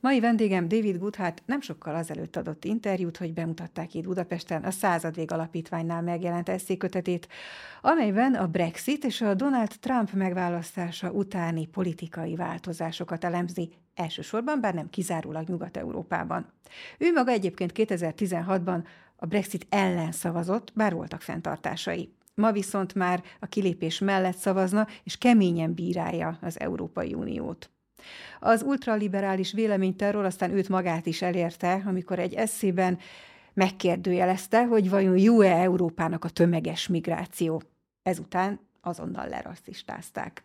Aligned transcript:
Mai 0.00 0.20
vendégem 0.20 0.68
David 0.68 0.98
Goodhart 0.98 1.42
nem 1.46 1.60
sokkal 1.60 1.94
azelőtt 1.94 2.36
adott 2.36 2.64
interjút, 2.64 3.16
hogy 3.16 3.32
bemutatták 3.32 3.94
itt 3.94 4.04
Budapesten 4.04 4.62
a 4.62 4.70
Századvég 4.70 5.32
Alapítványnál 5.32 6.02
megjelent 6.02 6.48
eszékötetét, 6.48 7.28
amelyben 7.80 8.34
a 8.34 8.46
Brexit 8.46 9.04
és 9.04 9.20
a 9.20 9.34
Donald 9.34 9.72
Trump 9.80 10.12
megválasztása 10.12 11.10
utáni 11.10 11.66
politikai 11.66 12.36
változásokat 12.36 13.24
elemzi, 13.24 13.70
elsősorban, 13.94 14.60
bár 14.60 14.74
nem 14.74 14.90
kizárólag 14.90 15.48
Nyugat-Európában. 15.48 16.46
Ő 16.98 17.12
maga 17.12 17.30
egyébként 17.30 17.72
2016-ban 17.74 18.84
a 19.16 19.26
Brexit 19.26 19.66
ellen 19.68 20.12
szavazott, 20.12 20.72
bár 20.74 20.94
voltak 20.94 21.20
fenntartásai. 21.20 22.14
Ma 22.34 22.52
viszont 22.52 22.94
már 22.94 23.22
a 23.40 23.46
kilépés 23.46 23.98
mellett 23.98 24.36
szavazna, 24.36 24.86
és 25.04 25.18
keményen 25.18 25.74
bírálja 25.74 26.38
az 26.40 26.60
Európai 26.60 27.14
Uniót. 27.14 27.70
Az 28.40 28.62
ultraliberális 28.62 29.52
véleményterror 29.52 30.24
aztán 30.24 30.50
őt 30.50 30.68
magát 30.68 31.06
is 31.06 31.22
elérte, 31.22 31.82
amikor 31.86 32.18
egy 32.18 32.34
eszében 32.34 32.98
megkérdőjelezte, 33.54 34.64
hogy 34.64 34.90
vajon 34.90 35.18
jó-e 35.18 35.56
Európának 35.56 36.24
a 36.24 36.28
tömeges 36.28 36.88
migráció. 36.88 37.62
Ezután 38.02 38.60
azonnal 38.80 39.28
lerasszistázták. 39.28 40.42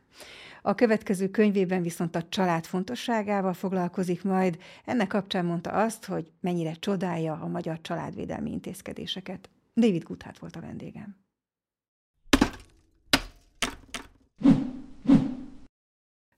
A 0.62 0.76
következő 0.76 1.30
könyvében 1.30 1.82
viszont 1.82 2.16
a 2.16 2.28
család 2.30 2.66
fontosságával 2.66 3.54
foglalkozik 3.54 4.24
majd. 4.24 4.58
Ennek 4.86 5.08
kapcsán 5.08 5.46
mondta 5.46 5.70
azt, 5.70 6.06
hogy 6.06 6.32
mennyire 6.40 6.74
csodálja 6.74 7.34
a 7.34 7.48
magyar 7.48 7.82
családvédelmi 7.82 8.52
intézkedéseket. 8.52 9.50
David 9.76 10.04
Guthát 10.04 10.40
volt 10.40 10.56
a 10.56 10.62
vendégem. 10.62 11.16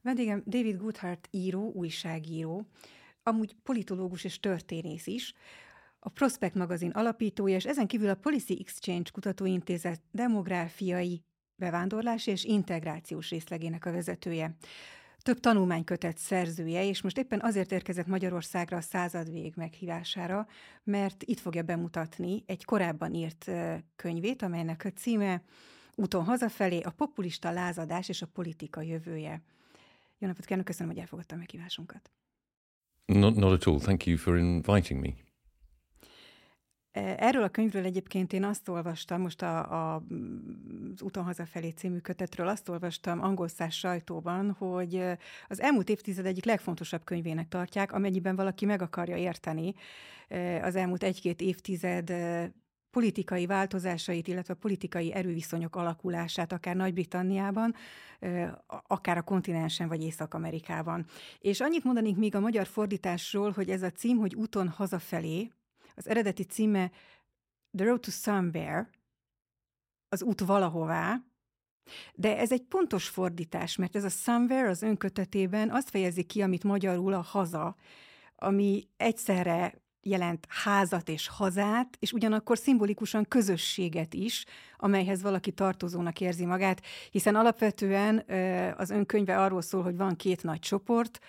Vendégem 0.03 0.43
David 0.45 0.77
Goodhart 0.77 1.27
író, 1.31 1.71
újságíró, 1.75 2.67
amúgy 3.23 3.55
politológus 3.63 4.23
és 4.23 4.39
történész 4.39 5.07
is, 5.07 5.33
a 5.99 6.09
Prospect 6.09 6.55
magazin 6.55 6.89
alapítója, 6.89 7.55
és 7.55 7.65
ezen 7.65 7.87
kívül 7.87 8.09
a 8.09 8.15
Policy 8.15 8.57
Exchange 8.59 9.09
Kutatóintézet 9.11 10.01
demográfiai, 10.11 11.21
bevándorlási 11.55 12.31
és 12.31 12.43
integrációs 12.43 13.29
részlegének 13.29 13.85
a 13.85 13.91
vezetője. 13.91 14.55
Több 15.17 15.39
tanulmánykötet 15.39 16.17
szerzője, 16.17 16.85
és 16.85 17.01
most 17.01 17.17
éppen 17.17 17.41
azért 17.41 17.71
érkezett 17.71 18.07
Magyarországra 18.07 18.77
a 18.77 18.81
századvég 18.81 19.53
meghívására, 19.55 20.47
mert 20.83 21.23
itt 21.23 21.39
fogja 21.39 21.63
bemutatni 21.63 22.43
egy 22.45 22.65
korábban 22.65 23.13
írt 23.13 23.51
könyvét, 23.95 24.41
amelynek 24.41 24.85
a 24.85 24.89
címe 24.89 25.43
Úton 25.95 26.23
hazafelé, 26.23 26.79
a 26.79 26.91
populista 26.91 27.51
lázadás 27.51 28.09
és 28.09 28.21
a 28.21 28.27
politika 28.33 28.81
jövője. 28.81 29.41
Jó 30.23 30.29
napot 30.29 30.45
kívánok, 30.45 30.65
köszönöm, 30.65 30.91
hogy 30.91 31.01
elfogadta 31.01 31.35
a 31.35 31.37
meghívásunkat. 31.37 32.11
Not, 33.05 33.35
not 33.35 33.51
at 33.51 33.63
all. 33.67 33.79
Thank 33.79 34.05
you 34.05 34.17
for 34.17 34.37
inviting 34.37 34.99
me. 34.99 35.09
E, 36.91 37.15
erről 37.19 37.43
a 37.43 37.49
könyvről 37.49 37.85
egyébként 37.85 38.33
én 38.33 38.43
azt 38.43 38.69
olvastam, 38.69 39.21
most 39.21 39.41
a, 39.41 39.71
a, 39.71 39.95
az 39.95 41.01
Úton 41.01 41.23
hazafelé 41.23 41.69
című 41.69 41.97
kötetről 41.97 42.47
azt 42.47 42.69
olvastam 42.69 43.21
angol 43.21 43.47
száz 43.47 43.73
sajtóban, 43.73 44.51
hogy 44.51 45.03
az 45.47 45.61
elmúlt 45.61 45.89
évtized 45.89 46.25
egyik 46.25 46.45
legfontosabb 46.45 47.03
könyvének 47.03 47.47
tartják, 47.47 47.91
amennyiben 47.91 48.35
valaki 48.35 48.65
meg 48.65 48.81
akarja 48.81 49.17
érteni 49.17 49.73
e, 50.27 50.65
az 50.65 50.75
elmúlt 50.75 51.03
egy-két 51.03 51.41
évtized 51.41 52.13
politikai 52.93 53.45
változásait, 53.45 54.27
illetve 54.27 54.53
politikai 54.53 55.13
erőviszonyok 55.13 55.75
alakulását, 55.75 56.51
akár 56.51 56.75
Nagy-Britanniában, 56.75 57.75
akár 58.87 59.17
a 59.17 59.21
kontinensen 59.21 59.87
vagy 59.87 60.03
Észak-Amerikában. 60.03 61.05
És 61.39 61.61
annyit 61.61 61.83
mondanék 61.83 62.15
még 62.15 62.35
a 62.35 62.39
magyar 62.39 62.67
fordításról, 62.67 63.51
hogy 63.51 63.69
ez 63.69 63.81
a 63.81 63.91
cím, 63.91 64.17
hogy 64.17 64.35
úton 64.35 64.67
hazafelé, 64.67 65.51
az 65.95 66.07
eredeti 66.07 66.43
címe 66.43 66.91
The 67.77 67.85
Road 67.85 67.99
to 67.99 68.11
Somewhere, 68.11 68.89
az 70.09 70.23
út 70.23 70.39
valahová, 70.39 71.21
de 72.13 72.37
ez 72.37 72.51
egy 72.51 72.63
pontos 72.63 73.07
fordítás, 73.07 73.75
mert 73.75 73.95
ez 73.95 74.03
a 74.03 74.09
somewhere 74.09 74.69
az 74.69 74.81
önkötetében 74.81 75.69
azt 75.69 75.89
fejezi 75.89 76.23
ki, 76.23 76.41
amit 76.41 76.63
magyarul 76.63 77.13
a 77.13 77.21
haza, 77.21 77.75
ami 78.35 78.87
egyszerre 78.97 79.82
jelent 80.03 80.45
házat 80.49 81.09
és 81.09 81.27
hazát, 81.27 81.97
és 81.99 82.11
ugyanakkor 82.11 82.57
szimbolikusan 82.57 83.25
közösséget 83.27 84.13
is, 84.13 84.45
amelyhez 84.77 85.21
valaki 85.21 85.51
tartozónak 85.51 86.21
érzi 86.21 86.45
magát, 86.45 86.81
hiszen 87.11 87.35
alapvetően 87.35 88.23
az 88.77 88.89
önkönyve 88.89 89.41
arról 89.41 89.61
szól, 89.61 89.83
hogy 89.83 89.97
van 89.97 90.15
két 90.15 90.43
nagy 90.43 90.59
csoport, 90.59 91.19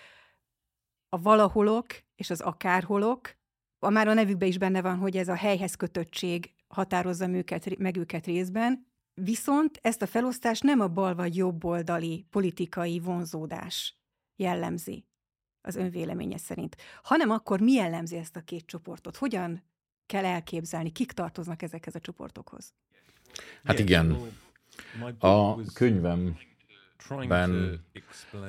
a 1.09 1.21
valaholok 1.21 1.85
és 2.15 2.29
az 2.29 2.41
akárholok, 2.41 3.35
a 3.79 3.89
már 3.89 4.07
a 4.07 4.13
nevükben 4.13 4.47
is 4.47 4.57
benne 4.57 4.81
van, 4.81 4.97
hogy 4.97 5.17
ez 5.17 5.27
a 5.27 5.35
helyhez 5.35 5.75
kötöttség 5.75 6.53
határozza 6.67 7.29
őket, 7.29 7.77
meg 7.77 7.97
őket 7.97 8.25
részben, 8.25 8.87
viszont 9.13 9.79
ezt 9.81 10.01
a 10.01 10.07
felosztást 10.07 10.63
nem 10.63 10.79
a 10.79 10.87
bal 10.87 11.15
vagy 11.15 11.35
jobb 11.35 11.63
oldali 11.63 12.25
politikai 12.29 12.99
vonzódás 12.99 13.97
jellemzi 14.35 15.05
az 15.65 15.75
ön 15.75 15.89
véleménye 15.89 16.37
szerint, 16.37 16.75
hanem 17.03 17.29
akkor 17.29 17.59
mi 17.59 17.71
jellemzi 17.71 18.17
ezt 18.17 18.35
a 18.35 18.41
két 18.41 18.65
csoportot? 18.65 19.15
Hogyan 19.15 19.63
kell 20.05 20.25
elképzelni, 20.25 20.91
kik 20.91 21.11
tartoznak 21.11 21.61
ezekhez 21.61 21.95
a 21.95 21.99
csoportokhoz? 21.99 22.73
Hát 23.63 23.79
igen, 23.79 24.17
a 25.19 25.63
könyvemben 25.73 26.37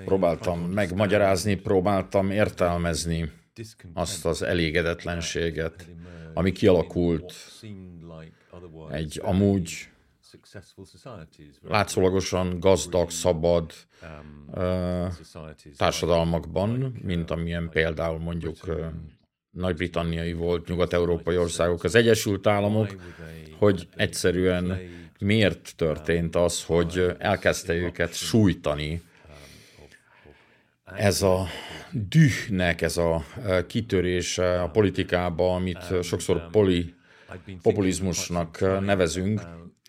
próbáltam 0.04 0.60
megmagyarázni, 0.60 1.54
próbáltam 1.54 2.30
értelmezni 2.30 3.32
azt 3.94 4.24
az 4.24 4.42
elégedetlenséget, 4.42 5.88
ami 6.34 6.52
kialakult 6.52 7.34
egy 8.90 9.20
amúgy 9.22 9.90
látszólagosan 11.62 12.60
gazdag, 12.60 13.10
szabad 13.10 13.72
uh, 14.54 15.06
társadalmakban, 15.76 16.98
mint 17.02 17.30
amilyen 17.30 17.68
például 17.68 18.18
mondjuk 18.18 18.56
uh, 18.66 18.86
nagy-britanniai 19.50 20.32
volt, 20.32 20.68
nyugat-európai 20.68 21.36
országok, 21.36 21.84
az 21.84 21.94
Egyesült 21.94 22.46
Államok, 22.46 22.96
hogy 23.58 23.88
egyszerűen 23.96 24.78
miért 25.20 25.72
történt 25.76 26.36
az, 26.36 26.64
hogy 26.64 27.14
elkezdte 27.18 27.74
őket 27.74 28.14
sújtani? 28.14 29.02
ez 30.94 31.22
a 31.22 31.46
dühnek, 31.92 32.82
ez 32.82 32.96
a 32.96 33.24
kitörése 33.66 34.62
a 34.62 34.70
politikába, 34.70 35.54
amit 35.54 36.02
sokszor 36.02 36.50
poli, 36.50 36.94
populizmusnak 37.62 38.60
nevezünk, 38.60 39.40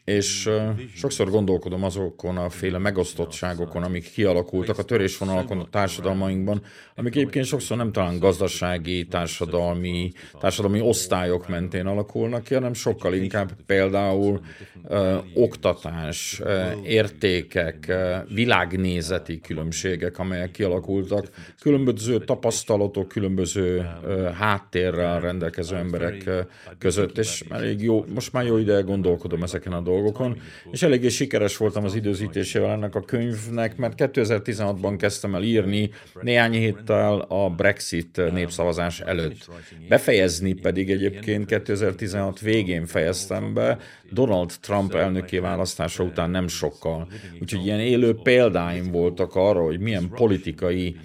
és 0.08 0.50
sokszor 0.96 1.30
gondolkodom 1.30 1.84
azokon 1.84 2.38
a 2.38 2.50
féle 2.50 2.78
megosztottságokon, 2.78 3.84
amik 3.84 4.12
kialakultak 4.12 4.78
a 4.78 4.84
törésvonalakon 4.84 5.60
a 5.60 5.68
társadalmainkban, 5.70 6.62
amik 6.96 7.16
egyébként 7.16 7.46
sokszor 7.46 7.78
nem 7.78 7.92
talán 7.92 8.20
gazdasági, 8.20 9.06
társadalmi, 9.06 10.12
társadalmi 10.40 10.82
osztályok 10.82 11.48
mentén 11.48 11.86
alakulnak 11.86 12.44
ki, 12.44 12.54
hanem 12.54 12.74
sokkal 12.74 13.14
inkább 13.14 13.52
például 13.66 14.40
ö, 14.88 15.18
oktatás, 15.34 16.40
ö, 16.44 16.62
értékek, 16.84 17.86
ö, 17.88 18.16
világnézeti 18.34 19.40
különbségek, 19.40 20.20
amelyek 20.20 20.52
kialakultak, 20.52 21.30
különböző 21.62 22.18
tapasztalatok, 22.18 23.08
különböző 23.08 23.90
ö, 24.04 24.22
háttérrel 24.24 25.20
rendelkező 25.20 25.76
emberek 25.76 26.30
között, 26.78 27.18
és 27.18 27.44
elég 27.50 27.82
jó, 27.82 28.06
most 28.14 28.34
már 28.34 28.46
jó 28.46 28.58
ideje 28.58 28.82
gondolkodom 28.82 29.44
ezeken 29.44 29.74
a 29.74 29.76
dolgokon, 29.76 29.96
dolgokon, 29.98 30.42
és 30.72 30.84
eléggé 30.84 31.08
sikeres 31.08 31.58
voltam 31.58 31.84
az 31.84 31.96
időzítésével 31.96 32.72
ennek 32.72 32.96
a 32.96 33.02
könyvnek, 33.02 33.78
mert 33.78 33.94
2016-ban 33.98 34.96
kezdtem 34.98 35.36
el 35.36 35.44
írni, 35.44 35.90
néhány 36.22 36.52
héttel 36.54 37.20
a 37.20 37.50
Brexit 37.50 38.22
népszavazás 38.32 39.00
előtt. 39.00 39.50
Befejezni 39.90 40.54
pedig 40.54 40.90
egyébként 40.92 41.46
2016 41.46 42.40
végén 42.40 42.86
fejeztem 42.86 43.54
be, 43.54 43.78
Donald 44.12 44.52
Trump 44.62 44.94
elnöki 44.94 45.40
választása 45.40 46.04
után 46.04 46.30
nem 46.30 46.48
sokkal. 46.48 47.08
Úgyhogy 47.42 47.66
ilyen 47.66 47.80
élő 47.80 48.16
példáim 48.24 48.92
voltak 48.92 49.36
arra, 49.36 49.64
hogy 49.64 49.80
milyen 49.80 50.10
politikai 50.10 50.96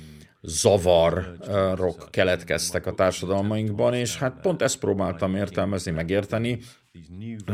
zavarok 0.42 2.08
keletkeztek 2.10 2.86
a 2.86 2.92
társadalmainkban, 2.92 3.94
és 3.94 4.18
hát 4.18 4.40
pont 4.42 4.62
ezt 4.62 4.78
próbáltam 4.78 5.34
értelmezni, 5.34 5.90
megérteni, 5.90 6.58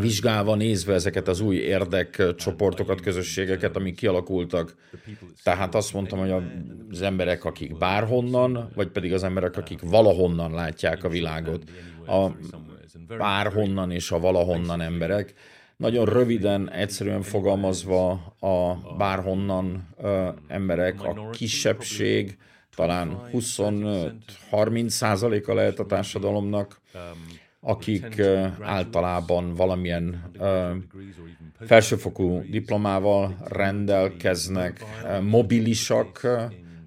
vizsgálva, 0.01 0.55
nézve 0.55 0.95
ezeket 0.95 1.29
az 1.29 1.41
új 1.41 1.57
érdekcsoportokat, 1.57 3.01
közösségeket, 3.01 3.77
amik 3.77 3.97
kialakultak. 3.97 4.75
Tehát 5.43 5.75
azt 5.75 5.93
mondtam, 5.93 6.19
hogy 6.19 6.43
az 6.91 7.03
emberek, 7.03 7.45
akik 7.45 7.79
bárhonnan, 7.79 8.71
vagy 8.75 8.89
pedig 8.89 9.13
az 9.13 9.23
emberek, 9.23 9.57
akik 9.57 9.81
valahonnan 9.81 10.53
látják 10.53 11.05
a 11.05 11.09
világot. 11.09 11.71
A 12.07 12.29
bárhonnan 13.17 13.91
és 13.91 14.11
a 14.11 14.19
valahonnan 14.19 14.81
emberek. 14.81 15.35
Nagyon 15.77 16.05
röviden, 16.05 16.71
egyszerűen 16.71 17.23
fogalmazva 17.23 18.11
a 18.41 18.75
bárhonnan 18.97 19.89
emberek, 20.49 21.03
a 21.03 21.31
kisebbség, 21.31 22.39
talán 22.75 23.21
25-30 23.33 24.89
százaléka 24.89 25.55
lehet 25.55 25.79
a 25.79 25.87
társadalomnak, 25.87 26.81
akik 27.61 28.23
általában 28.61 29.55
valamilyen 29.55 30.33
felsőfokú 31.61 32.43
diplomával 32.51 33.37
rendelkeznek, 33.49 34.85
mobilisak, 35.23 36.27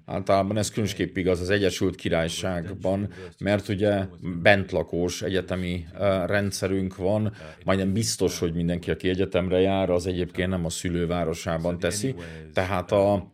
Általában 0.04 0.56
ez 0.56 0.70
különösképp 0.70 1.16
igaz 1.16 1.40
az 1.40 1.50
Egyesült 1.50 1.94
Királyságban, 1.94 3.08
mert 3.38 3.68
ugye 3.68 4.06
bentlakós 4.42 5.22
egyetemi 5.22 5.86
rendszerünk 6.26 6.96
van, 6.96 7.32
majdnem 7.64 7.92
biztos, 7.92 8.38
hogy 8.38 8.54
mindenki, 8.54 8.90
aki 8.90 9.08
egyetemre 9.08 9.60
jár, 9.60 9.90
az 9.90 10.06
egyébként 10.06 10.48
nem 10.48 10.64
a 10.64 10.70
szülővárosában 10.70 11.78
teszi, 11.78 12.14
tehát 12.52 12.92
a 12.92 13.32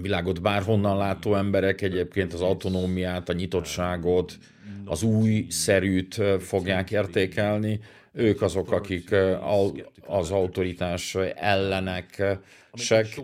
világot 0.00 0.42
bárhonnan 0.42 0.96
látó 0.96 1.34
emberek 1.34 1.80
egyébként 1.80 2.32
az 2.32 2.40
autonómiát, 2.40 3.28
a 3.28 3.32
nyitottságot, 3.32 4.38
az 4.84 5.02
új 5.02 5.46
szerűt 5.48 6.20
fogják 6.40 6.90
értékelni, 6.90 7.80
ők 8.12 8.42
azok, 8.42 8.72
akik 8.72 9.14
az 10.06 10.30
autoritás 10.30 11.14
ellenek, 11.34 12.38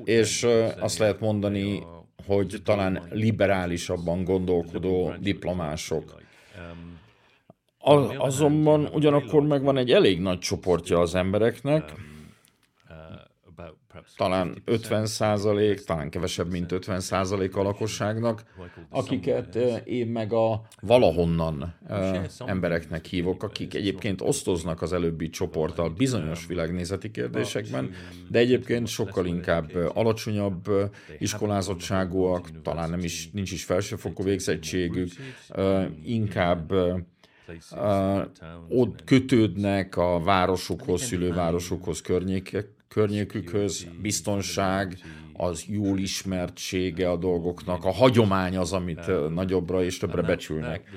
és 0.05 0.47
azt 0.81 0.99
lehet 0.99 1.21
mondani, 1.21 1.83
hogy 2.27 2.61
talán 2.65 3.03
liberálisabban 3.11 4.25
gondolkodó 4.25 5.13
diplomások. 5.21 6.23
Azonban 8.19 8.89
ugyanakkor 8.93 9.43
megvan 9.43 9.77
egy 9.77 9.91
elég 9.91 10.21
nagy 10.21 10.39
csoportja 10.39 10.99
az 10.99 11.15
embereknek, 11.15 11.93
talán 14.17 14.63
50 14.65 15.07
százalék, 15.07 15.85
talán 15.85 16.11
kevesebb, 16.11 16.51
mint 16.51 16.73
50 16.73 17.01
százalék 17.01 17.57
a 17.57 17.63
lakosságnak, 17.63 18.43
akiket 18.91 19.57
eh, 19.57 19.81
én 19.85 20.07
meg 20.07 20.33
a 20.33 20.63
valahonnan 20.81 21.75
eh, 21.89 22.23
embereknek 22.47 23.07
hívok, 23.07 23.43
akik 23.43 23.75
egyébként 23.75 24.21
osztoznak 24.21 24.83
az 24.83 24.93
előbbi 24.93 25.29
csoporttal 25.29 25.91
bizonyos 25.91 26.47
világnézeti 26.47 27.11
kérdésekben, 27.11 27.91
de 28.29 28.39
egyébként 28.39 28.87
sokkal 28.87 29.27
inkább 29.27 29.77
eh, 29.77 29.97
alacsonyabb 29.97 30.71
iskolázottságúak, 31.19 32.63
talán 32.63 32.91
nem 32.91 33.01
is, 33.01 33.31
nincs 33.33 33.53
is 33.53 33.65
felsőfokú 33.65 34.23
végzettségük, 34.23 35.09
inkább 36.05 36.73
ott 38.69 39.05
kötődnek 39.05 39.97
a 39.97 40.21
városokhoz, 40.21 41.03
szülővárosokhoz, 41.03 42.01
környékek, 42.01 42.78
környékükhöz, 42.89 43.87
biztonság, 44.01 44.99
az 45.41 45.65
jól 45.69 45.99
ismertsége 45.99 47.11
a 47.11 47.17
dolgoknak, 47.17 47.85
a 47.85 47.93
hagyomány 47.93 48.57
az, 48.57 48.73
amit 48.73 49.31
nagyobbra 49.35 49.85
és 49.85 49.99
többre 49.99 50.23
becsülnek. 50.23 50.91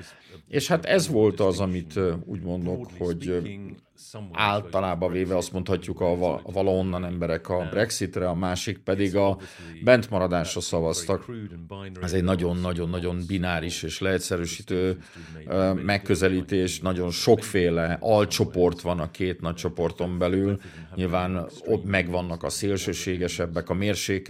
És 0.48 0.66
hát 0.66 0.84
ez 0.84 1.08
volt 1.08 1.40
az, 1.40 1.60
amit 1.60 2.00
úgy 2.24 2.42
mondok, 2.42 2.90
hogy 2.98 3.42
általában 4.32 5.12
véve 5.12 5.36
azt 5.36 5.52
mondhatjuk 5.52 6.00
a 6.00 6.40
valahonnan 6.44 7.04
emberek 7.04 7.48
a 7.48 7.68
Brexitre, 7.70 8.28
a 8.28 8.34
másik 8.34 8.78
pedig 8.78 9.16
a 9.16 9.38
bentmaradásra 9.84 10.60
szavaztak. 10.60 11.30
Ez 12.00 12.12
egy 12.12 12.24
nagyon-nagyon-nagyon 12.24 13.22
bináris 13.26 13.82
és 13.82 14.00
leegyszerűsítő 14.00 14.98
megközelítés, 15.74 16.80
nagyon 16.80 17.10
sokféle 17.10 17.98
alcsoport 18.00 18.80
van 18.80 19.00
a 19.00 19.10
két 19.10 19.40
nagy 19.40 19.54
csoporton 19.54 20.18
belül, 20.18 20.60
nyilván 20.94 21.46
ott 21.66 21.84
megvannak 21.84 22.42
a 22.42 22.48
szélsőségesebbek, 22.48 23.70
a 23.70 23.74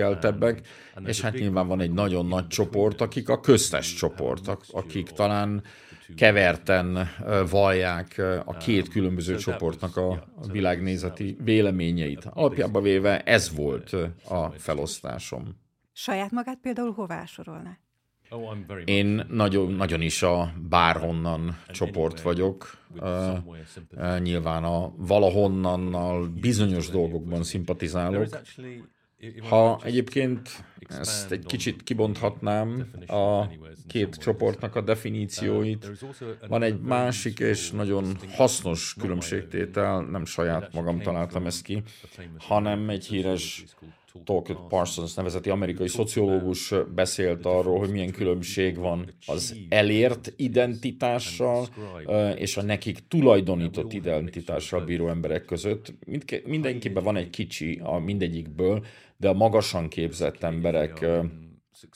mérsékeltebbek, 0.08 0.66
és 1.04 1.20
hát 1.20 1.32
nyilván 1.32 1.66
van 1.66 1.80
egy 1.80 1.92
nagyon 1.92 2.26
nagy 2.26 2.46
csoport, 2.46 3.00
akik 3.00 3.28
a 3.28 3.40
köztes 3.40 3.94
csoport, 3.94 4.48
akik 4.72 5.08
talán 5.08 5.62
keverten 6.16 7.08
vallják 7.50 8.22
a 8.44 8.56
két 8.56 8.88
különböző 8.88 9.36
csoportnak 9.36 9.96
a 9.96 10.24
világnézeti 10.52 11.36
véleményeit. 11.44 12.24
Alapjában 12.24 12.82
véve 12.82 13.20
ez 13.20 13.54
volt 13.54 13.92
a 14.28 14.50
felosztásom. 14.56 15.60
Saját 15.92 16.30
magát 16.30 16.58
például 16.62 16.92
hová 16.92 17.24
sorolná? 17.24 17.78
Oh, 18.30 18.56
Én 18.84 19.26
nagyon, 19.28 19.72
nagyon 19.72 20.00
is 20.00 20.22
a 20.22 20.52
bárhonnan 20.68 21.58
csoport 21.68 22.20
vagyok. 22.20 22.78
Nyilván 24.18 24.64
a 24.64 24.92
valahonnannal 24.96 26.28
bizonyos 26.40 26.88
dolgokban 26.88 27.42
szimpatizálok. 27.42 28.26
Ha 29.48 29.80
egyébként 29.84 30.64
ezt 30.88 31.32
egy 31.32 31.44
kicsit 31.46 31.82
kibonthatnám 31.82 32.90
a 33.06 33.46
két 33.88 34.16
csoportnak 34.16 34.76
a 34.76 34.80
definícióit, 34.80 35.90
van 36.48 36.62
egy 36.62 36.80
másik 36.80 37.38
és 37.38 37.70
nagyon 37.70 38.16
hasznos 38.28 38.94
különbségtétel, 39.00 40.00
nem 40.00 40.24
saját 40.24 40.72
magam 40.72 41.00
találtam 41.00 41.46
ezt 41.46 41.62
ki, 41.62 41.82
hanem 42.38 42.88
egy 42.88 43.06
híres 43.06 43.64
Talcott 44.24 44.68
Parsons. 44.68 45.14
Nevezeti 45.14 45.50
amerikai 45.50 45.88
szociológus 45.88 46.74
beszélt 46.94 47.46
arról, 47.46 47.78
hogy 47.78 47.90
milyen 47.90 48.10
különbség 48.10 48.76
van 48.76 49.14
az 49.26 49.56
elért 49.68 50.32
identitással 50.36 51.68
és 52.36 52.56
a 52.56 52.62
nekik 52.62 52.98
tulajdonított 53.08 53.92
identitással 53.92 54.84
bíró 54.84 55.08
emberek 55.08 55.44
között. 55.44 55.94
Mindenkiben 56.44 57.04
van 57.04 57.16
egy 57.16 57.30
kicsi 57.30 57.80
a 57.82 57.98
mindegyikből, 57.98 58.84
de 59.22 59.28
a 59.28 59.32
magasan 59.32 59.88
képzett 59.88 60.42
emberek, 60.42 61.06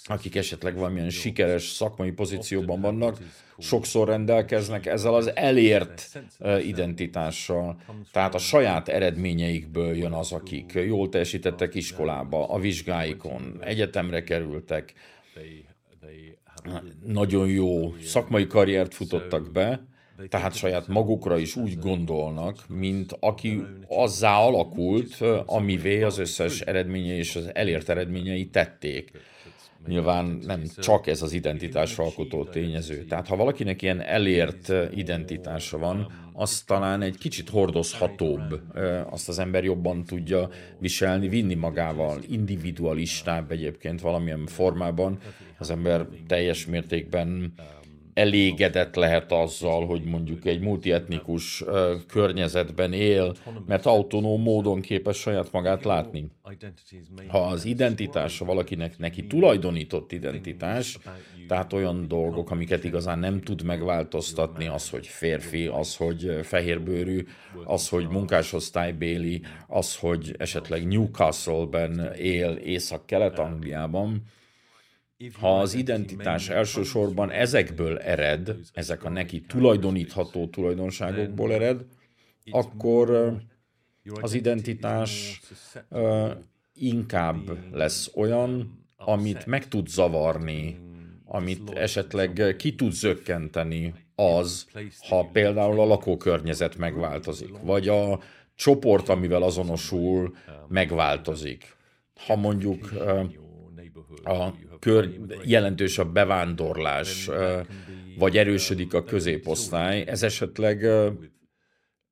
akik 0.04 0.36
esetleg 0.36 0.74
valamilyen 0.74 1.10
sikeres 1.10 1.62
szakmai 1.62 2.10
pozícióban 2.10 2.80
vannak, 2.80 3.18
sokszor 3.58 4.08
rendelkeznek 4.08 4.86
ezzel 4.86 5.14
az 5.14 5.36
elért 5.36 6.22
identitással. 6.62 7.80
Tehát 8.12 8.34
a 8.34 8.38
saját 8.38 8.88
eredményeikből 8.88 9.96
jön 9.96 10.12
az, 10.12 10.32
akik 10.32 10.72
jól 10.72 11.08
teljesítettek 11.08 11.74
iskolába, 11.74 12.48
a 12.48 12.58
vizsgáikon, 12.58 13.58
egyetemre 13.60 14.22
kerültek, 14.22 14.92
nagyon 17.04 17.48
jó 17.48 17.94
szakmai 18.02 18.46
karriert 18.46 18.94
futottak 18.94 19.52
be, 19.52 19.86
tehát 20.28 20.54
saját 20.54 20.88
magukra 20.88 21.38
is 21.38 21.56
úgy 21.56 21.78
gondolnak, 21.78 22.64
mint 22.68 23.16
aki 23.20 23.62
azzá 23.88 24.36
alakult, 24.36 25.20
amivé 25.46 26.02
az 26.02 26.18
összes 26.18 26.60
eredménye 26.60 27.16
és 27.16 27.36
az 27.36 27.50
elért 27.54 27.88
eredményei 27.88 28.46
tették. 28.46 29.10
Nyilván 29.86 30.38
nem 30.46 30.62
csak 30.78 31.06
ez 31.06 31.22
az 31.22 31.32
identitásra 31.32 32.04
alkotó 32.04 32.44
tényező. 32.44 33.04
Tehát 33.04 33.26
ha 33.26 33.36
valakinek 33.36 33.82
ilyen 33.82 34.00
elért 34.00 34.72
identitása 34.94 35.78
van, 35.78 36.12
az 36.32 36.62
talán 36.62 37.02
egy 37.02 37.18
kicsit 37.18 37.48
hordozhatóbb, 37.48 38.60
azt 39.10 39.28
az 39.28 39.38
ember 39.38 39.64
jobban 39.64 40.04
tudja 40.04 40.48
viselni, 40.78 41.28
vinni 41.28 41.54
magával, 41.54 42.18
individualistább 42.28 43.50
egyébként 43.50 44.00
valamilyen 44.00 44.46
formában. 44.46 45.18
Az 45.58 45.70
ember 45.70 46.06
teljes 46.26 46.66
mértékben 46.66 47.54
elégedett 48.16 48.94
lehet 48.94 49.32
azzal, 49.32 49.86
hogy 49.86 50.04
mondjuk 50.04 50.44
egy 50.44 50.60
multietnikus 50.60 51.64
környezetben 52.06 52.92
él, 52.92 53.34
mert 53.66 53.86
autonóm 53.86 54.42
módon 54.42 54.80
képes 54.80 55.16
saját 55.16 55.52
magát 55.52 55.84
látni. 55.84 56.30
Ha 57.28 57.38
az 57.38 57.64
identitása 57.64 58.44
valakinek 58.44 58.98
neki 58.98 59.26
tulajdonított 59.26 60.12
identitás, 60.12 60.98
tehát 61.48 61.72
olyan 61.72 62.08
dolgok, 62.08 62.50
amiket 62.50 62.84
igazán 62.84 63.18
nem 63.18 63.40
tud 63.40 63.62
megváltoztatni, 63.62 64.66
az, 64.66 64.90
hogy 64.90 65.06
férfi, 65.06 65.66
az, 65.66 65.96
hogy 65.96 66.38
fehérbőrű, 66.42 67.26
az, 67.64 67.88
hogy 67.88 68.08
munkásosztálybéli, 68.08 69.42
az, 69.66 69.96
hogy 69.96 70.34
esetleg 70.38 70.86
Newcastle-ben 70.86 72.12
él 72.18 72.52
Észak-Kelet-Angliában, 72.52 74.22
ha 75.40 75.60
az 75.60 75.74
identitás 75.74 76.48
elsősorban 76.48 77.30
ezekből 77.30 77.98
ered, 77.98 78.56
ezek 78.72 79.04
a 79.04 79.08
neki 79.08 79.40
tulajdonítható 79.40 80.46
tulajdonságokból 80.46 81.52
ered, 81.52 81.84
akkor 82.50 83.36
az 84.20 84.32
identitás 84.32 85.40
inkább 86.74 87.58
lesz 87.72 88.10
olyan, 88.14 88.80
amit 88.96 89.46
meg 89.46 89.68
tud 89.68 89.88
zavarni, 89.88 90.78
amit 91.24 91.70
esetleg 91.70 92.54
ki 92.58 92.74
tud 92.74 92.92
zökkenteni 92.92 93.94
az, 94.14 94.66
ha 95.08 95.28
például 95.32 95.80
a 95.80 95.84
lakókörnyezet 95.84 96.76
megváltozik, 96.76 97.58
vagy 97.62 97.88
a 97.88 98.20
csoport, 98.54 99.08
amivel 99.08 99.42
azonosul, 99.42 100.36
megváltozik. 100.68 101.76
Ha 102.26 102.36
mondjuk 102.36 102.92
a 104.24 104.52
kör, 104.78 105.08
jelentős 105.44 105.98
a 105.98 106.04
bevándorlás, 106.04 107.30
vagy 108.18 108.36
erősödik 108.36 108.94
a 108.94 109.04
középosztály, 109.04 110.04
ez 110.06 110.22
esetleg 110.22 110.86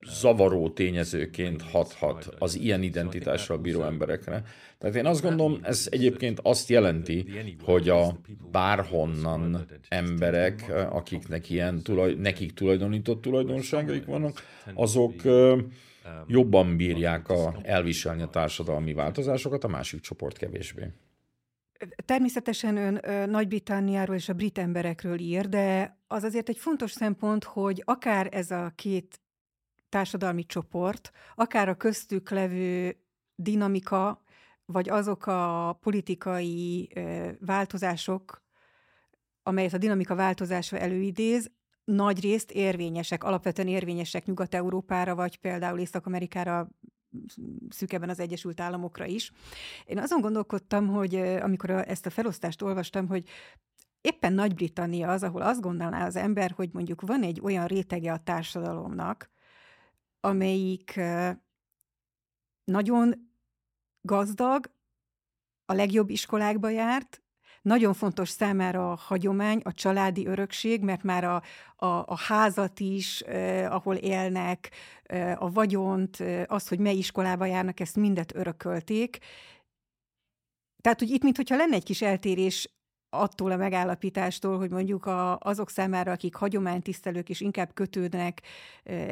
zavaró 0.07 0.69
tényezőként 0.69 1.63
hathat 1.63 2.35
az 2.39 2.57
ilyen 2.57 2.83
identitással 2.83 3.59
bíró 3.59 3.83
emberekre. 3.83 4.43
Tehát 4.79 4.97
én 4.97 5.07
azt 5.07 5.23
gondolom, 5.23 5.59
ez 5.63 5.87
egyébként 5.91 6.41
azt 6.43 6.69
jelenti, 6.69 7.27
hogy 7.63 7.89
a 7.89 8.21
bárhonnan 8.51 9.67
emberek, 9.89 10.73
akiknek 10.91 11.51
ilyen 11.51 11.83
tulaj, 11.83 12.15
nekik 12.15 12.53
tulajdonított 12.53 13.23
tulajdonságaik 13.23 14.05
vannak, 14.05 14.43
azok 14.75 15.15
jobban 16.27 16.77
bírják 16.77 17.29
a, 17.29 17.55
elviselni 17.63 18.23
a 18.23 18.29
társadalmi 18.29 18.93
változásokat, 18.93 19.65
a 19.65 19.69
másik 19.69 20.01
csoport 20.01 20.37
kevésbé. 20.37 20.91
Természetesen 22.05 22.77
ön 22.77 23.31
Nagy-Britanniáról 23.31 24.17
és 24.17 24.29
a 24.29 24.33
brit 24.33 24.59
emberekről 24.59 25.19
ír, 25.19 25.49
de 25.49 25.99
az 26.07 26.23
azért 26.23 26.49
egy 26.49 26.59
fontos 26.59 26.91
szempont, 26.93 27.45
hogy 27.45 27.83
akár 27.85 28.29
ez 28.31 28.51
a 28.51 28.73
két 28.75 29.21
társadalmi 29.89 30.45
csoport, 30.47 31.11
akár 31.35 31.69
a 31.69 31.75
köztük 31.75 32.31
levő 32.31 32.97
dinamika, 33.35 34.23
vagy 34.65 34.89
azok 34.89 35.27
a 35.27 35.73
politikai 35.81 36.93
változások, 37.41 38.43
amelyet 39.43 39.73
a 39.73 39.79
dinamika 39.79 40.15
változása 40.15 40.79
előidéz, 40.79 41.51
nagy 41.85 42.21
részt 42.21 42.51
érvényesek, 42.51 43.25
alapvetően 43.25 43.69
érvényesek 43.69 44.25
Nyugat-Európára, 44.25 45.15
vagy 45.15 45.37
például 45.37 45.79
Észak-Amerikára, 45.79 46.69
szűkebben 47.69 48.09
az 48.09 48.21
Egyesült 48.21 48.61
Államokra 48.61 49.05
is. 49.05 49.33
Én 49.85 49.99
azon 49.99 50.21
gondolkodtam, 50.21 50.89
hogy 50.89 51.15
amikor 51.17 51.71
ezt 51.71 52.07
a 52.07 52.11
felosztást 52.11 52.63
olvastam, 52.63 53.09
hogy 53.09 53.29
éppen 54.01 54.33
Nagy-Britannia 54.33 55.11
az, 55.11 55.23
ahol 55.23 55.43
azt 55.43 55.61
gondolná 55.61 56.07
az 56.07 56.17
ember, 56.17 56.51
hogy 56.51 56.71
mondjuk 56.73 57.01
van 57.01 57.23
egy 57.23 57.41
olyan 57.43 57.67
rétege 57.67 58.13
a 58.13 58.23
társadalomnak, 58.23 59.31
amelyik 60.21 61.01
nagyon 62.65 63.31
gazdag, 64.01 64.73
a 65.67 65.73
legjobb 65.73 66.11
iskolákba 66.11 66.69
járt, 66.69 67.24
nagyon 67.65 67.95
fontos 67.95 68.29
számára 68.29 68.93
a 68.93 68.97
hagyomány, 68.97 69.61
a 69.65 69.73
családi 69.73 70.27
örökség, 70.27 70.83
mert 70.83 71.03
már 71.03 71.25
a, 71.25 71.43
a, 71.77 71.87
a 71.87 72.17
házat 72.17 72.81
is, 72.81 73.21
eh, 73.21 73.75
ahol 73.75 73.95
élnek, 73.95 74.71
eh, 75.03 75.43
a 75.43 75.51
vagyont, 75.51 76.21
eh, 76.21 76.43
az, 76.47 76.69
hogy 76.69 76.79
mely 76.79 76.97
iskolába 76.97 77.45
járnak, 77.45 77.81
ezt 77.81 77.97
mindet 77.97 78.35
örökölték. 78.35 79.19
Tehát, 80.83 80.99
hogy 80.99 81.11
itt, 81.11 81.23
mintha 81.23 81.57
lenne 81.57 81.75
egy 81.75 81.85
kis 81.85 82.03
eltérés 82.03 82.69
attól 83.09 83.51
a 83.51 83.57
megállapítástól, 83.57 84.59
hogy 84.59 84.71
mondjuk 84.71 85.07
a, 85.07 85.39
azok 85.39 85.71
számára, 85.71 86.13
akik 86.13 86.35
hagyománytisztelők 86.35 87.29
és 87.29 87.41
inkább 87.41 87.75
kötődnek 87.75 88.43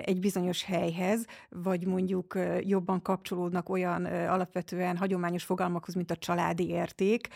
egy 0.05 0.21
bizonyos 0.21 0.65
helyhez, 0.65 1.25
vagy 1.49 1.87
mondjuk 1.87 2.39
jobban 2.61 3.03
kapcsolódnak 3.03 3.69
olyan 3.69 4.05
alapvetően 4.05 4.97
hagyományos 4.97 5.45
fogalmakhoz, 5.45 5.95
mint 5.95 6.11
a 6.11 6.17
családi 6.17 6.69
érték, 6.69 7.29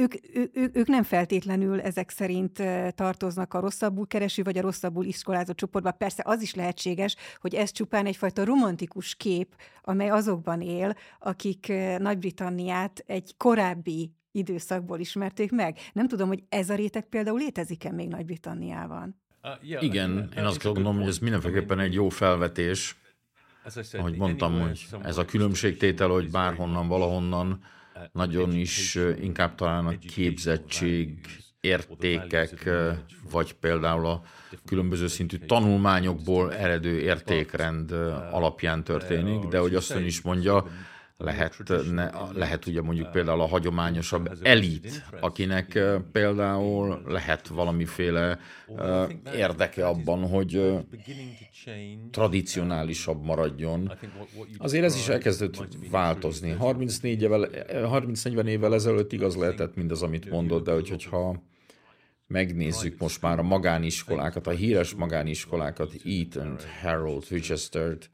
ők, 0.00 0.14
ő, 0.54 0.70
ők 0.72 0.86
nem 0.86 1.02
feltétlenül 1.02 1.80
ezek 1.80 2.10
szerint 2.10 2.62
tartoznak 2.94 3.54
a 3.54 3.60
rosszabbul 3.60 4.06
kereső 4.06 4.42
vagy 4.42 4.58
a 4.58 4.60
rosszabbul 4.60 5.04
iskolázott 5.04 5.56
csoportba. 5.56 5.90
Persze 5.90 6.22
az 6.26 6.42
is 6.42 6.54
lehetséges, 6.54 7.16
hogy 7.40 7.54
ez 7.54 7.72
csupán 7.72 8.06
egyfajta 8.06 8.44
romantikus 8.44 9.14
kép, 9.14 9.56
amely 9.82 10.08
azokban 10.08 10.60
él, 10.60 10.94
akik 11.18 11.72
Nagy-Britanniát 11.98 13.02
egy 13.06 13.34
korábbi 13.36 14.12
időszakból 14.32 14.98
ismerték 14.98 15.50
meg. 15.52 15.78
Nem 15.92 16.08
tudom, 16.08 16.28
hogy 16.28 16.42
ez 16.48 16.70
a 16.70 16.74
réteg 16.74 17.08
például 17.08 17.38
létezik-e 17.38 17.92
még 17.92 18.08
Nagy-Britanniában? 18.08 19.20
Igen, 19.80 20.32
én 20.36 20.44
azt 20.44 20.62
gondolom, 20.62 20.96
hogy 20.96 21.08
ez 21.08 21.18
mindenféleképpen 21.18 21.78
egy 21.78 21.94
jó 21.94 22.08
felvetés. 22.08 22.98
Ahogy 23.92 24.16
mondtam, 24.16 24.60
hogy 24.60 24.86
ez 25.02 25.16
a 25.16 25.24
különbségtétel, 25.24 26.08
hogy 26.08 26.30
bárhonnan, 26.30 26.88
valahonnan 26.88 27.62
nagyon 28.12 28.52
is 28.52 28.98
inkább 29.20 29.54
talán 29.54 29.86
a 29.86 29.98
képzettség, 29.98 31.18
értékek, 31.60 32.70
vagy 33.30 33.52
például 33.52 34.06
a 34.06 34.22
különböző 34.66 35.06
szintű 35.06 35.36
tanulmányokból 35.36 36.54
eredő 36.54 36.98
értékrend 36.98 37.92
alapján 38.30 38.84
történik, 38.84 39.44
de 39.44 39.58
hogy 39.58 39.74
azt 39.74 39.94
is 39.94 40.20
mondja, 40.20 40.66
lehet, 41.20 41.62
ne, 41.90 42.10
lehet 42.32 42.66
ugye 42.66 42.80
mondjuk 42.80 43.10
például 43.10 43.40
a 43.40 43.46
hagyományosabb 43.46 44.38
elit, 44.42 45.04
akinek 45.20 45.78
például 46.12 47.02
lehet 47.06 47.48
valamiféle 47.48 48.38
érdeke 49.34 49.86
abban, 49.86 50.28
hogy 50.28 50.56
uh, 50.56 50.80
tradicionálisabb 52.10 53.24
maradjon. 53.24 53.92
Azért 54.58 54.84
ez 54.84 54.94
is 54.94 55.08
elkezdett 55.08 55.68
változni. 55.90 56.50
34 56.50 57.22
évvel, 57.22 57.48
30-40 57.68 58.44
évvel 58.44 58.74
ezelőtt 58.74 59.12
igaz 59.12 59.36
lehetett 59.36 59.76
mindaz, 59.76 60.02
amit 60.02 60.30
mondott, 60.30 60.64
de 60.64 60.72
hogy, 60.72 60.88
hogyha 60.88 61.42
megnézzük 62.26 62.98
most 62.98 63.22
már 63.22 63.38
a 63.38 63.42
magániskolákat, 63.42 64.46
a 64.46 64.50
híres 64.50 64.94
magániskolákat, 64.94 65.92
Eton, 66.04 66.56
Harold, 66.82 67.24
Winchester-t, 67.30 68.10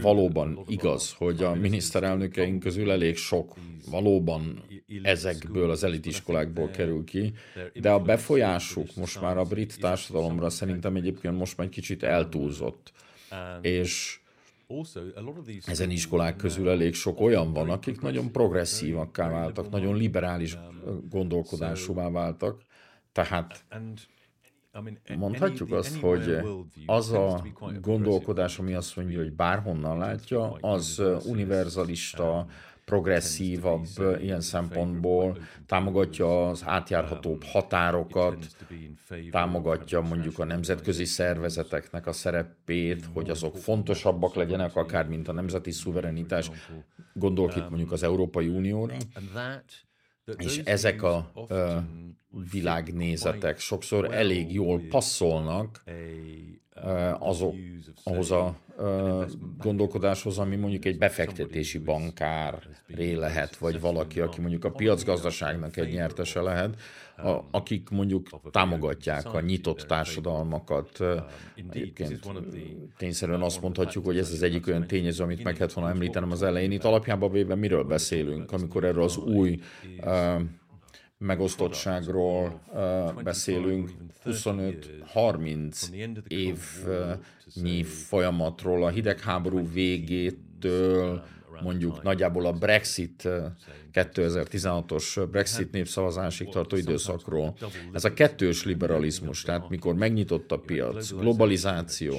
valóban 0.00 0.64
igaz, 0.66 1.12
hogy 1.12 1.42
a 1.42 1.54
miniszterelnökeink 1.54 2.60
közül 2.60 2.90
elég 2.90 3.16
sok 3.16 3.54
valóban 3.90 4.62
ezekből 5.02 5.70
az 5.70 5.84
elitiskolákból 5.84 6.70
kerül 6.70 7.04
ki, 7.04 7.32
de 7.74 7.90
a 7.90 8.00
befolyásuk 8.00 8.94
most 8.96 9.20
már 9.20 9.38
a 9.38 9.44
brit 9.44 9.80
társadalomra 9.80 10.50
szerintem 10.50 10.96
egyébként 10.96 11.36
most 11.36 11.56
már 11.56 11.66
egy 11.66 11.72
kicsit 11.72 12.02
eltúlzott. 12.02 12.92
És 13.60 14.20
ezen 15.66 15.90
iskolák 15.90 16.36
közül 16.36 16.68
elég 16.68 16.94
sok 16.94 17.20
olyan 17.20 17.52
van, 17.52 17.70
akik 17.70 18.00
nagyon 18.00 18.32
progresszívakká 18.32 19.30
váltak, 19.30 19.70
nagyon 19.70 19.96
liberális 19.96 20.58
gondolkodásúvá 21.10 22.10
váltak, 22.10 22.62
tehát 23.12 23.64
Mondhatjuk 25.16 25.72
azt, 25.72 26.00
hogy 26.00 26.38
az 26.86 27.12
a 27.12 27.44
gondolkodás, 27.80 28.58
ami 28.58 28.74
azt 28.74 28.96
mondja, 28.96 29.18
hogy 29.18 29.32
bárhonnan 29.32 29.98
látja, 29.98 30.52
az 30.52 31.02
univerzalista, 31.26 32.46
progresszívabb 32.84 33.86
ilyen 34.20 34.40
szempontból, 34.40 35.38
támogatja 35.66 36.48
az 36.48 36.62
átjárhatóbb 36.66 37.44
határokat, 37.44 38.46
támogatja 39.30 40.00
mondjuk 40.00 40.38
a 40.38 40.44
nemzetközi 40.44 41.04
szervezeteknek 41.04 42.06
a 42.06 42.12
szerepét, 42.12 43.04
hogy 43.12 43.30
azok 43.30 43.56
fontosabbak 43.56 44.34
legyenek, 44.34 44.76
akár 44.76 45.08
mint 45.08 45.28
a 45.28 45.32
nemzeti 45.32 45.70
szuverenitás. 45.70 46.50
Gondolk 47.12 47.56
itt 47.56 47.68
mondjuk 47.68 47.92
az 47.92 48.02
Európai 48.02 48.48
Unióra. 48.48 48.94
És 50.38 50.60
ezek 50.64 51.02
a 51.02 51.32
világnézetek 52.52 53.58
sokszor 53.58 54.14
elég 54.14 54.52
jól 54.52 54.80
passzolnak 54.88 55.82
uh, 55.86 57.28
azok, 57.28 57.54
ahhoz 58.04 58.30
a 58.30 58.56
gondolkodáshoz, 59.58 60.38
ami 60.38 60.56
mondjuk 60.56 60.84
egy 60.84 60.98
befektetési 60.98 61.78
bankár 61.78 62.58
ré 62.86 63.12
lehet, 63.12 63.56
vagy 63.56 63.80
valaki, 63.80 64.20
aki 64.20 64.40
mondjuk 64.40 64.64
a 64.64 64.70
piacgazdaságnak 64.70 65.76
egy 65.76 65.92
nyertese 65.92 66.40
lehet, 66.40 66.80
a, 67.24 67.48
akik 67.50 67.88
mondjuk 67.90 68.28
támogatják 68.50 69.34
a 69.34 69.40
nyitott 69.40 69.80
társadalmakat. 69.80 70.98
Egyébként 71.70 72.20
tényszerűen 72.96 73.42
azt 73.42 73.62
mondhatjuk, 73.62 74.04
hogy 74.04 74.18
ez 74.18 74.32
az 74.32 74.42
egyik 74.42 74.66
olyan 74.66 74.86
tényező, 74.86 75.22
amit 75.22 75.44
meg 75.44 75.54
kellett 75.54 75.72
volna 75.72 75.90
említenem 75.90 76.30
az 76.30 76.42
elején. 76.42 76.72
Itt 76.72 76.84
alapjában 76.84 77.32
véve 77.32 77.54
miről 77.54 77.84
beszélünk, 77.84 78.52
amikor 78.52 78.84
erről 78.84 79.02
az 79.02 79.16
új 79.16 79.60
uh, 80.00 80.40
megosztottságról 81.18 82.60
uh, 82.72 83.22
beszélünk, 83.22 83.90
25-30 84.24 86.22
évnyi 86.28 87.82
folyamatról, 87.82 88.84
a 88.84 88.88
hidegháború 88.88 89.72
végétől 89.72 91.22
mondjuk 91.62 92.02
nagyjából 92.02 92.46
a 92.46 92.52
Brexit 92.52 93.28
2016-os 93.92 95.26
Brexit 95.30 95.72
népszavazásig 95.72 96.48
tartó 96.48 96.76
időszakról. 96.76 97.56
Ez 97.92 98.04
a 98.04 98.12
kettős 98.12 98.64
liberalizmus, 98.64 99.42
tehát 99.42 99.68
mikor 99.68 99.94
megnyitott 99.94 100.52
a 100.52 100.58
piac, 100.58 101.12
globalizáció, 101.12 102.14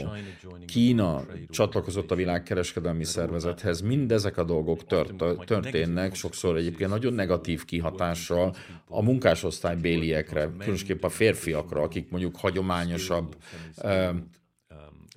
Kína 0.66 1.26
csatlakozott 1.50 2.12
a 2.12 2.16
világkereskedelmi 2.16 3.04
szervezethez, 3.04 3.82
mindezek 3.82 4.38
a 4.38 4.44
dolgok 4.44 4.86
tört, 4.86 5.14
történnek, 5.46 6.16
sokszor 6.16 6.58
egyébként 6.58 6.90
nagyon 6.90 7.14
negatív 7.14 7.66
kihatással 7.66 8.56
a 8.88 9.02
munkásosztály 9.02 9.76
béliekre, 9.76 10.50
különösképp 10.58 11.04
a 11.04 11.10
férfiakra, 11.10 11.82
akik 11.82 12.10
mondjuk 12.10 12.36
hagyományosabb 12.36 13.36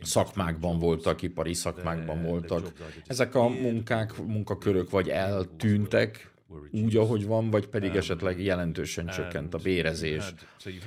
szakmákban 0.03 0.79
voltak, 0.79 1.23
ipari 1.23 1.55
szakmákban 1.55 2.23
voltak. 2.23 2.73
Ezek 3.07 3.35
a 3.35 3.49
munkák, 3.49 4.17
munkakörök 4.17 4.91
vagy 4.91 5.09
eltűntek, 5.09 6.33
úgy, 6.71 6.97
ahogy 6.97 7.27
van, 7.27 7.51
vagy 7.51 7.67
pedig 7.67 7.95
esetleg 7.95 8.43
jelentősen 8.43 9.07
csökkent 9.07 9.55
a 9.55 9.59
bérezés. 9.59 10.35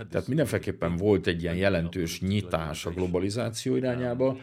Tehát 0.09 0.27
mindenféleképpen 0.27 0.95
volt 0.95 1.27
egy 1.27 1.41
ilyen 1.41 1.55
jelentős 1.55 2.21
nyitás 2.21 2.85
a 2.85 2.89
globalizáció 2.89 3.75
irányába, 3.75 4.37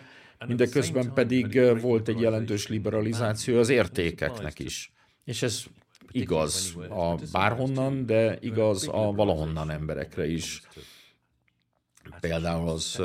mindeközben 0.47 1.13
pedig 1.13 1.61
volt 1.81 2.09
egy 2.09 2.21
jelentős 2.21 2.69
liberalizáció 2.69 3.59
az 3.59 3.69
értékeknek 3.69 4.59
is. 4.59 4.93
És 5.25 5.43
ez 5.43 5.65
igaz 6.11 6.77
a 6.89 7.15
bárhonnan, 7.33 8.07
de 8.07 8.39
igaz 8.41 8.89
a 8.89 9.13
valahonnan 9.13 9.71
emberekre 9.71 10.27
is. 10.27 10.63
Például 12.21 12.69
az 12.69 13.03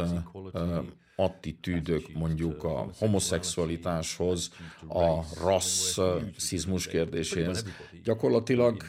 attitűdök 1.20 2.14
mondjuk 2.14 2.64
a 2.64 2.90
homoszexualitáshoz, 3.00 4.52
a 4.88 5.20
rasszizmus 5.44 6.88
kérdéséhez. 6.88 7.66
Gyakorlatilag 8.04 8.84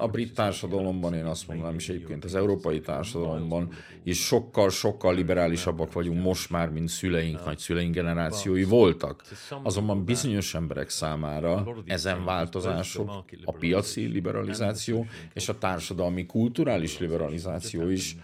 a 0.00 0.08
brit 0.08 0.34
társadalomban, 0.34 1.14
én 1.14 1.24
azt 1.24 1.48
mondanám, 1.48 1.74
és 1.74 1.88
egyébként 1.88 2.24
az 2.24 2.34
európai 2.34 2.80
társadalomban 2.80 3.72
is 4.02 4.24
sokkal-sokkal 4.24 5.14
liberálisabbak 5.14 5.92
vagyunk 5.92 6.22
most 6.22 6.50
már, 6.50 6.70
mint 6.70 6.88
szüleink, 6.88 7.44
nagyszüleink 7.44 7.94
generációi 7.94 8.64
voltak. 8.64 9.22
Azonban 9.62 10.04
bizonyos 10.04 10.54
emberek 10.54 10.88
számára 10.88 11.66
ezen 11.86 12.24
változások, 12.24 13.24
a 13.44 13.52
piaci 13.52 14.06
liberalizáció 14.06 15.06
és 15.34 15.48
a 15.48 15.58
társadalmi 15.58 16.26
kulturális 16.26 16.98
liberalizáció 16.98 17.88
is 17.88 18.16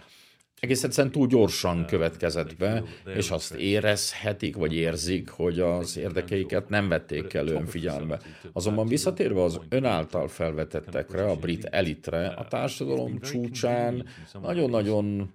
egész 0.61 0.83
egyszerűen 0.83 1.13
túl 1.13 1.27
gyorsan 1.27 1.85
következett 1.85 2.57
be, 2.57 2.83
és 3.15 3.31
azt 3.31 3.53
érezhetik, 3.53 4.55
vagy 4.55 4.73
érzik, 4.73 5.29
hogy 5.29 5.59
az 5.59 5.97
érdekeiket 5.97 6.69
nem 6.69 6.87
vették 6.87 7.33
el 7.33 7.47
önfigyelme. 7.47 8.19
Azonban 8.53 8.87
visszatérve 8.87 9.43
az 9.43 9.59
ön 9.69 9.85
által 9.85 10.27
felvetettekre, 10.27 11.29
a 11.29 11.35
brit 11.35 11.65
elitre, 11.65 12.27
a 12.27 12.47
társadalom 12.47 13.19
csúcsán 13.19 14.05
nagyon-nagyon 14.41 15.33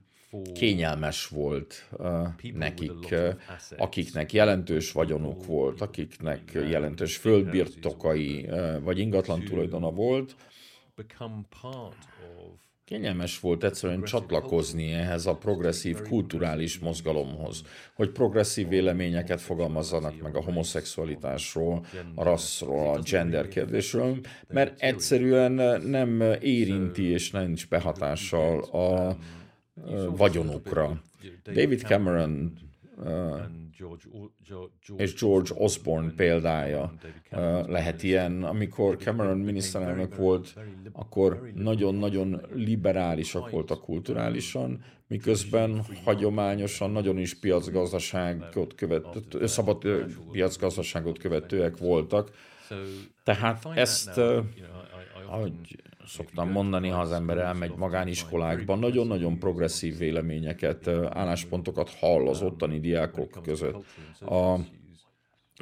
kényelmes 0.55 1.27
volt 1.27 1.89
uh, 1.93 2.29
nekik, 2.53 3.09
uh, 3.11 3.35
akiknek 3.77 4.33
jelentős 4.33 4.93
vagyonuk 4.93 5.47
volt, 5.47 5.81
akiknek 5.81 6.51
jelentős 6.53 7.17
földbirtokai 7.17 8.47
uh, 8.49 8.83
vagy 8.83 8.99
ingatlan 8.99 9.45
tulajdona 9.45 9.91
volt, 9.91 10.37
Kényelmes 12.87 13.41
volt 13.41 13.65
egyszerűen 13.65 14.03
csatlakozni 14.03 14.93
ehhez 14.93 15.27
a 15.27 15.37
progresszív 15.37 16.03
kulturális 16.03 16.79
mozgalomhoz, 16.79 17.63
hogy 17.95 18.11
progresszív 18.11 18.69
véleményeket 18.69 19.41
fogalmazzanak 19.41 20.23
meg 20.23 20.37
a 20.37 20.43
homoszexualitásról, 20.43 21.85
a 22.15 22.23
rasszról, 22.23 22.89
a 22.89 23.01
gender 23.01 23.49
kérdésről, 23.49 24.19
mert 24.49 24.81
egyszerűen 24.81 25.83
nem 25.83 26.21
érinti 26.41 27.03
és 27.03 27.31
nincs 27.31 27.69
behatással 27.69 28.61
a 28.63 29.17
vagyonukra. 30.17 31.03
David 31.45 31.81
Cameron 31.81 32.53
és 34.97 35.15
George 35.15 35.51
Osborne 35.55 36.13
példája 36.17 36.95
lehet 37.67 38.03
ilyen. 38.03 38.45
Amikor 38.45 38.97
Cameron 38.97 39.39
miniszterelnök 39.39 40.17
volt, 40.17 40.55
akkor 40.93 41.51
nagyon-nagyon 41.55 42.41
liberálisak 42.55 43.51
voltak 43.51 43.81
kulturálisan, 43.81 44.85
miközben 45.09 45.83
hagyományosan 46.05 46.91
nagyon 46.91 47.19
is 47.19 47.35
piacgazdaságot 47.35 48.75
követő, 48.75 49.47
szabad 49.47 49.83
piacgazdaságot 50.33 51.19
követőek 51.19 51.79
voltak. 51.79 52.31
Tehát 53.25 53.67
ezt, 53.75 54.21
ahogy 55.27 55.53
szoktam 56.07 56.51
mondani, 56.51 56.89
ha 56.89 57.01
az 57.01 57.13
ember 57.13 57.39
elmegy 57.39 57.75
magániskolákba, 57.77 58.75
nagyon-nagyon 58.75 59.39
progresszív 59.39 59.99
véleményeket, 59.99 60.89
álláspontokat 60.89 61.91
hall 61.91 62.29
az 62.29 62.43
ottani 62.43 62.81
diákok 62.81 63.43
között. 63.43 63.85
a 64.21 64.59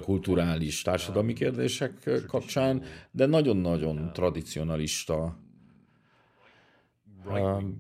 kulturális, 0.02 0.82
társadalmi 0.82 1.32
kérdések 1.32 2.10
kapcsán, 2.26 2.82
de 3.10 3.26
nagyon-nagyon 3.26 4.10
tradicionalista, 4.12 5.36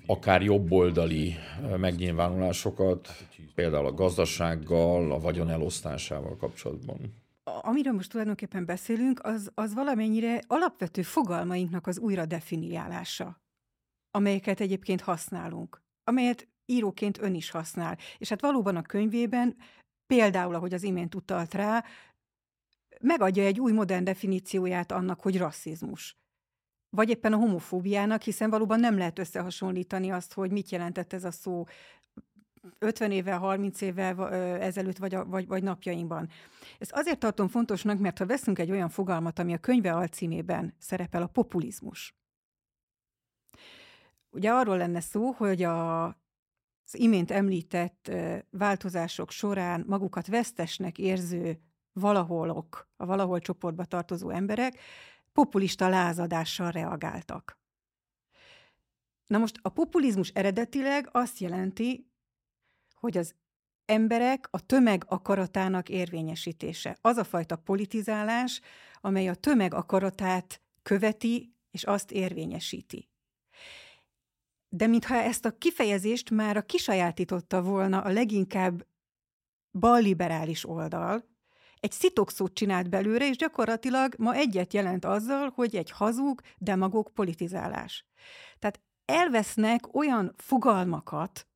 akár 0.06 0.42
jobboldali 0.42 1.34
megnyilvánulásokat, 1.76 3.08
például 3.54 3.86
a 3.86 3.94
gazdasággal, 3.94 5.12
a 5.12 5.18
vagyon 5.18 5.50
elosztásával 5.50 6.36
kapcsolatban 6.36 7.23
amiről 7.62 7.92
most 7.92 8.10
tulajdonképpen 8.10 8.64
beszélünk, 8.64 9.20
az, 9.22 9.50
az 9.54 9.74
valamennyire 9.74 10.42
alapvető 10.46 11.02
fogalmainknak 11.02 11.86
az 11.86 11.98
újra 11.98 12.26
definiálása, 12.26 13.42
amelyeket 14.10 14.60
egyébként 14.60 15.00
használunk, 15.00 15.82
amelyet 16.04 16.48
íróként 16.66 17.18
ön 17.22 17.34
is 17.34 17.50
használ. 17.50 17.98
És 18.18 18.28
hát 18.28 18.40
valóban 18.40 18.76
a 18.76 18.82
könyvében, 18.82 19.56
például, 20.06 20.54
ahogy 20.54 20.74
az 20.74 20.82
imént 20.82 21.14
utalt 21.14 21.54
rá, 21.54 21.84
megadja 23.00 23.42
egy 23.42 23.60
új 23.60 23.72
modern 23.72 24.04
definícióját 24.04 24.92
annak, 24.92 25.20
hogy 25.20 25.38
rasszizmus. 25.38 26.16
Vagy 26.96 27.08
éppen 27.08 27.32
a 27.32 27.36
homofóbiának, 27.36 28.22
hiszen 28.22 28.50
valóban 28.50 28.80
nem 28.80 28.98
lehet 28.98 29.18
összehasonlítani 29.18 30.10
azt, 30.10 30.32
hogy 30.32 30.50
mit 30.50 30.70
jelentett 30.70 31.12
ez 31.12 31.24
a 31.24 31.30
szó 31.30 31.64
50 32.78 33.10
évvel, 33.10 33.38
30 33.38 33.80
évvel 33.80 34.34
ezelőtt, 34.60 34.96
vagy, 34.96 35.16
vagy, 35.26 35.46
vagy 35.46 35.62
napjainkban. 35.62 36.28
Ezt 36.78 36.92
azért 36.92 37.18
tartom 37.18 37.48
fontosnak, 37.48 37.98
mert 37.98 38.18
ha 38.18 38.26
veszünk 38.26 38.58
egy 38.58 38.70
olyan 38.70 38.88
fogalmat, 38.88 39.38
ami 39.38 39.52
a 39.52 39.58
könyve 39.58 39.92
alcímében 39.92 40.74
szerepel, 40.78 41.22
a 41.22 41.26
populizmus. 41.26 42.14
Ugye 44.30 44.50
arról 44.50 44.76
lenne 44.76 45.00
szó, 45.00 45.30
hogy 45.30 45.62
a, 45.62 46.04
az 46.06 46.98
imént 46.98 47.30
említett 47.30 48.10
változások 48.50 49.30
során 49.30 49.84
magukat 49.86 50.26
vesztesnek 50.26 50.98
érző 50.98 51.60
valaholok, 51.92 52.88
a 52.96 53.06
valahol 53.06 53.38
csoportba 53.38 53.84
tartozó 53.84 54.30
emberek 54.30 54.78
populista 55.32 55.88
lázadással 55.88 56.70
reagáltak. 56.70 57.58
Na 59.26 59.38
most 59.38 59.58
a 59.62 59.68
populizmus 59.68 60.28
eredetileg 60.28 61.08
azt 61.12 61.38
jelenti, 61.38 62.12
hogy 63.04 63.16
az 63.16 63.34
emberek 63.84 64.48
a 64.50 64.66
tömeg 64.66 65.04
akaratának 65.08 65.88
érvényesítése. 65.88 66.98
Az 67.00 67.16
a 67.16 67.24
fajta 67.24 67.56
politizálás, 67.56 68.60
amely 69.00 69.28
a 69.28 69.34
tömeg 69.34 69.74
akaratát 69.74 70.60
követi, 70.82 71.54
és 71.70 71.84
azt 71.84 72.10
érvényesíti. 72.10 73.08
De 74.68 74.86
mintha 74.86 75.14
ezt 75.14 75.44
a 75.44 75.58
kifejezést 75.58 76.30
már 76.30 76.56
a 76.56 76.62
kisajátította 76.62 77.62
volna 77.62 78.00
a 78.00 78.12
leginkább 78.12 78.86
balliberális 79.78 80.68
oldal, 80.68 81.24
egy 81.80 81.92
szitokszót 81.92 82.54
csinált 82.54 82.88
belőle, 82.88 83.28
és 83.28 83.36
gyakorlatilag 83.36 84.14
ma 84.18 84.34
egyet 84.34 84.72
jelent 84.72 85.04
azzal, 85.04 85.50
hogy 85.54 85.76
egy 85.76 85.90
hazug, 85.90 86.40
demagóg 86.58 87.12
politizálás. 87.12 88.06
Tehát 88.58 88.80
elvesznek 89.04 89.94
olyan 89.94 90.34
fogalmakat, 90.36 91.48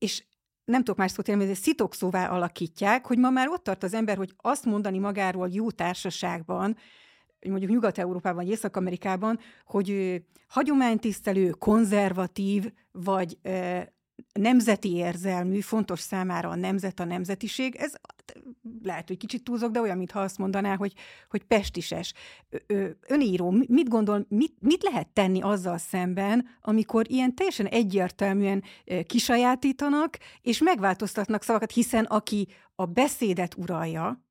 és 0.00 0.24
nem 0.64 0.78
tudok 0.84 0.96
más 0.96 1.10
szót 1.10 1.28
élni, 1.28 1.46
hogy 1.46 1.54
szitokszóvá 1.54 2.28
alakítják, 2.28 3.06
hogy 3.06 3.18
ma 3.18 3.30
már 3.30 3.48
ott 3.48 3.64
tart 3.64 3.82
az 3.82 3.94
ember, 3.94 4.16
hogy 4.16 4.34
azt 4.36 4.64
mondani 4.64 4.98
magáról 4.98 5.48
jó 5.52 5.70
társaságban, 5.70 6.76
mondjuk 7.48 7.70
Nyugat-Európában 7.70 8.44
vagy 8.44 8.52
Észak-Amerikában, 8.52 9.38
hogy 9.64 10.20
hagyománytisztelő, 10.48 11.50
konzervatív, 11.50 12.72
vagy 12.92 13.38
nemzeti 14.32 14.94
érzelmű, 14.94 15.60
fontos 15.60 16.00
számára 16.00 16.48
a 16.48 16.54
nemzet, 16.54 17.00
a 17.00 17.04
nemzetiség, 17.04 17.74
ez 17.74 17.94
lehet, 18.82 19.08
hogy 19.08 19.16
kicsit 19.16 19.44
túlzok, 19.44 19.70
de 19.70 19.80
olyan, 19.80 19.96
mintha 19.96 20.20
azt 20.20 20.38
mondaná, 20.38 20.76
hogy, 20.76 20.94
hogy 21.28 21.42
pestises. 21.42 22.12
Öníró, 23.08 23.50
mit 23.50 23.88
gondol, 23.88 24.26
mit, 24.28 24.54
mit 24.60 24.82
lehet 24.82 25.08
tenni 25.08 25.40
azzal 25.40 25.78
szemben, 25.78 26.48
amikor 26.60 27.10
ilyen 27.10 27.34
teljesen 27.34 27.66
egyértelműen 27.66 28.62
kisajátítanak, 29.06 30.18
és 30.42 30.58
megváltoztatnak 30.58 31.42
szavakat, 31.42 31.72
hiszen 31.72 32.04
aki 32.04 32.48
a 32.74 32.86
beszédet 32.86 33.54
uralja, 33.56 34.24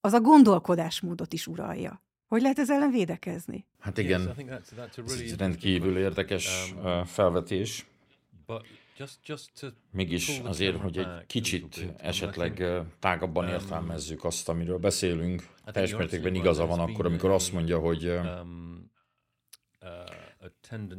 az 0.00 0.12
a 0.12 0.20
gondolkodásmódot 0.20 1.32
is 1.32 1.46
uralja. 1.46 2.02
Hogy 2.26 2.42
lehet 2.42 2.58
ezzel 2.58 2.76
ellen 2.76 2.90
védekezni? 2.90 3.66
Hát 3.78 3.98
igen, 3.98 4.34
ez 4.48 5.36
rendkívül 5.36 5.98
érdekes 5.98 6.74
um, 6.76 7.04
felvetés. 7.04 7.86
Mégis 9.90 10.38
azért, 10.38 10.76
hogy 10.76 10.98
egy 10.98 11.26
kicsit 11.26 11.86
esetleg 11.96 12.64
tágabban 12.98 13.44
um, 13.44 13.50
értelmezzük 13.50 14.24
azt, 14.24 14.48
amiről 14.48 14.78
beszélünk, 14.78 15.48
teljes 15.64 15.96
mértékben 15.96 16.34
igaza 16.34 16.66
van 16.66 16.78
akkor, 16.78 17.06
amikor 17.06 17.30
azt 17.30 17.52
mondja, 17.52 17.78
hogy 17.78 18.06
um, 18.06 18.90
uh, 19.80 19.88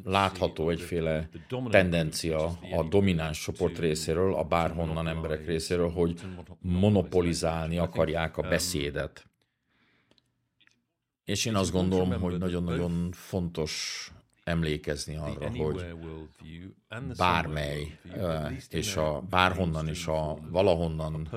látható 0.04 0.70
egyféle 0.70 1.30
tendencia 1.70 2.46
a 2.72 2.84
domináns 2.89 3.42
csoport 3.42 3.80
részéről, 3.80 4.34
a 4.34 4.44
bárhonnan 4.44 5.08
emberek 5.08 5.46
részéről, 5.46 5.89
hogy 5.89 6.22
monopolizálni 6.60 7.78
akarják 7.78 8.38
a 8.38 8.42
beszédet. 8.42 9.26
És 11.24 11.46
én 11.46 11.56
azt 11.56 11.72
gondolom, 11.72 12.20
hogy 12.20 12.38
nagyon-nagyon 12.38 13.12
fontos 13.12 14.12
emlékezni 14.43 15.15
arra, 15.15 15.49
hogy 15.49 15.86
bármely 17.17 17.99
és 18.69 18.95
a 18.95 19.23
bárhonnan 19.29 19.88
és 19.88 20.08
a 20.08 20.38
valahonnan 20.49 21.29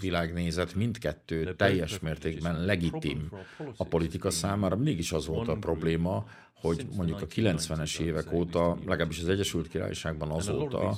világnézet 0.00 0.74
mindkettő 0.74 1.54
teljes 1.54 1.98
mértékben 1.98 2.64
legitim 2.64 3.30
a 3.76 3.84
politika 3.84 4.30
számára. 4.30 4.76
Mégis 4.76 5.12
az 5.12 5.26
volt 5.26 5.48
a 5.48 5.56
probléma, 5.56 6.26
hogy 6.60 6.86
mondjuk 6.96 7.20
a 7.20 7.26
90-es 7.26 8.00
évek 8.00 8.32
óta, 8.32 8.78
legalábbis 8.86 9.20
az 9.20 9.28
Egyesült 9.28 9.68
Királyságban 9.68 10.30
azóta, 10.30 10.96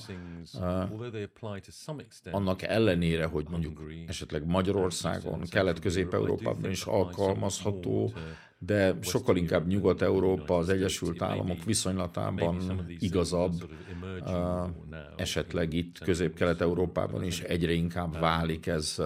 annak 2.30 2.62
ellenére, 2.62 3.24
hogy 3.24 3.46
mondjuk 3.50 3.82
esetleg 4.06 4.46
Magyarországon, 4.46 5.42
Kelet-Közép-Európában 5.50 6.70
is 6.70 6.84
alkalmazható, 6.84 8.12
de 8.62 8.96
sokkal 9.00 9.36
inkább 9.36 9.66
Nyugat-Európa, 9.66 10.56
az 10.56 10.68
Egyesült 10.68 11.22
Államok 11.22 11.64
viszonylatában 11.64 12.84
igazabb, 12.98 13.70
esetleg 15.16 15.72
itt 15.72 15.98
Közép-Kelet-Európában 15.98 17.24
is 17.24 17.40
egyre 17.40 17.72
inkább 17.72 18.18
válik 18.18 18.66
ez 18.66 19.02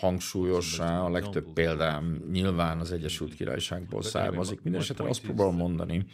hangsúlyossá. 0.00 1.00
A 1.00 1.10
legtöbb 1.10 1.52
példám 1.52 2.22
nyilván 2.32 2.78
az 2.78 2.92
Egyesült 2.92 3.34
Királyságból 3.34 4.02
származik. 4.02 4.62
Mindenesetre 4.62 5.08
azt 5.08 5.20
próbálom 5.20 5.56
mondani, 5.56 6.06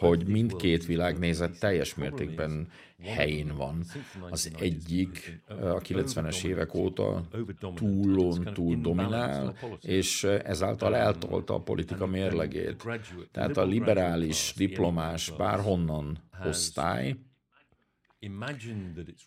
hogy 0.00 0.26
mindkét 0.26 0.86
világnézet 0.86 1.58
teljes 1.58 1.94
mértékben 1.94 2.68
helyén 3.02 3.56
van. 3.56 3.84
Az 4.30 4.50
egyik 4.58 5.42
a 5.48 5.78
90-es 5.78 6.44
évek 6.44 6.74
óta 6.74 7.28
túlon 7.74 8.50
túl 8.54 8.76
dominál, 8.76 9.56
és 9.80 10.24
ezáltal 10.24 10.96
eltolta 10.96 11.54
a 11.54 11.60
politika 11.60 12.06
mérlegét. 12.06 12.84
Tehát 13.32 13.56
a 13.56 13.64
liberális, 13.64 14.54
diplomás, 14.56 15.32
bárhonnan 15.38 16.18
osztály, 16.46 17.16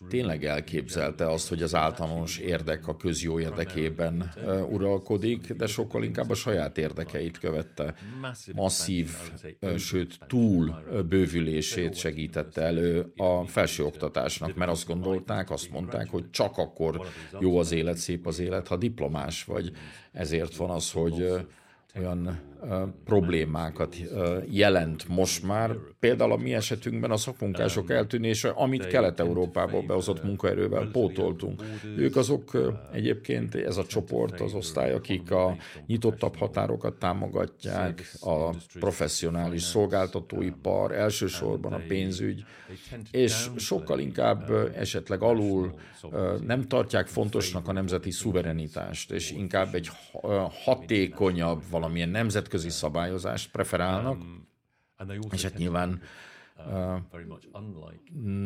tényleg 0.08 0.44
elképzelte 0.44 1.30
azt, 1.30 1.48
hogy 1.48 1.62
az 1.62 1.74
általános 1.74 2.38
érdek 2.38 2.88
a 2.88 2.96
közjó 2.96 3.40
érdekében 3.40 4.32
uralkodik, 4.70 5.52
de 5.52 5.66
sokkal 5.66 6.04
inkább 6.04 6.30
a 6.30 6.34
saját 6.34 6.78
érdekeit 6.78 7.38
követte. 7.38 7.94
Masszív, 8.54 9.10
sőt 9.76 10.18
túl 10.26 10.82
bővülését 11.08 11.94
segítette 11.94 12.62
elő 12.62 13.12
a 13.16 13.46
felsőoktatásnak, 13.46 14.54
mert 14.54 14.70
azt 14.70 14.86
gondolták, 14.86 15.50
azt 15.50 15.70
mondták, 15.70 16.08
hogy 16.08 16.30
csak 16.30 16.56
akkor 16.56 17.06
jó 17.40 17.58
az 17.58 17.72
élet, 17.72 17.96
szép 17.96 18.26
az 18.26 18.38
élet, 18.38 18.68
ha 18.68 18.76
diplomás 18.76 19.44
vagy. 19.44 19.72
Ezért 20.12 20.56
van 20.56 20.70
az, 20.70 20.90
hogy 20.92 21.46
olyan 21.96 22.40
problémákat 23.04 23.96
jelent 24.50 25.08
most 25.08 25.46
már. 25.46 25.76
Például 26.00 26.32
a 26.32 26.36
mi 26.36 26.54
esetünkben 26.54 27.10
a 27.10 27.16
szakmunkások 27.16 27.90
eltűnése, 27.90 28.48
amit 28.48 28.86
Kelet-Európából 28.86 29.82
behozott 29.82 30.24
munkaerővel 30.24 30.88
pótoltunk. 30.92 31.62
Ők 31.96 32.16
azok 32.16 32.74
egyébként, 32.92 33.54
ez 33.54 33.76
a 33.76 33.84
csoport, 33.84 34.40
az 34.40 34.54
osztály, 34.54 34.92
akik 34.92 35.30
a 35.30 35.56
nyitottabb 35.86 36.36
határokat 36.36 36.98
támogatják, 36.98 38.12
a 38.20 38.50
professzionális 38.78 39.62
szolgáltatóipar, 39.62 40.92
elsősorban 40.92 41.72
a 41.72 41.80
pénzügy, 41.88 42.44
és 43.10 43.50
sokkal 43.56 43.98
inkább 43.98 44.50
esetleg 44.76 45.22
alul 45.22 45.74
nem 46.46 46.62
tartják 46.68 47.06
fontosnak 47.06 47.68
a 47.68 47.72
nemzeti 47.72 48.10
szuverenitást, 48.10 49.10
és 49.12 49.30
inkább 49.30 49.74
egy 49.74 49.90
hatékonyabb, 50.64 51.62
valamilyen 51.70 52.08
nemzetközi 52.08 52.52
nemzetközi 52.54 52.68
szabályozást 52.70 53.50
preferálnak, 53.50 54.20
um, 54.20 54.48
és 55.32 55.42
hát 55.42 55.56
nyilván 55.56 56.02
uh, 56.56 56.98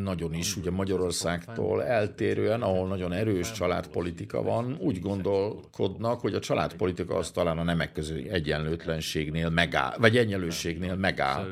nagyon 0.02 0.34
is, 0.34 0.56
ugye 0.56 0.70
Magyarországtól 0.70 1.84
eltérően, 1.84 2.62
ahol 2.62 2.88
nagyon 2.88 3.12
erős 3.12 3.52
családpolitika 3.52 4.42
van, 4.42 4.76
úgy 4.80 5.00
gondolkodnak, 5.00 6.20
hogy 6.20 6.34
a 6.34 6.40
családpolitika 6.40 7.16
az 7.16 7.30
talán 7.30 7.58
a 7.58 7.62
nemek 7.62 7.92
közötti 7.92 8.28
egyenlőtlenségnél 8.28 9.48
megáll, 9.48 9.96
vagy 9.98 10.16
egyenlőségnél 10.16 10.96
megáll. 10.96 11.46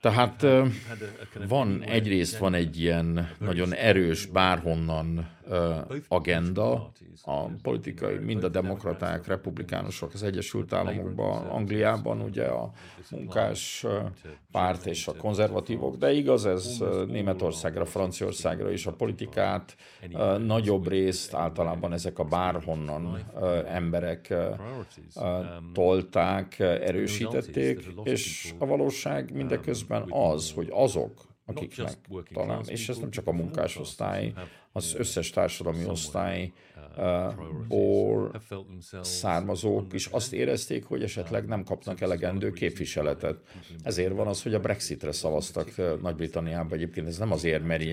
Tehát 0.00 0.46
van 1.48 1.82
egyrészt 1.82 2.36
van 2.36 2.54
egy 2.54 2.80
ilyen 2.80 3.36
nagyon 3.38 3.74
erős 3.74 4.26
bárhonnan 4.26 5.30
agenda, 6.08 6.92
a 7.24 7.44
politikai, 7.62 8.18
mind 8.18 8.44
a 8.44 8.48
demokraták, 8.48 9.26
republikánusok 9.26 10.12
az 10.12 10.22
Egyesült 10.22 10.72
Államokban, 10.72 11.46
Angliában 11.46 12.20
ugye 12.20 12.44
a 12.44 12.70
munkás 13.10 13.86
párt 14.52 14.86
és 14.86 15.06
a 15.06 15.14
konzervatívok, 15.14 15.96
de 15.96 16.12
igaz 16.12 16.46
ez 16.46 16.82
Németországra, 17.06 17.84
Franciaországra 17.84 18.70
is 18.70 18.86
a 18.86 18.92
politikát 18.92 19.76
nagyobb 20.38 20.88
részt 20.88 21.34
általában 21.34 21.92
ezek 21.92 22.18
a 22.18 22.24
bárhonnan 22.24 23.30
emberek 23.66 24.34
tolták, 25.72 26.58
erősítették, 26.58 27.88
és 28.02 28.54
a 28.58 28.66
valóság 28.66 29.32
mindeközben 29.34 30.04
az, 30.08 30.52
hogy 30.52 30.68
azok, 30.70 31.28
akiknek 31.46 31.96
talán, 32.32 32.62
és 32.66 32.88
ez 32.88 32.98
nem 32.98 33.10
csak 33.10 33.26
a 33.26 33.32
munkásosztály, 33.32 34.32
az 34.72 34.94
összes 34.98 35.30
társadalmi 35.30 35.84
osztály 35.84 36.52
ból 37.68 38.42
származók 39.00 39.92
is 39.92 40.06
azt 40.06 40.32
érezték, 40.32 40.84
hogy 40.84 41.02
esetleg 41.02 41.46
nem 41.46 41.64
kapnak 41.64 42.00
elegendő 42.00 42.50
képviseletet. 42.50 43.36
Ezért 43.82 44.12
van 44.12 44.26
az, 44.26 44.42
hogy 44.42 44.54
a 44.54 44.60
Brexitre 44.60 45.12
szavaztak 45.12 46.00
Nagy-Britanniában. 46.02 46.72
Egyébként 46.72 47.06
ez 47.06 47.18
nem 47.18 47.32
azért, 47.32 47.66
mert 47.66 47.84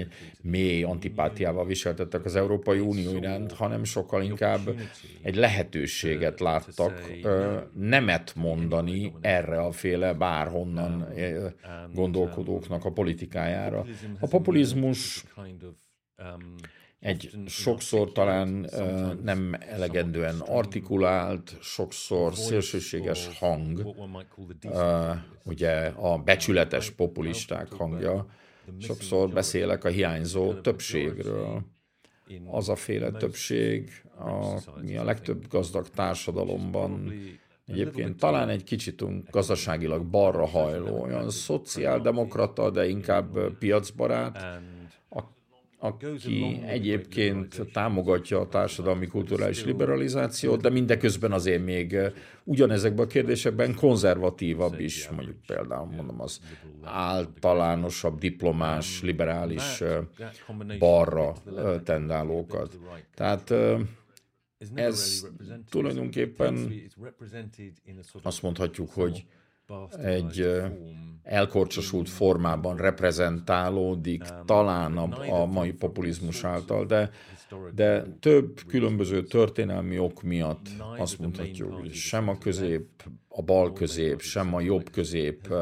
mély 0.41 0.83
antipátiával 0.83 1.65
viseltettek 1.65 2.25
az 2.25 2.35
Európai 2.35 2.79
Unió 2.79 3.17
iránt, 3.17 3.51
hanem 3.51 3.83
sokkal 3.83 4.23
inkább 4.23 4.79
egy 5.21 5.35
lehetőséget 5.35 6.39
láttak 6.39 7.11
nemet 7.73 8.33
mondani 8.35 9.13
erre 9.21 9.59
a 9.59 9.71
féle 9.71 10.13
bárhonnan 10.13 11.07
gondolkodóknak 11.93 12.85
a 12.85 12.91
politikájára. 12.91 13.85
A 14.19 14.27
populizmus 14.27 15.23
egy 16.99 17.31
sokszor 17.45 18.11
talán 18.11 18.69
nem 19.23 19.55
elegendően 19.59 20.39
artikulált, 20.39 21.57
sokszor 21.61 22.35
szélsőséges 22.35 23.27
hang, 23.39 23.95
ugye 25.43 25.87
a 25.87 26.17
becsületes 26.17 26.89
populisták 26.89 27.71
hangja, 27.71 28.27
sokszor 28.79 29.29
beszélek 29.29 29.83
a 29.83 29.89
hiányzó 29.89 30.53
többségről. 30.53 31.61
Az 32.45 32.69
a 32.69 32.75
féle 32.75 33.11
többség, 33.11 34.03
ami 34.65 34.97
a 34.97 35.03
legtöbb 35.03 35.47
gazdag 35.47 35.89
társadalomban 35.89 37.13
Egyébként 37.67 38.17
talán 38.17 38.49
egy 38.49 38.63
kicsit 38.63 39.03
gazdaságilag 39.31 40.05
balra 40.05 40.45
hajló, 40.45 41.01
olyan 41.01 41.29
szociáldemokrata, 41.29 42.69
de 42.69 42.87
inkább 42.87 43.57
piacbarát, 43.59 44.61
aki 45.79 46.61
egyébként 46.65 47.61
támogatja 47.73 48.39
a 48.39 48.47
társadalmi 48.47 49.07
kulturális 49.07 49.63
liberalizációt, 49.63 50.61
de 50.61 50.69
mindeközben 50.69 51.31
azért 51.31 51.63
még 51.63 51.93
eh, 51.93 52.13
ugyanezekben 52.43 53.05
a 53.05 53.07
kérdésekben 53.07 53.75
konzervatívabb 53.75 54.79
is, 54.79 55.09
mondjuk 55.09 55.37
például 55.47 55.85
mondom 55.85 56.21
az 56.21 56.39
általánosabb 56.83 58.19
diplomás, 58.19 59.01
liberális 59.01 59.81
eh, 59.81 59.99
balra 60.79 61.33
eh, 61.57 61.79
tendálókat. 61.83 62.79
Tehát 63.13 63.53
ez 64.73 65.27
tulajdonképpen 65.69 66.71
azt 68.23 68.41
mondhatjuk, 68.41 68.89
hogy 68.89 69.25
egy 70.01 70.47
elkorcsosult 71.27 72.09
formában 72.09 72.77
reprezentálódik 72.77 74.23
talán 74.45 74.97
a, 74.97 75.41
a 75.41 75.45
mai 75.45 75.71
populizmus 75.71 76.43
által, 76.43 76.85
de, 76.85 77.09
de 77.73 78.03
több 78.19 78.61
különböző 78.67 79.23
történelmi 79.23 79.99
ok 79.99 80.23
miatt 80.23 80.67
azt 80.97 81.19
mondhatjuk, 81.19 81.73
hogy 81.73 81.93
sem 81.93 82.29
a 82.29 82.37
közép 82.37 83.03
a 83.37 83.41
bal 83.41 83.73
közép, 83.73 84.21
sem 84.21 84.53
a 84.53 84.59
jobb 84.59 84.89
közép 84.89 85.53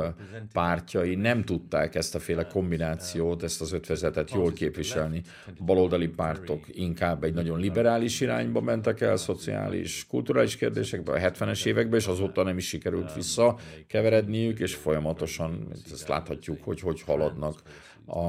pártjai 0.53 1.15
nem 1.15 1.43
tudták 1.43 1.95
ezt 1.95 2.15
a 2.15 2.19
féle 2.19 2.47
kombinációt, 2.47 3.43
ezt 3.43 3.61
az 3.61 3.71
ötvezetet 3.71 4.31
jól 4.31 4.51
képviselni. 4.53 5.21
A 5.47 5.63
baloldali 5.63 6.07
pártok 6.07 6.65
inkább 6.67 7.23
egy 7.23 7.33
nagyon 7.33 7.59
liberális 7.59 8.21
irányba 8.21 8.61
mentek 8.61 9.01
el, 9.01 9.17
szociális, 9.17 10.07
kulturális 10.07 10.55
kérdésekbe 10.55 11.11
a 11.11 11.31
70-es 11.31 11.65
években, 11.65 11.99
és 11.99 12.07
azóta 12.07 12.43
nem 12.43 12.57
is 12.57 12.67
sikerült 12.67 13.13
vissza 13.13 13.57
keveredniük, 13.87 14.59
és 14.59 14.75
folyamatosan 14.75 15.67
ezt 15.91 16.07
láthatjuk, 16.07 16.63
hogy 16.63 16.79
hogy 16.79 17.01
haladnak 17.01 17.61
a, 18.05 18.27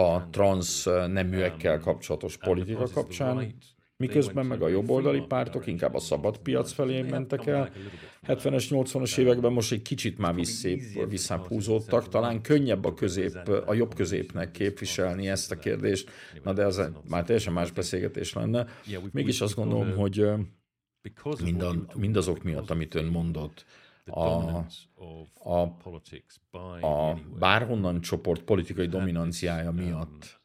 a 0.00 0.28
transz 0.30 0.84
neműekkel 1.06 1.78
kapcsolatos 1.78 2.36
politika 2.36 2.88
kapcsán 2.88 3.54
miközben 4.00 4.46
meg 4.46 4.62
a 4.62 4.68
jobboldali 4.68 5.20
pártok 5.20 5.66
inkább 5.66 5.94
a 5.94 5.98
szabad 5.98 6.38
piac 6.38 6.72
felé 6.72 7.02
mentek 7.02 7.46
el. 7.46 7.70
70-es, 8.26 8.66
80-as 8.70 9.18
években 9.18 9.52
most 9.52 9.72
egy 9.72 9.82
kicsit 9.82 10.18
már 10.18 10.34
visszább, 10.34 11.08
visszább 11.08 11.46
húzódtak, 11.46 12.08
talán 12.08 12.42
könnyebb 12.42 12.84
a 12.84 12.94
közép, 12.94 13.36
a 13.66 13.74
jobb 13.74 13.94
középnek 13.94 14.50
képviselni 14.50 15.28
ezt 15.28 15.50
a 15.50 15.56
kérdést, 15.56 16.10
na 16.42 16.52
de 16.52 16.62
ez 16.62 16.80
már 17.08 17.24
teljesen 17.24 17.52
más 17.52 17.70
beszélgetés 17.70 18.32
lenne. 18.32 18.66
Mégis 19.12 19.40
azt 19.40 19.54
gondolom, 19.54 19.94
hogy 19.96 20.26
mindazok 21.94 22.42
miatt, 22.42 22.70
amit 22.70 22.94
ön 22.94 23.04
mondott, 23.04 23.64
a, 24.04 24.64
a, 25.34 25.60
a 26.80 27.18
bárhonnan 27.38 28.00
csoport 28.00 28.42
politikai 28.42 28.86
dominanciája 28.86 29.70
miatt 29.70 30.39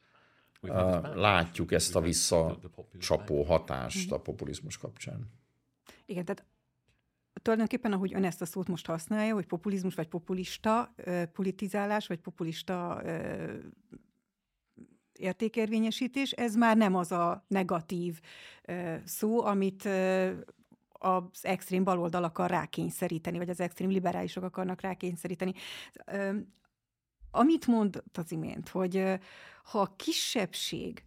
látjuk 1.15 1.71
ezt 1.71 1.95
a 1.95 2.01
visszacsapó 2.01 3.43
hatást 3.43 4.11
a 4.11 4.19
populizmus 4.19 4.77
kapcsán. 4.77 5.31
Igen, 6.05 6.25
tehát 6.25 6.45
tulajdonképpen, 7.41 7.91
ahogy 7.93 8.13
ön 8.13 8.23
ezt 8.23 8.41
a 8.41 8.45
szót 8.45 8.67
most 8.67 8.85
használja, 8.85 9.33
hogy 9.33 9.45
populizmus 9.45 9.95
vagy 9.95 10.07
populista 10.07 10.95
politizálás, 11.33 12.07
vagy 12.07 12.19
populista 12.19 13.01
értékérvényesítés, 15.13 16.31
ez 16.31 16.55
már 16.55 16.77
nem 16.77 16.95
az 16.95 17.11
a 17.11 17.45
negatív 17.47 18.19
szó, 19.03 19.45
amit 19.45 19.89
az 20.91 21.45
extrém 21.45 21.83
baloldal 21.83 22.23
akar 22.23 22.49
rákényszeríteni, 22.49 23.37
vagy 23.37 23.49
az 23.49 23.59
extrém 23.59 23.89
liberálisok 23.89 24.43
akarnak 24.43 24.81
rákényszeríteni. 24.81 25.53
Amit 27.35 27.67
mond 27.67 28.03
az 28.13 28.31
imént, 28.31 28.69
hogy 28.69 29.19
ha 29.63 29.81
a 29.81 29.95
kisebbség 29.95 31.05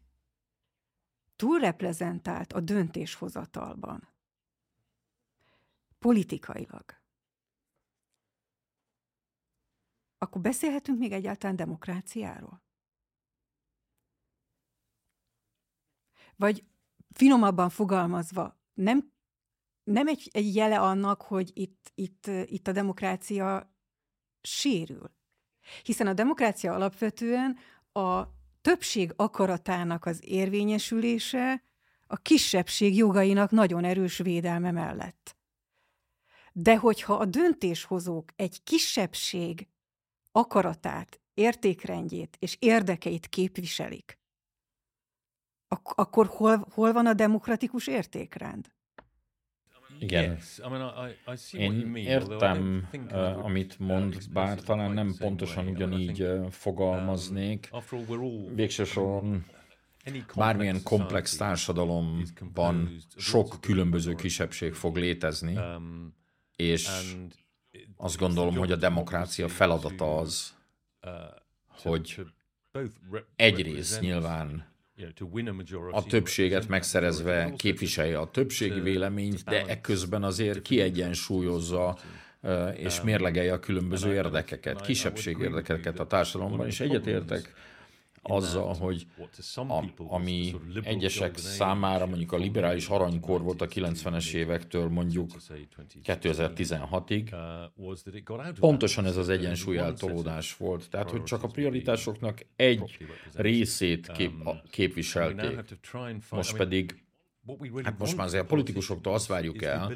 túlreprezentált 1.36 2.52
a 2.52 2.60
döntéshozatalban, 2.60 4.08
politikailag, 5.98 6.84
akkor 10.18 10.40
beszélhetünk 10.40 10.98
még 10.98 11.12
egyáltalán 11.12 11.56
demokráciáról? 11.56 12.62
Vagy 16.36 16.64
finomabban 17.12 17.70
fogalmazva, 17.70 18.60
nem, 18.74 19.12
nem 19.84 20.08
egy, 20.08 20.30
egy 20.32 20.54
jele 20.54 20.80
annak, 20.80 21.22
hogy 21.22 21.50
itt, 21.54 21.92
itt, 21.94 22.26
itt 22.26 22.66
a 22.66 22.72
demokrácia 22.72 23.74
sérül. 24.40 25.16
Hiszen 25.82 26.06
a 26.06 26.12
demokrácia 26.12 26.74
alapvetően 26.74 27.58
a 27.92 28.22
többség 28.60 29.12
akaratának 29.16 30.04
az 30.04 30.20
érvényesülése 30.24 31.62
a 32.06 32.16
kisebbség 32.16 32.96
jogainak 32.96 33.50
nagyon 33.50 33.84
erős 33.84 34.18
védelme 34.18 34.70
mellett. 34.70 35.36
De 36.52 36.76
hogyha 36.76 37.14
a 37.14 37.24
döntéshozók 37.24 38.32
egy 38.36 38.62
kisebbség 38.62 39.68
akaratát, 40.32 41.20
értékrendjét 41.34 42.36
és 42.38 42.56
érdekeit 42.58 43.26
képviselik, 43.26 44.18
ak- 45.68 45.98
akkor 45.98 46.26
hol, 46.26 46.66
hol 46.74 46.92
van 46.92 47.06
a 47.06 47.14
demokratikus 47.14 47.86
értékrend? 47.86 48.72
Igen. 49.98 50.38
Én 51.52 51.94
értem, 51.94 52.88
amit 53.42 53.78
mond, 53.78 54.32
bár 54.32 54.60
talán 54.60 54.92
nem 54.92 55.14
pontosan 55.18 55.66
ugyanígy 55.66 56.28
fogalmaznék. 56.50 57.70
Végső 58.54 58.84
soron 58.84 59.44
bármilyen 60.34 60.82
komplex 60.82 61.36
társadalomban 61.36 62.96
sok 63.16 63.56
különböző 63.60 64.14
kisebbség 64.14 64.72
fog 64.72 64.96
létezni, 64.96 65.58
és 66.56 66.88
azt 67.96 68.18
gondolom, 68.18 68.56
hogy 68.56 68.72
a 68.72 68.76
demokrácia 68.76 69.48
feladata 69.48 70.16
az, 70.16 70.54
hogy 71.68 72.24
egyrészt 73.36 74.00
nyilván 74.00 74.76
a 75.90 76.04
többséget 76.04 76.68
megszerezve 76.68 77.52
képviselje 77.56 78.18
a 78.18 78.30
többségi 78.30 78.80
véleményt, 78.80 79.44
de 79.44 79.64
ekközben 79.64 80.22
azért 80.22 80.62
kiegyensúlyozza 80.62 81.98
és 82.74 83.00
mérlegelje 83.02 83.52
a 83.52 83.60
különböző 83.60 84.14
érdekeket, 84.14 84.80
kisebbség 84.80 85.38
érdekeket 85.38 85.98
a 86.00 86.06
társadalomban, 86.06 86.66
és 86.66 86.80
egyetértek 86.80 87.52
azzal, 88.28 88.74
hogy 88.74 89.06
a, 89.66 89.84
ami 89.96 90.54
egyesek 90.82 91.36
számára 91.36 92.06
mondjuk 92.06 92.32
a 92.32 92.36
liberális 92.36 92.88
aranykor 92.88 93.42
volt 93.42 93.60
a 93.60 93.66
90-es 93.66 94.32
évektől 94.32 94.88
mondjuk 94.88 95.30
2016-ig, 96.04 97.34
pontosan 98.60 99.04
ez 99.04 99.16
az 99.16 99.28
egyensúly 99.28 99.78
eltolódás 99.78 100.56
volt. 100.56 100.90
Tehát, 100.90 101.10
hogy 101.10 101.22
csak 101.22 101.42
a 101.42 101.46
prioritásoknak 101.48 102.46
egy 102.56 102.98
részét 103.34 104.12
kép, 104.12 104.32
képviselték. 104.70 105.76
Most 106.30 106.56
pedig 106.56 107.07
Hát 107.82 107.98
most 107.98 108.16
már 108.16 108.26
azért 108.26 108.42
a 108.42 108.46
politikusoktól 108.46 109.14
azt 109.14 109.26
várjuk 109.26 109.62
el, 109.62 109.92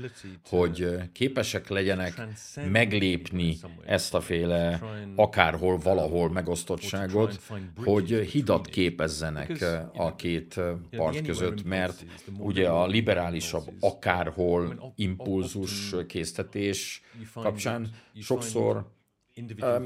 hogy 0.49 0.97
képesek 1.13 1.69
legyenek 1.69 2.23
meglépni 2.71 3.57
ezt 3.87 4.15
a 4.15 4.21
féle 4.21 4.81
akárhol, 5.17 5.79
valahol 5.79 6.31
megosztottságot, 6.31 7.41
hogy 7.77 8.09
hidat 8.11 8.67
képezzenek 8.67 9.65
a 9.95 10.15
két 10.17 10.61
part 10.91 11.23
között, 11.23 11.65
mert 11.65 12.05
ugye 12.39 12.69
a 12.69 12.87
liberálisabb 12.87 13.73
akárhol 13.81 14.93
impulzus 14.97 15.95
késztetés 16.07 17.03
kapcsán 17.35 17.91
sokszor 18.21 18.87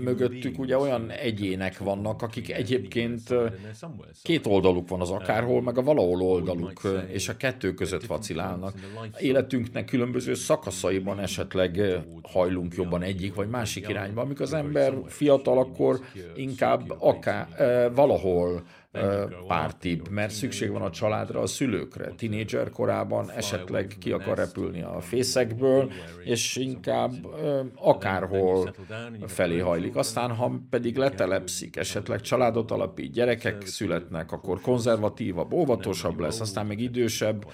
mögöttük 0.03 0.59
ugye 0.59 0.79
olyan 0.79 1.11
egyének 1.11 1.79
vannak, 1.79 2.23
akik 2.23 2.53
egyébként 2.53 3.35
két 4.23 4.47
oldaluk 4.47 4.89
van 4.89 5.01
az 5.01 5.11
akárhol, 5.11 5.63
meg 5.63 5.79
a 5.79 5.83
valahol 5.83 6.23
oldaluk, 6.23 6.81
és 7.09 7.29
a 7.29 7.37
kettő 7.37 7.75
között 7.75 8.07
vacilálnak. 8.07 8.75
Életünknek 9.19 9.85
különböző 9.85 10.35
szakaszaiban 10.35 11.21
esetleg 11.21 11.81
hajlunk 12.23 12.75
jobban 12.75 13.03
egyik 13.03 13.35
vagy 13.35 13.49
másik 13.49 13.89
irányba. 13.89 14.21
Amikor 14.21 14.43
az 14.43 14.53
ember 14.53 14.95
fiatal, 15.07 15.59
akkor 15.59 16.01
inkább 16.37 16.95
akár, 16.99 17.49
valahol 17.95 18.63
pártibb, 19.47 20.09
mert 20.09 20.33
szükség 20.33 20.71
van 20.71 20.83
a 20.83 20.91
családra, 20.91 21.41
a 21.41 21.47
szülőkre. 21.47 22.11
Tinédzser 22.17 22.71
korában 22.71 23.31
esetleg 23.31 23.95
ki 24.01 24.13
akar 24.13 24.37
repülni 24.37 24.83
a 24.83 25.01
fészekből, 25.01 25.91
és 26.25 26.57
inkább 26.57 27.13
akárhol 27.75 28.75
felé 29.27 29.59
hajlik. 29.59 29.97
Aztán, 29.97 30.35
ha 30.35 30.53
pedig 30.71 30.97
letelepszik, 30.97 31.77
esetleg 31.77 32.21
családot 32.21 32.71
alapít, 32.71 33.13
gyerekek 33.13 33.67
születnek, 33.67 34.33
akkor 34.33 34.61
konzervatívabb, 34.61 35.53
óvatosabb 35.53 36.19
lesz, 36.19 36.41
aztán 36.41 36.67
még 36.67 36.81
idősebb, 36.81 37.45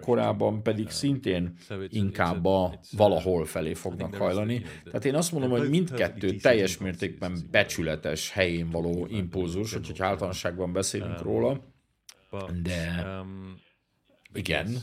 korában 0.00 0.62
pedig 0.62 0.90
szintén 0.90 1.56
inkább 1.88 2.44
a 2.44 2.80
valahol 2.96 3.44
felé 3.44 3.74
fognak 3.74 4.14
hajlani. 4.14 4.62
Tehát 4.84 5.04
én 5.04 5.14
azt 5.14 5.32
mondom, 5.32 5.50
hogy 5.50 5.68
mindkettő 5.68 6.34
teljes 6.34 6.78
mértékben 6.78 7.38
becsületes 7.50 8.30
helyén 8.30 8.70
való 8.70 9.06
impulzus, 9.10 9.72
hogy 9.72 9.96
általánosságban 9.98 10.72
beszélünk 10.72 11.22
róla, 11.22 11.60
de 12.62 13.06
igen, 14.34 14.76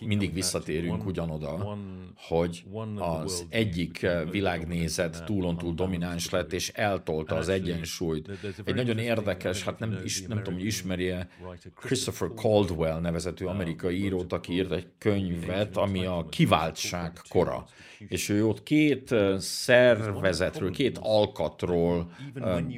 mindig 0.00 0.34
visszatérünk 0.34 1.06
ugyanoda, 1.06 1.78
hogy 2.16 2.64
az 2.98 3.46
egyik 3.48 4.06
világnézet 4.30 5.24
túlontúl 5.24 5.74
domináns 5.74 6.30
lett, 6.30 6.52
és 6.52 6.68
eltolta 6.68 7.34
az 7.34 7.48
egyensúlyt. 7.48 8.30
Egy 8.64 8.74
nagyon 8.74 8.98
érdekes, 8.98 9.64
hát 9.64 9.78
nem, 9.78 10.00
is, 10.04 10.22
nem 10.22 10.38
tudom, 10.38 10.54
hogy 10.54 10.64
ismerje 10.64 11.28
Christopher 11.74 12.28
Caldwell 12.34 13.00
nevezetű 13.00 13.44
amerikai 13.44 14.04
írót, 14.04 14.32
aki 14.32 14.52
írt 14.52 14.72
egy 14.72 14.86
könyvet, 14.98 15.76
ami 15.76 16.04
a 16.04 16.26
kiváltság 16.30 17.12
kora. 17.28 17.66
És 18.08 18.28
ő 18.28 18.46
ott 18.46 18.62
két 18.62 19.14
szervezetről, 19.38 20.70
két 20.70 20.98
alkatról 20.98 22.10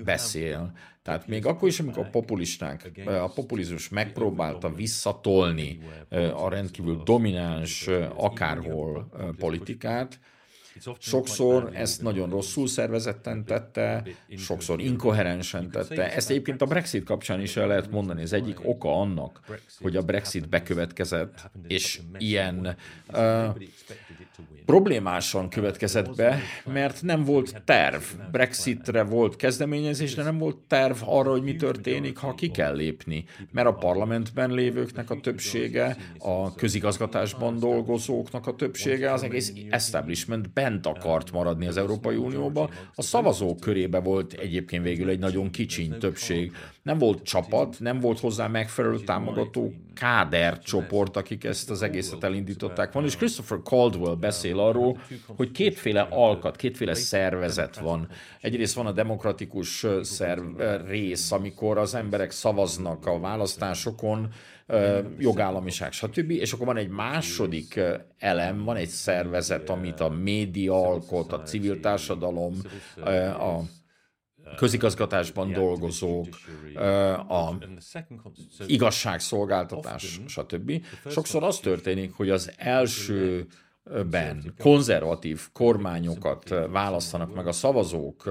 beszél. 0.04 0.72
Tehát 1.02 1.26
még 1.26 1.46
akkor 1.46 1.68
is, 1.68 1.80
amikor 1.80 2.04
a 2.04 2.10
populisták, 2.10 2.90
a 3.06 3.28
populizmus 3.28 3.88
megpróbálta 3.88 4.74
visszatolni 4.74 5.78
a 6.34 6.48
rendkívül 6.48 7.02
domináns 7.04 7.88
akárhol 8.14 9.08
politikát, 9.38 10.18
Sokszor 10.98 11.70
ezt 11.72 12.02
nagyon 12.02 12.30
rosszul 12.30 12.66
szervezetten 12.66 13.44
tette, 13.44 14.04
sokszor 14.36 14.80
inkoherensen 14.80 15.70
tette. 15.70 16.12
Ezt 16.14 16.30
egyébként 16.30 16.62
a 16.62 16.66
Brexit 16.66 17.04
kapcsán 17.04 17.40
is 17.40 17.56
el 17.56 17.66
lehet 17.66 17.90
mondani. 17.90 18.22
Az 18.22 18.32
egyik 18.32 18.68
oka 18.68 19.00
annak, 19.00 19.40
hogy 19.80 19.96
a 19.96 20.02
Brexit 20.02 20.48
bekövetkezett, 20.48 21.50
és 21.66 22.00
ilyen 22.18 22.76
uh, 23.12 23.46
problémásan 24.66 25.48
következett 25.48 26.16
be, 26.16 26.38
mert 26.72 27.02
nem 27.02 27.24
volt 27.24 27.62
terv. 27.64 28.02
Brexitre 28.30 29.02
volt 29.02 29.36
kezdeményezés, 29.36 30.14
de 30.14 30.22
nem 30.22 30.38
volt 30.38 30.56
terv 30.56 30.96
arra, 31.04 31.30
hogy 31.30 31.42
mi 31.42 31.56
történik, 31.56 32.16
ha 32.16 32.34
ki 32.34 32.50
kell 32.50 32.74
lépni. 32.74 33.24
Mert 33.50 33.66
a 33.66 33.74
parlamentben 33.74 34.50
lévőknek 34.50 35.10
a 35.10 35.20
többsége, 35.20 35.96
a 36.18 36.54
közigazgatásban 36.54 37.58
dolgozóknak 37.58 38.46
a 38.46 38.54
többsége, 38.54 39.12
az 39.12 39.22
egész 39.22 39.52
establishment 39.70 40.52
bent 40.52 40.86
akart 40.86 41.32
maradni 41.32 41.66
az 41.66 41.76
Európai 41.76 42.16
Unióba. 42.16 42.70
A 42.94 43.02
szavazók 43.02 43.60
körébe 43.60 43.98
volt 43.98 44.32
egyébként 44.32 44.84
végül 44.84 45.08
egy 45.08 45.18
nagyon 45.18 45.50
kicsiny 45.50 45.98
többség. 45.98 46.52
Nem 46.82 46.98
volt 46.98 47.22
csapat, 47.22 47.76
nem 47.78 48.00
volt 48.00 48.20
hozzá 48.20 48.46
megfelelő 48.46 48.98
támogató 48.98 49.72
káder 49.94 50.58
csoport, 50.58 51.16
akik 51.16 51.44
ezt 51.44 51.70
az 51.70 51.82
egészet 51.82 52.24
elindították 52.24 52.92
volna, 52.92 53.08
és 53.08 53.16
Christopher 53.16 53.58
Caldwell 53.62 54.14
beszél 54.14 54.60
arról, 54.66 55.00
hogy 55.26 55.50
kétféle 55.50 56.06
alkat, 56.10 56.56
kétféle 56.56 56.94
szervezet 56.94 57.78
van. 57.78 58.08
Egyrészt 58.40 58.74
van 58.74 58.86
a 58.86 58.92
demokratikus 58.92 59.86
szerv, 60.02 60.60
rész, 60.86 61.32
amikor 61.32 61.78
az 61.78 61.94
emberek 61.94 62.30
szavaznak 62.30 63.06
a 63.06 63.20
választásokon, 63.20 64.28
jogállamiság, 65.18 65.92
stb. 65.92 66.30
És 66.30 66.52
akkor 66.52 66.66
van 66.66 66.76
egy 66.76 66.88
második 66.88 67.80
elem, 68.18 68.64
van 68.64 68.76
egy 68.76 68.88
szervezet, 68.88 69.70
amit 69.70 70.00
a 70.00 70.08
média 70.08 70.86
alkot, 70.86 71.32
a 71.32 71.42
civil 71.42 71.80
társadalom, 71.80 72.54
a 73.38 73.60
közigazgatásban 74.56 75.52
dolgozók, 75.52 76.26
a 77.28 77.52
igazságszolgáltatás, 78.66 80.20
stb. 80.26 80.84
Sokszor 81.08 81.42
az 81.42 81.58
történik, 81.58 82.12
hogy 82.12 82.30
az 82.30 82.52
első 82.56 83.46
ben. 84.10 84.54
konzervatív 84.58 85.48
kormányokat 85.52 86.48
választanak 86.70 87.34
meg 87.34 87.46
a 87.46 87.52
szavazók, 87.52 88.30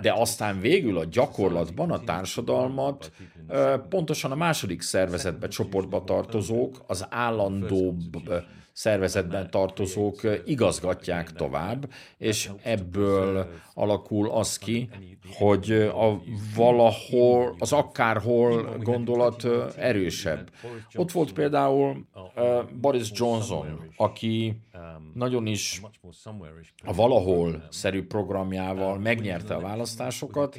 de 0.00 0.12
aztán 0.12 0.60
végül 0.60 0.98
a 0.98 1.04
gyakorlatban 1.04 1.90
a 1.90 2.00
társadalmat 2.00 3.12
pontosan 3.88 4.32
a 4.32 4.34
második 4.34 4.82
szervezetbe, 4.82 5.48
csoportba 5.48 6.04
tartozók, 6.04 6.84
az 6.86 7.06
állandóbb 7.10 8.22
szervezetben 8.74 9.50
tartozók 9.50 10.20
igazgatják 10.44 11.32
tovább, 11.32 11.92
és 12.18 12.50
ebből 12.62 13.48
alakul 13.74 14.30
az 14.30 14.58
ki, 14.58 14.88
hogy 15.34 15.72
a 15.72 16.22
valahol, 16.56 17.54
az 17.58 17.72
akárhol 17.72 18.78
gondolat 18.78 19.46
erősebb. 19.76 20.50
Ott 20.94 21.12
volt 21.12 21.32
például 21.32 22.06
Boris 22.80 23.10
Johnson, 23.12 23.92
aki 23.96 24.56
nagyon 25.14 25.46
is 25.46 25.82
a 26.84 26.94
valahol 26.94 27.66
szerű 27.70 28.06
programjával 28.06 28.98
megnyerte 28.98 29.54
a 29.54 29.60
választásokat, 29.60 30.58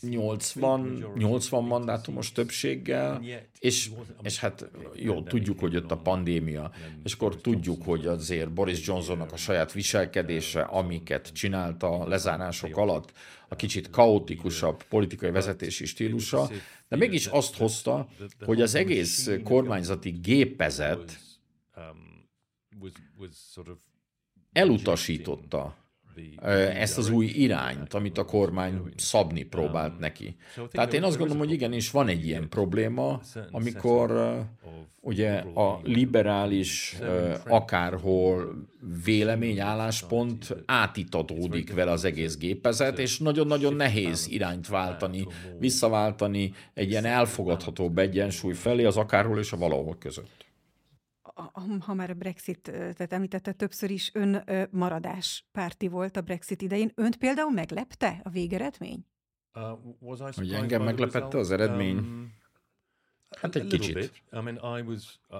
80, 0.00 1.04
80 1.14 1.64
mandátumos 1.64 2.32
többséggel, 2.32 3.22
és, 3.58 3.90
és 4.22 4.38
hát 4.38 4.70
jó, 4.94 5.22
tudjuk, 5.22 5.58
hogy 5.58 5.72
jött 5.72 5.90
a 5.90 5.96
pandémia, 5.96 6.70
és 7.02 7.12
akkor 7.12 7.27
tudjuk, 7.36 7.82
hogy 7.84 8.06
azért 8.06 8.52
Boris 8.52 8.86
Johnsonnak 8.86 9.32
a 9.32 9.36
saját 9.36 9.72
viselkedése, 9.72 10.60
amiket 10.60 11.32
csinált 11.32 11.82
a 11.82 12.08
lezárások 12.08 12.76
alatt, 12.76 13.12
a 13.48 13.56
kicsit 13.56 13.90
kaotikusabb 13.90 14.82
politikai 14.82 15.30
vezetési 15.30 15.86
stílusa, 15.86 16.48
de 16.88 16.96
mégis 16.96 17.26
azt 17.26 17.56
hozta, 17.56 18.08
hogy 18.40 18.60
az 18.60 18.74
egész 18.74 19.30
kormányzati 19.44 20.10
gépezet 20.10 21.18
elutasította 24.52 25.76
ezt 26.74 26.98
az 26.98 27.10
új 27.10 27.26
irányt, 27.26 27.94
amit 27.94 28.18
a 28.18 28.24
kormány 28.24 28.80
szabni 28.96 29.42
próbált 29.42 29.98
neki. 29.98 30.36
Tehát 30.70 30.92
én 30.92 31.02
azt 31.02 31.18
gondolom, 31.18 31.42
hogy 31.42 31.52
igenis 31.52 31.90
van 31.90 32.08
egy 32.08 32.26
ilyen 32.26 32.48
probléma, 32.48 33.20
amikor 33.50 34.38
ugye 35.00 35.36
a 35.38 35.80
liberális 35.82 36.98
akárhol 37.46 38.66
vélemény, 39.04 39.60
álláspont 39.60 40.56
átitatódik 40.66 41.74
vele 41.74 41.90
az 41.90 42.04
egész 42.04 42.36
gépezet, 42.36 42.98
és 42.98 43.18
nagyon-nagyon 43.18 43.74
nehéz 43.74 44.26
irányt 44.30 44.68
váltani, 44.68 45.26
visszaváltani 45.58 46.52
egy 46.74 46.90
ilyen 46.90 47.04
elfogadhatóbb 47.04 47.98
egyensúly 47.98 48.54
felé 48.54 48.84
az 48.84 48.96
akárhol 48.96 49.38
és 49.38 49.52
a 49.52 49.56
valahol 49.56 49.96
között 49.98 50.47
ha 51.80 51.94
már 51.94 52.10
a 52.10 52.14
Brexit, 52.14 52.60
tehát 52.72 53.12
említette 53.12 53.52
többször 53.52 53.90
is, 53.90 54.10
ön 54.14 54.44
maradás 54.70 55.44
párti 55.52 55.88
volt 55.88 56.16
a 56.16 56.20
Brexit 56.20 56.62
idején. 56.62 56.90
Önt 56.94 57.16
például 57.16 57.50
meglepte 57.50 58.20
a 58.24 58.28
végeredmény? 58.30 59.04
Uh, 60.00 60.34
hogy 60.34 60.52
engem 60.52 60.82
meglepette 60.82 61.38
az 61.38 61.50
eredmény? 61.50 61.96
Um, 61.96 62.32
hát 63.40 63.56
egy 63.56 63.66
kicsit. 63.66 64.22
Uh, 64.30 65.38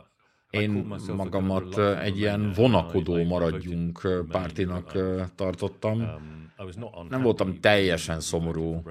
Én 0.50 0.70
magamat 1.14 1.78
egy 1.78 2.18
ilyen 2.18 2.52
vonakodó 2.52 3.24
maradjunk 3.24 4.24
pártinak 4.28 4.92
tartottam. 5.34 6.00
Um, 6.00 7.08
Nem 7.08 7.22
voltam 7.22 7.60
teljesen 7.60 8.20
szomorú 8.20 8.82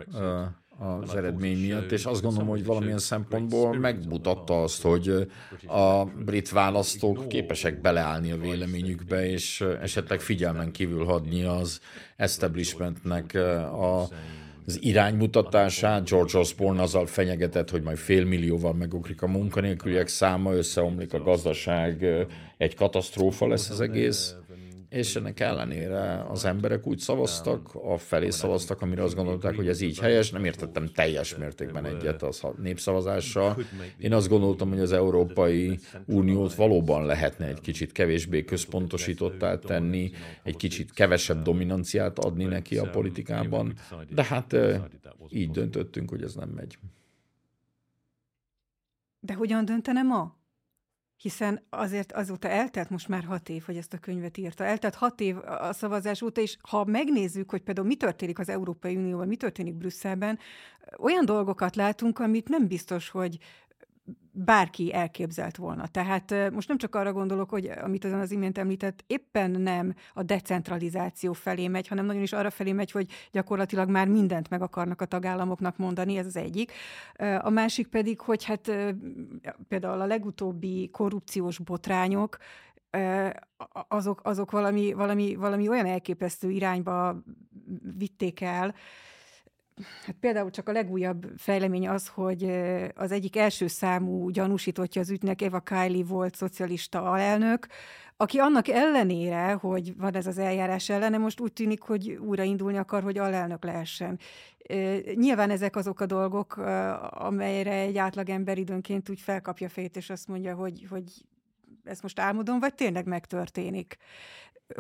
az 0.79 1.15
eredmény 1.15 1.59
miatt, 1.59 1.91
és 1.91 2.05
azt 2.05 2.21
gondolom, 2.21 2.47
hogy 2.47 2.65
valamilyen 2.65 2.99
szempontból 2.99 3.77
megmutatta 3.77 4.61
azt, 4.61 4.81
hogy 4.81 5.27
a 5.67 6.03
brit 6.05 6.49
választók 6.49 7.27
képesek 7.27 7.81
beleállni 7.81 8.31
a 8.31 8.37
véleményükbe, 8.37 9.29
és 9.29 9.65
esetleg 9.81 10.19
figyelmen 10.19 10.71
kívül 10.71 11.05
hadni 11.05 11.43
az 11.43 11.79
establishmentnek 12.15 13.33
a 13.73 14.07
az 14.67 14.83
iránymutatását. 14.83 16.09
George 16.09 16.37
Osborne 16.37 16.81
azzal 16.81 17.05
fenyegetett, 17.05 17.69
hogy 17.69 17.81
majd 17.81 17.97
félmillióval 17.97 18.73
megugrik 18.73 19.21
a 19.21 19.27
munkanélküliek 19.27 20.07
száma, 20.07 20.53
összeomlik 20.53 21.13
a 21.13 21.19
gazdaság, 21.19 22.05
egy 22.57 22.75
katasztrófa 22.75 23.47
lesz 23.47 23.69
az 23.69 23.81
egész 23.81 24.35
és 24.89 25.15
ennek 25.15 25.39
ellenére 25.39 26.25
az 26.29 26.45
emberek 26.45 26.87
úgy 26.87 26.99
szavaztak, 26.99 27.69
a 27.73 27.97
felé 27.97 28.29
szavaztak, 28.29 28.81
amire 28.81 29.03
azt 29.03 29.15
gondolták, 29.15 29.55
hogy 29.55 29.67
ez 29.67 29.81
így 29.81 29.99
helyes. 29.99 30.31
Nem 30.31 30.45
értettem 30.45 30.87
teljes 30.87 31.35
mértékben 31.35 31.85
egyet 31.85 32.23
az 32.23 32.43
népszavazással. 32.61 33.57
Én 33.97 34.13
azt 34.13 34.27
gondoltam, 34.27 34.69
hogy 34.69 34.79
az 34.79 34.91
Európai 34.91 35.79
Uniót 36.05 36.53
valóban 36.53 37.05
lehetne 37.05 37.47
egy 37.47 37.61
kicsit 37.61 37.91
kevésbé 37.91 38.43
központosítottá 38.43 39.59
tenni, 39.59 40.11
egy 40.43 40.55
kicsit 40.55 40.91
kevesebb 40.91 41.41
dominanciát 41.41 42.19
adni 42.19 42.43
neki 42.43 42.77
a 42.77 42.89
politikában, 42.89 43.73
de 44.09 44.23
hát 44.23 44.55
így 45.29 45.51
döntöttünk, 45.51 46.09
hogy 46.09 46.23
ez 46.23 46.35
nem 46.35 46.49
megy. 46.49 46.77
De 49.19 49.33
hogyan 49.33 49.65
döntene 49.65 50.01
ma? 50.01 50.36
Hiszen 51.17 51.65
azért 51.69 52.11
azóta 52.11 52.47
eltelt 52.47 52.89
most 52.89 53.07
már 53.07 53.23
hat 53.23 53.49
év, 53.49 53.63
hogy 53.65 53.77
ezt 53.77 53.93
a 53.93 53.97
könyvet 53.97 54.37
írta. 54.37 54.63
Eltelt 54.63 54.95
hat 54.95 55.19
év 55.21 55.37
a 55.37 55.73
szavazás 55.73 56.21
óta, 56.21 56.41
és 56.41 56.57
ha 56.61 56.85
megnézzük, 56.85 57.49
hogy 57.49 57.61
például 57.61 57.87
mi 57.87 57.95
történik 57.95 58.39
az 58.39 58.49
Európai 58.49 58.95
Unióban, 58.95 59.27
mi 59.27 59.35
történik 59.35 59.73
Brüsszelben, 59.73 60.39
olyan 60.97 61.25
dolgokat 61.25 61.75
látunk, 61.75 62.19
amit 62.19 62.49
nem 62.49 62.67
biztos, 62.67 63.09
hogy 63.09 63.37
bárki 64.39 64.93
elképzelt 64.93 65.55
volna. 65.55 65.87
Tehát 65.87 66.51
most 66.51 66.67
nem 66.67 66.77
csak 66.77 66.95
arra 66.95 67.13
gondolok, 67.13 67.49
hogy 67.49 67.65
amit 67.65 68.05
azon 68.05 68.19
az 68.19 68.31
imént 68.31 68.57
említett, 68.57 69.03
éppen 69.07 69.51
nem 69.51 69.93
a 70.13 70.23
decentralizáció 70.23 71.33
felé 71.33 71.67
megy, 71.67 71.87
hanem 71.87 72.05
nagyon 72.05 72.21
is 72.21 72.33
arra 72.33 72.49
felé 72.49 72.71
megy, 72.71 72.91
hogy 72.91 73.11
gyakorlatilag 73.31 73.89
már 73.89 74.07
mindent 74.07 74.49
meg 74.49 74.61
akarnak 74.61 75.01
a 75.01 75.05
tagállamoknak 75.05 75.77
mondani, 75.77 76.17
ez 76.17 76.25
az 76.25 76.35
egyik. 76.35 76.71
A 77.39 77.49
másik 77.49 77.87
pedig, 77.87 78.19
hogy 78.19 78.43
hát 78.43 78.71
például 79.67 80.01
a 80.01 80.05
legutóbbi 80.05 80.89
korrupciós 80.89 81.59
botrányok, 81.59 82.37
azok, 83.87 84.19
azok 84.23 84.51
valami, 84.51 84.93
valami, 84.93 85.35
valami 85.35 85.67
olyan 85.69 85.85
elképesztő 85.85 86.49
irányba 86.49 87.23
vitték 87.97 88.41
el, 88.41 88.75
Hát 90.05 90.15
például 90.19 90.49
csak 90.49 90.69
a 90.69 90.71
legújabb 90.71 91.31
fejlemény 91.37 91.87
az, 91.87 92.07
hogy 92.07 92.43
az 92.95 93.11
egyik 93.11 93.35
első 93.35 93.67
számú 93.67 94.29
gyanúsítottja 94.29 95.01
az 95.01 95.09
ügynek 95.09 95.41
Eva 95.41 95.59
Kylie 95.59 96.03
volt 96.03 96.35
szocialista 96.35 97.11
alelnök, 97.11 97.67
aki 98.17 98.37
annak 98.37 98.67
ellenére, 98.67 99.51
hogy 99.51 99.97
van 99.97 100.15
ez 100.15 100.27
az 100.27 100.37
eljárás 100.37 100.89
ellene, 100.89 101.17
most 101.17 101.39
úgy 101.39 101.53
tűnik, 101.53 101.81
hogy 101.81 102.11
újraindulni 102.11 102.77
akar, 102.77 103.03
hogy 103.03 103.17
alelnök 103.17 103.63
lehessen. 103.63 104.19
Nyilván 105.13 105.49
ezek 105.49 105.75
azok 105.75 105.99
a 105.99 106.05
dolgok, 106.05 106.57
amelyre 107.09 107.73
egy 107.73 107.97
átlagember 107.97 108.57
időnként 108.57 109.09
úgy 109.09 109.19
felkapja 109.19 109.69
fejét, 109.69 109.95
és 109.95 110.09
azt 110.09 110.27
mondja, 110.27 110.55
hogy, 110.55 110.85
hogy 110.89 111.03
ezt 111.83 112.01
most 112.01 112.19
álmodom, 112.19 112.59
vagy 112.59 112.75
tényleg 112.75 113.05
megtörténik. 113.05 113.97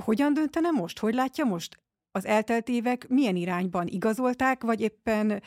Hogyan 0.03 0.33
döntene 0.33 0.69
most? 0.69 0.99
Hogy 0.99 1.13
látja 1.13 1.45
most? 1.45 1.79
Az 2.17 2.25
eltelt 2.25 2.69
évek 2.69 3.07
milyen 3.07 3.35
irányban 3.35 3.87
igazolták, 3.87 4.63
vagy 4.63 4.81
éppen 4.81 5.41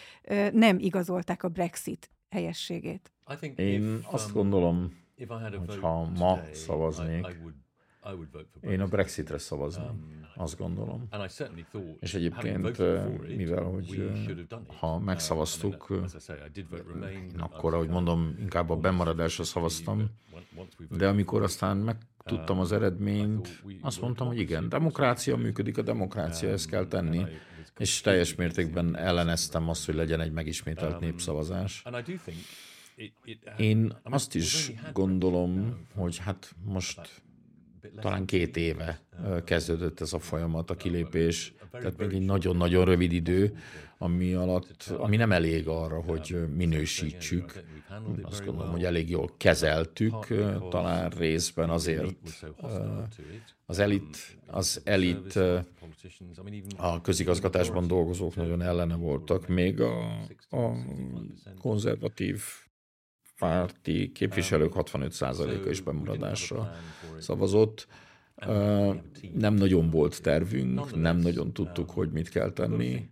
nem 0.53 0.79
igazolták 0.79 1.43
a 1.43 1.49
Brexit 1.49 2.11
helyességét? 2.29 3.12
Én 3.57 3.99
azt 4.11 4.27
um, 4.27 4.35
gondolom, 4.35 4.99
hogy 5.66 5.79
ha 5.81 6.05
ma 6.05 6.41
szavaznék, 6.53 7.27
Én 8.61 8.81
a 8.81 8.87
Brexitre 8.87 9.39
szavazom, 9.39 9.85
um, 9.85 10.27
azt 10.35 10.59
gondolom. 10.59 11.09
És 12.01 12.14
egyébként, 12.14 12.79
mivel, 13.37 13.62
hogy 13.62 14.11
ha 14.66 14.99
megszavaztuk, 14.99 15.91
um, 15.91 16.05
akkor, 17.39 17.75
ahogy 17.75 17.89
mondom, 17.89 18.37
inkább 18.39 18.71
a 18.71 18.77
bemaradásra 18.77 19.45
szavaztam, 19.45 20.11
de 20.91 21.09
amikor 21.09 21.43
aztán 21.43 21.77
megtudtam 22.25 22.59
az 22.59 22.73
eredményt, 22.73 23.62
azt 23.81 24.01
mondtam, 24.01 24.27
hogy 24.27 24.39
igen, 24.39 24.68
demokrácia 24.68 25.37
működik, 25.37 25.79
a 25.79 25.83
demokrácia, 25.83 26.51
ezt 26.51 26.68
kell 26.68 26.87
tenni, 26.87 27.25
és 27.79 28.01
teljes 28.01 28.35
mértékben 28.35 28.97
elleneztem 28.97 29.68
azt, 29.68 29.87
hogy 29.87 29.95
legyen 29.95 30.21
egy 30.21 30.33
megismételt 30.33 31.01
népszavazás. 31.01 31.83
Én 33.57 33.93
azt 34.03 34.35
is 34.35 34.73
gondolom, 34.93 35.87
hogy 35.95 36.18
hát 36.18 36.55
most 36.64 37.23
talán 38.01 38.25
két 38.25 38.57
éve 38.57 39.01
kezdődött 39.45 40.01
ez 40.01 40.12
a 40.12 40.18
folyamat, 40.18 40.71
a 40.71 40.75
kilépés, 40.75 41.55
tehát 41.71 41.97
még 41.97 42.12
egy 42.12 42.25
nagyon-nagyon 42.25 42.85
rövid 42.85 43.12
idő, 43.12 43.57
ami 44.03 44.35
alatt, 44.35 44.93
ami 44.97 45.17
nem 45.17 45.33
elég 45.33 45.69
arra, 45.69 46.03
hogy 46.03 46.37
minősítsük. 46.57 47.65
Azt 48.23 48.45
gondolom, 48.45 48.71
hogy 48.71 48.85
elég 48.85 49.11
jól 49.11 49.31
kezeltük, 49.37 50.27
talán 50.71 51.11
részben 51.11 51.71
azért 51.71 52.17
az 53.67 53.79
elit, 53.79 54.39
az 54.47 54.81
elit 54.85 55.39
a 56.77 57.01
közigazgatásban 57.01 57.87
dolgozók 57.87 58.37
nagyon 58.37 58.63
ellene 58.63 58.97
voltak, 58.97 59.49
még 59.49 59.81
a, 59.81 60.01
a 60.51 60.73
konzervatív 61.59 62.43
párti 63.39 64.13
képviselők 64.13 64.73
65%-a 64.77 65.69
is 65.69 65.81
bemaradásra 65.81 66.73
szavazott. 67.19 67.87
Nem 69.35 69.55
nagyon 69.55 69.91
volt 69.91 70.23
tervünk, 70.23 70.97
nem 70.97 71.17
nagyon 71.17 71.53
tudtuk, 71.53 71.91
hogy 71.91 72.11
mit 72.11 72.29
kell 72.29 72.53
tenni, 72.53 73.11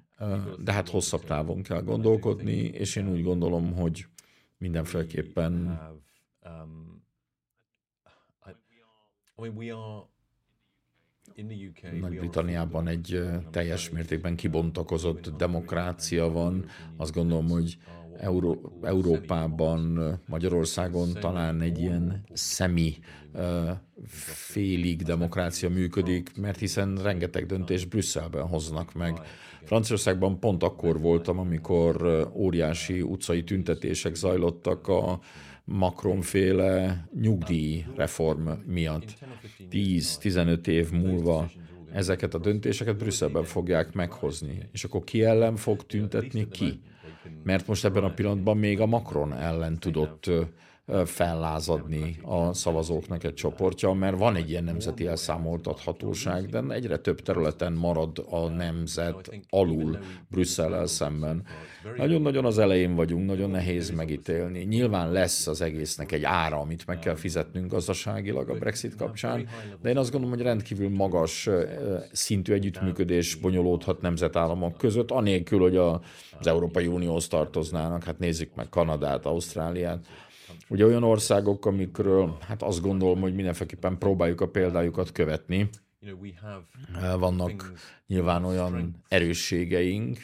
de 0.59 0.73
hát 0.73 0.89
hosszabb 0.89 1.25
távon 1.25 1.63
kell 1.63 1.83
gondolkodni, 1.83 2.57
és 2.57 2.97
én 2.97 3.09
úgy 3.09 3.23
gondolom, 3.23 3.75
hogy 3.75 4.07
mindenféleképpen 4.59 5.81
nagy-Britanniában 12.01 12.89
egy 12.89 13.23
teljes 13.51 13.91
mértékben 13.91 14.37
kibontakozott 14.37 15.29
demokrácia 15.37 16.29
van. 16.31 16.67
Azt 16.97 17.15
gondolom, 17.15 17.49
hogy 17.49 17.79
Euró- 18.17 18.79
Európában, 18.83 19.99
Magyarországon 20.27 21.13
talán 21.13 21.61
egy 21.61 21.79
ilyen 21.79 22.25
szemi 22.33 22.99
félig 24.51 25.03
demokrácia 25.03 25.69
működik, 25.69 26.37
mert 26.37 26.59
hiszen 26.59 26.97
rengeteg 27.03 27.47
döntés 27.47 27.85
Brüsszelben 27.85 28.47
hoznak 28.47 28.95
meg. 28.95 29.21
Franciaországban 29.69 30.41
pont 30.41 30.63
akkor 30.63 31.01
voltam, 31.01 31.39
amikor 31.39 32.27
óriási 32.35 33.01
utcai 33.01 33.45
tüntetések 33.45 34.15
zajlottak 34.15 34.89
a 34.89 35.21
Macron-féle 35.65 37.09
nyugdíjreform 37.21 38.49
miatt. 38.67 39.15
10-15 39.71 40.67
év 40.67 40.91
múlva 40.91 41.51
ezeket 41.93 42.35
a 42.35 42.39
döntéseket 42.39 42.97
Brüsszelben 42.97 43.45
fogják 43.45 43.93
meghozni. 43.93 44.69
És 44.73 44.85
akkor 44.85 45.05
ki 45.05 45.25
ellen 45.25 45.57
fog 45.57 45.87
tüntetni? 45.87 46.49
Ki? 46.49 46.81
mert 47.43 47.67
most 47.67 47.85
ebben 47.85 48.05
a 48.05 48.15
pillanatban 48.15 48.57
még 48.57 48.81
a 48.81 48.87
Macron 48.87 49.35
ellen 49.35 49.79
tudott 49.79 50.31
fellázadni 51.05 52.17
a 52.23 52.53
szavazóknak 52.53 53.25
egy 53.25 53.35
csoportja, 53.35 53.93
mert 53.93 54.19
van 54.19 54.37
egy 54.37 54.51
ilyen 54.51 54.65
nemzeti 54.65 55.07
elszámoltathatóság, 55.07 56.47
de 56.47 56.63
egyre 56.69 56.97
több 56.97 57.21
területen 57.21 57.73
marad 57.73 58.25
a 58.31 58.49
nemzet 58.49 59.31
alul 59.49 59.99
Brüsszellel 60.29 60.87
szemben. 60.87 61.45
Nagyon-nagyon 61.97 62.45
az 62.45 62.59
elején 62.59 62.95
vagyunk, 62.95 63.27
nagyon 63.27 63.51
nehéz 63.51 63.91
megítélni. 63.91 64.63
Nyilván 64.63 65.13
lesz 65.13 65.47
az 65.47 65.61
egésznek 65.61 66.13
egy 66.13 66.25
ára, 66.25 66.59
amit 66.59 66.87
meg 66.87 66.99
kell 66.99 67.15
fizetnünk 67.15 67.71
gazdaságilag 67.71 68.49
a 68.49 68.55
Brexit 68.55 68.97
kapcsán, 68.97 69.49
de 69.83 69.89
én 69.89 69.97
azt 69.97 70.11
gondolom, 70.11 70.37
hogy 70.37 70.45
rendkívül 70.45 70.89
magas 70.89 71.49
szintű 72.13 72.53
együttműködés 72.53 73.35
bonyolódhat 73.35 74.01
nemzetállamok 74.01 74.77
között, 74.77 75.11
anélkül, 75.11 75.61
hogy 75.61 75.77
az 75.77 76.47
Európai 76.47 76.87
Unióhoz 76.87 77.29
tartoznának. 77.29 78.05
Hát 78.05 78.19
nézzük 78.19 78.55
meg 78.55 78.69
Kanadát, 78.69 79.27
Ausztráliát 79.27 80.07
Ugye 80.69 80.85
olyan 80.85 81.03
országok, 81.03 81.67
amikről 81.67 82.37
hát 82.41 82.63
azt 82.63 82.81
gondolom, 82.81 83.21
hogy 83.21 83.35
mindenféleképpen 83.35 83.99
próbáljuk 83.99 84.41
a 84.41 84.49
példájukat 84.49 85.13
követni. 85.13 85.69
Vannak 87.19 87.73
nyilván 88.07 88.45
olyan 88.45 89.05
erősségeink, 89.09 90.19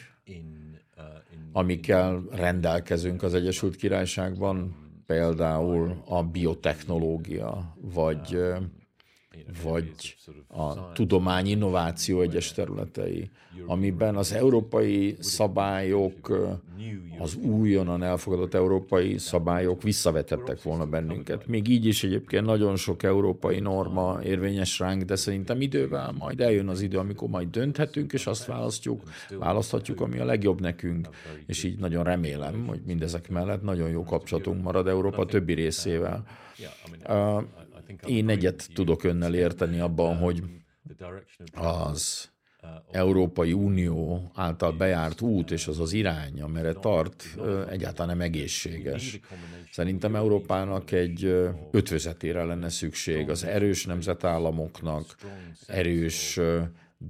amikkel 1.51 2.23
rendelkezünk 2.31 3.23
az 3.23 3.33
Egyesült 3.33 3.75
Királyságban, 3.75 4.75
például 5.05 6.01
a 6.05 6.23
biotechnológia, 6.23 7.75
vagy 7.81 8.37
vagy 9.63 10.15
a 10.47 10.91
tudomány 10.91 11.47
innováció 11.47 12.21
egyes 12.21 12.51
területei, 12.51 13.29
amiben 13.65 14.15
az 14.15 14.33
európai 14.33 15.15
szabályok, 15.19 16.49
az 17.19 17.35
újonnan 17.35 18.03
elfogadott 18.03 18.53
európai 18.53 19.17
szabályok 19.17 19.83
visszavetettek 19.83 20.61
volna 20.61 20.85
bennünket. 20.85 21.47
Még 21.47 21.67
így 21.67 21.85
is 21.85 22.03
egyébként 22.03 22.45
nagyon 22.45 22.75
sok 22.75 23.03
európai 23.03 23.59
norma 23.59 24.19
érvényes 24.23 24.79
ránk, 24.79 25.03
de 25.03 25.15
szerintem 25.15 25.61
idővel 25.61 26.11
majd 26.17 26.41
eljön 26.41 26.67
az 26.67 26.81
idő, 26.81 26.97
amikor 26.97 27.29
majd 27.29 27.47
dönthetünk, 27.47 28.13
és 28.13 28.27
azt 28.27 28.45
választjuk, 28.45 29.01
választhatjuk, 29.39 30.01
ami 30.01 30.19
a 30.19 30.25
legjobb 30.25 30.61
nekünk. 30.61 31.07
És 31.45 31.63
így 31.63 31.79
nagyon 31.79 32.03
remélem, 32.03 32.67
hogy 32.67 32.81
mindezek 32.85 33.29
mellett 33.29 33.61
nagyon 33.61 33.89
jó 33.89 34.03
kapcsolatunk 34.03 34.63
marad 34.63 34.87
Európa 34.87 35.25
többi 35.25 35.53
részével. 35.53 36.23
Én 38.05 38.29
egyet 38.29 38.69
tudok 38.73 39.03
önnel 39.03 39.35
érteni 39.35 39.79
abban, 39.79 40.17
hogy 40.17 40.43
az 41.53 42.29
Európai 42.91 43.53
Unió 43.53 44.31
által 44.33 44.71
bejárt 44.71 45.21
út 45.21 45.51
és 45.51 45.67
az 45.67 45.79
az 45.79 45.93
irány, 45.93 46.41
amire 46.41 46.73
tart, 46.73 47.25
egyáltalán 47.69 48.17
nem 48.17 48.27
egészséges. 48.27 49.19
Szerintem 49.71 50.15
Európának 50.15 50.91
egy 50.91 51.23
ötvözetére 51.71 52.43
lenne 52.43 52.69
szükség. 52.69 53.29
az 53.29 53.43
erős 53.43 53.85
nemzetállamoknak, 53.85 55.15
erős 55.67 56.39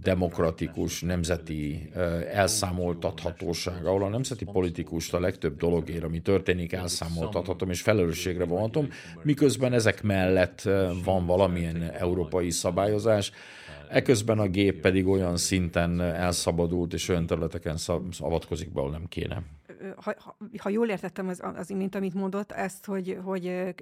demokratikus 0.03 1.01
nemzeti 1.01 1.89
elszámoltathatóság, 2.31 3.85
ahol 3.85 4.03
a 4.03 4.09
nemzeti 4.09 4.45
politikust 4.45 5.13
a 5.13 5.19
legtöbb 5.19 5.57
dologért, 5.57 6.03
ami 6.03 6.19
történik, 6.19 6.73
elszámoltathatom 6.73 7.69
és 7.69 7.81
felelősségre 7.81 8.45
vonatom, 8.45 8.89
miközben 9.21 9.73
ezek 9.73 10.03
mellett 10.03 10.61
van 11.03 11.25
valamilyen 11.25 11.91
európai 11.91 12.49
szabályozás, 12.49 13.31
Eközben 13.89 14.39
a 14.39 14.47
gép 14.47 14.81
pedig 14.81 15.07
olyan 15.07 15.37
szinten 15.37 16.01
elszabadult, 16.01 16.93
és 16.93 17.09
olyan 17.09 17.25
területeken 17.25 17.77
avatkozik 18.19 18.73
be, 18.73 18.79
ahol 18.79 18.91
nem 18.91 19.05
kéne. 19.09 19.43
Ha, 20.03 20.13
ha, 20.57 20.69
jól 20.69 20.89
értettem 20.89 21.27
az, 21.27 21.41
az 21.55 21.69
imént, 21.69 21.95
amit 21.95 22.13
mondott, 22.13 22.51
ezt, 22.51 22.86
hogy, 22.86 23.19
hogy 23.23 23.73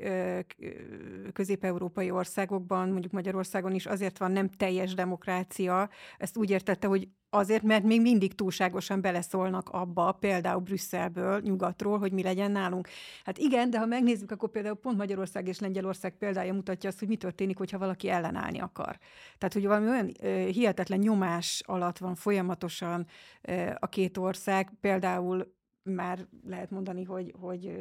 közép-európai 1.34 2.12
országokban, 2.12 2.90
mondjuk 2.90 3.12
Magyarországon 3.14 3.74
is 3.74 3.86
azért 3.86 4.18
van 4.18 4.32
nem 4.32 4.50
teljes 4.50 4.94
demokrácia, 4.94 5.90
ezt 6.18 6.38
úgy 6.38 6.50
értette, 6.50 6.88
hogy 6.88 7.08
Azért, 7.36 7.64
mert 7.64 7.84
még 7.84 8.02
mindig 8.02 8.36
túlságosan 8.36 9.02
beleszólnak 9.02 9.70
abba, 9.70 10.12
például 10.12 10.62
Brüsszelből, 10.62 11.42
nyugatról, 11.42 12.00
hogy 12.00 12.12
mi 12.12 12.24
legyen 12.24 12.52
nálunk. 12.52 12.88
Hát 13.24 13.38
igen, 13.38 13.70
de 13.70 13.80
ha 13.80 13.86
megnézzük, 13.86 14.32
akkor 14.32 14.50
például 14.50 14.76
pont 14.76 14.98
Magyarország 14.98 15.48
és 15.48 15.60
Lengyelország 15.60 16.18
példája 16.18 16.54
mutatja 16.54 16.90
azt, 16.90 17.00
hogy 17.00 17.08
mi 17.08 17.16
történik, 17.16 17.58
hogyha 17.58 17.78
valaki 17.78 18.10
ellenállni 18.10 18.60
akar. 18.60 18.98
Tehát, 19.38 19.54
hogy 19.54 19.66
valami 19.66 19.88
olyan 19.88 20.12
ö, 20.22 20.28
hihetetlen 20.28 21.00
nyomás 21.00 21.64
alatt 21.66 21.98
van 21.98 22.16
folyamatosan 22.16 23.08
ö, 23.42 23.70
a 23.80 23.88
két 23.88 24.18
ország, 24.18 24.72
például 24.82 25.54
már 25.84 26.28
lehet 26.46 26.70
mondani, 26.70 27.04
hogy, 27.04 27.34
hogy 27.40 27.72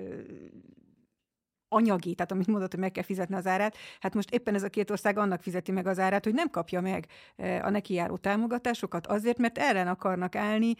anyagi, 1.68 2.14
tehát 2.14 2.32
amit 2.32 2.46
mondott, 2.46 2.70
hogy 2.70 2.80
meg 2.80 2.92
kell 2.92 3.02
fizetni 3.02 3.34
az 3.34 3.46
árát, 3.46 3.76
hát 4.00 4.14
most 4.14 4.30
éppen 4.30 4.54
ez 4.54 4.62
a 4.62 4.68
két 4.68 4.90
ország 4.90 5.18
annak 5.18 5.42
fizeti 5.42 5.72
meg 5.72 5.86
az 5.86 5.98
árát, 5.98 6.24
hogy 6.24 6.34
nem 6.34 6.50
kapja 6.50 6.80
meg 6.80 7.06
a 7.36 7.70
neki 7.70 7.94
járó 7.94 8.16
támogatásokat 8.16 9.06
azért, 9.06 9.38
mert 9.38 9.58
erre 9.58 9.90
akarnak 9.90 10.34
állni 10.34 10.74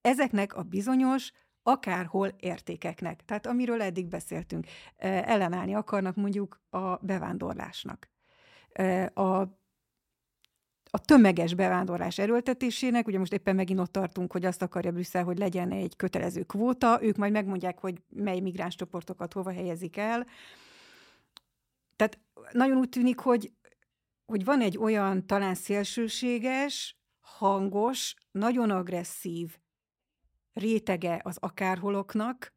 ezeknek 0.00 0.54
a 0.54 0.62
bizonyos 0.62 1.32
akárhol 1.62 2.28
értékeknek. 2.28 3.24
Tehát 3.24 3.46
amiről 3.46 3.82
eddig 3.82 4.06
beszéltünk. 4.06 4.66
Ellenállni 4.96 5.74
akarnak 5.74 6.16
mondjuk 6.16 6.60
a 6.70 6.96
bevándorlásnak. 6.96 8.08
A 9.14 9.42
a 10.90 10.98
tömeges 10.98 11.54
bevándorlás 11.54 12.18
erőltetésének, 12.18 13.06
ugye 13.06 13.18
most 13.18 13.32
éppen 13.32 13.54
megint 13.54 13.80
ott 13.80 13.92
tartunk, 13.92 14.32
hogy 14.32 14.44
azt 14.44 14.62
akarja 14.62 14.90
Brüsszel, 14.92 15.24
hogy 15.24 15.38
legyen 15.38 15.70
egy 15.70 15.96
kötelező 15.96 16.42
kvóta, 16.42 16.98
ők 17.02 17.16
majd 17.16 17.32
megmondják, 17.32 17.78
hogy 17.78 18.02
mely 18.08 18.40
migráns 18.40 18.74
csoportokat 18.74 19.32
hova 19.32 19.52
helyezik 19.52 19.96
el. 19.96 20.26
Tehát 21.96 22.18
nagyon 22.52 22.76
úgy 22.76 22.88
tűnik, 22.88 23.18
hogy 23.18 23.52
hogy 24.26 24.44
van 24.44 24.60
egy 24.60 24.78
olyan 24.78 25.26
talán 25.26 25.54
szélsőséges, 25.54 26.98
hangos, 27.20 28.14
nagyon 28.30 28.70
agresszív 28.70 29.58
rétege 30.52 31.20
az 31.24 31.36
akárholoknak, 31.40 32.54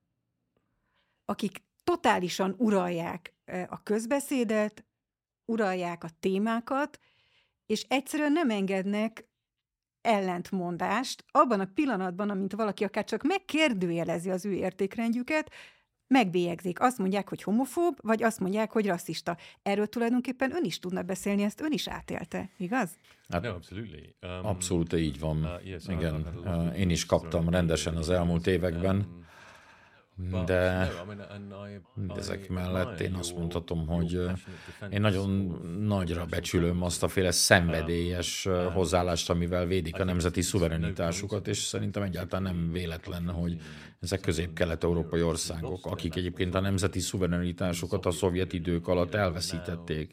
akik 1.25 1.63
totálisan 1.83 2.55
uralják 2.57 3.35
a 3.67 3.83
közbeszédet, 3.83 4.85
uralják 5.45 6.03
a 6.03 6.09
témákat, 6.19 6.99
és 7.69 7.85
egyszerűen 7.87 8.31
nem 8.31 8.49
engednek 8.49 9.27
ellentmondást 10.01 11.25
abban 11.31 11.59
a 11.59 11.69
pillanatban, 11.73 12.29
amint 12.29 12.53
valaki 12.53 12.83
akár 12.83 13.03
csak 13.03 13.23
megkérdőjelezi 13.23 14.29
az 14.29 14.45
ő 14.45 14.51
értékrendjüket, 14.51 15.51
megbélyegzik. 16.07 16.79
Azt 16.79 16.97
mondják, 16.97 17.29
hogy 17.29 17.43
homofób, 17.43 17.97
vagy 18.01 18.23
azt 18.23 18.39
mondják, 18.39 18.71
hogy 18.71 18.85
rasszista. 18.85 19.37
Erről 19.61 19.87
tulajdonképpen 19.87 20.55
ön 20.55 20.63
is 20.63 20.79
tudna 20.79 21.01
beszélni, 21.01 21.43
ezt 21.43 21.61
ön 21.61 21.71
is 21.71 21.87
átélte, 21.87 22.49
igaz? 22.57 22.97
Hát, 23.27 23.41
no, 23.41 23.49
um, 23.49 24.45
abszolút 24.45 24.93
így 24.93 25.19
van. 25.19 25.43
Uh, 25.43 25.67
yes, 25.67 25.83
Igen, 25.87 26.39
uh, 26.45 26.79
én 26.79 26.89
is 26.89 27.05
kaptam 27.05 27.49
rendesen 27.49 27.95
az 27.95 28.09
elmúlt 28.09 28.47
években. 28.47 29.25
Um, 30.19 30.45
de 30.45 30.91
ezek 32.17 32.49
mellett 32.49 32.99
én 32.99 33.13
azt 33.13 33.37
mondhatom, 33.37 33.87
hogy 33.87 34.21
én 34.89 35.01
nagyon 35.01 35.29
nagyra 35.79 36.25
becsülöm 36.25 36.83
azt 36.83 37.03
a 37.03 37.07
féle 37.07 37.31
szenvedélyes 37.31 38.47
hozzáállást, 38.73 39.29
amivel 39.29 39.65
védik 39.65 39.99
a 39.99 40.03
nemzeti 40.03 40.41
szuverenitásukat, 40.41 41.47
és 41.47 41.57
szerintem 41.57 42.03
egyáltalán 42.03 42.55
nem 42.55 42.71
véletlen, 42.71 43.29
hogy 43.29 43.57
ezek 43.99 44.19
közép-kelet-európai 44.19 45.21
országok, 45.21 45.85
akik 45.85 46.15
egyébként 46.15 46.55
a 46.55 46.59
nemzeti 46.59 46.99
szuverenitásukat 46.99 48.05
a 48.05 48.11
szovjet 48.11 48.53
idők 48.53 48.87
alatt 48.87 49.13
elveszítették, 49.13 50.11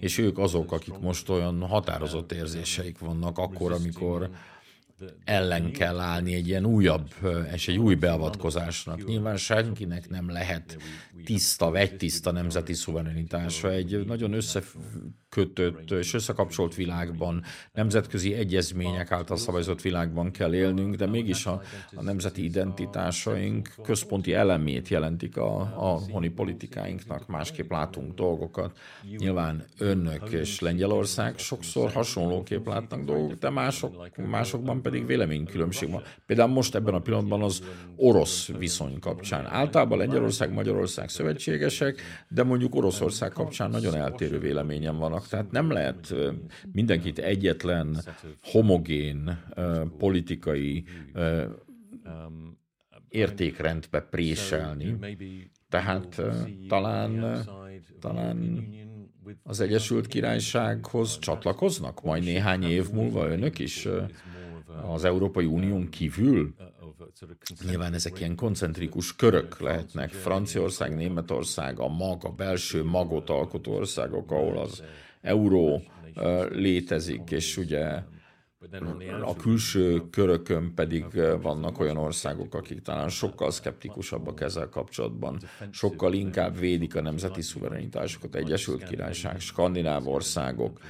és 0.00 0.18
ők 0.18 0.38
azok, 0.38 0.72
akik 0.72 0.98
most 0.98 1.28
olyan 1.28 1.60
határozott 1.60 2.32
érzéseik 2.32 2.98
vannak 2.98 3.38
akkor, 3.38 3.72
amikor 3.72 4.30
ellen 5.24 5.72
kell 5.72 5.98
állni 5.98 6.34
egy 6.34 6.48
ilyen 6.48 6.64
újabb 6.64 7.08
és 7.52 7.68
egy 7.68 7.78
új 7.78 7.94
beavatkozásnak. 7.94 9.06
Nyilván 9.06 9.36
senkinek 9.36 10.08
nem 10.08 10.30
lehet 10.30 10.76
tiszta, 11.24 11.70
vegytiszta 11.70 12.30
nemzeti 12.30 12.72
szuverenitása. 12.72 13.70
Egy 13.70 14.04
nagyon 14.06 14.32
összekötött 15.36 15.90
és 15.90 16.14
összekapcsolt 16.14 16.74
világban, 16.74 17.42
nemzetközi 17.72 18.34
egyezmények 18.34 19.10
által 19.10 19.36
szabályozott 19.36 19.80
világban 19.80 20.30
kell 20.30 20.54
élnünk, 20.54 20.94
de 20.94 21.06
mégis 21.06 21.46
a, 21.46 21.62
a 21.94 22.02
nemzeti 22.02 22.44
identitásaink 22.44 23.74
központi 23.82 24.34
elemét 24.34 24.88
jelentik 24.88 25.36
a, 25.36 25.60
a 25.60 26.00
honi 26.10 26.28
politikáinknak. 26.28 27.26
Másképp 27.28 27.70
látunk 27.70 28.14
dolgokat. 28.14 28.78
Nyilván 29.18 29.64
önök 29.78 30.30
és 30.30 30.60
Lengyelország 30.60 31.38
sokszor 31.38 31.90
hasonlóképp 31.90 32.66
látnak 32.66 33.04
dolgokat, 33.04 33.38
de 33.38 33.50
mások, 33.50 34.16
másokban 34.28 34.82
pedig 34.82 35.06
véleménykülönbség 35.06 35.90
van. 35.90 36.02
Például 36.26 36.52
most 36.52 36.74
ebben 36.74 36.94
a 36.94 37.00
pillanatban 37.00 37.42
az 37.42 37.62
orosz 37.96 38.48
viszony 38.58 38.98
kapcsán. 38.98 39.46
Általában 39.46 39.98
Lengyelország, 39.98 40.52
Magyarország 40.52 41.08
szövetségesek, 41.08 42.00
de 42.28 42.42
mondjuk 42.42 42.74
Oroszország 42.74 43.30
kapcsán 43.30 43.70
nagyon 43.70 43.94
eltérő 43.94 44.38
véleményen 44.38 44.98
vannak. 44.98 45.23
Tehát 45.28 45.50
nem 45.50 45.70
lehet 45.70 46.14
mindenkit 46.72 47.18
egyetlen 47.18 47.96
homogén 48.42 49.44
politikai 49.98 50.84
értékrendbe 53.08 54.00
préselni. 54.00 54.96
Tehát 55.68 56.22
talán, 56.68 57.44
talán 58.00 58.68
az 59.42 59.60
Egyesült 59.60 60.06
Királysághoz 60.06 61.18
csatlakoznak 61.18 62.02
majd 62.02 62.24
néhány 62.24 62.62
év 62.62 62.90
múlva 62.90 63.28
önök 63.28 63.58
is 63.58 63.88
az 64.82 65.04
Európai 65.04 65.44
Unión 65.44 65.88
kívül? 65.88 66.54
Nyilván 67.66 67.94
ezek 67.94 68.18
ilyen 68.18 68.34
koncentrikus 68.34 69.16
körök 69.16 69.60
lehetnek. 69.60 70.10
Franciaország, 70.10 70.94
Németország, 70.94 71.78
a 71.78 71.88
mag, 71.88 72.24
a 72.24 72.30
belső 72.30 72.84
magot 72.84 73.30
alkotó 73.30 73.72
országok, 73.72 74.30
ahol 74.30 74.58
az 74.58 74.82
euró 75.24 75.82
létezik, 76.50 77.30
és 77.30 77.56
ugye 77.56 78.02
a 79.22 79.36
külső 79.36 80.10
körökön 80.10 80.74
pedig 80.74 81.04
vannak 81.40 81.78
olyan 81.78 81.96
országok, 81.96 82.54
akik 82.54 82.80
talán 82.80 83.08
sokkal 83.08 83.50
szkeptikusabbak 83.50 84.40
ezzel 84.40 84.68
kapcsolatban, 84.68 85.40
sokkal 85.70 86.12
inkább 86.12 86.58
védik 86.58 86.96
a 86.96 87.00
nemzeti 87.00 87.42
szuverenitásokat, 87.42 88.34
Egyesült 88.34 88.84
Királyság, 88.84 89.40
Skandináv 89.40 90.08
országok, 90.08 90.80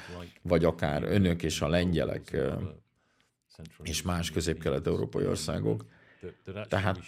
vagy 0.43 0.65
akár 0.65 1.03
önök 1.03 1.43
és 1.43 1.61
a 1.61 1.69
lengyelek 1.69 2.37
és 3.83 4.03
más 4.03 4.31
közép-kelet-európai 4.31 5.27
országok. 5.27 5.85
Tehát 6.69 6.99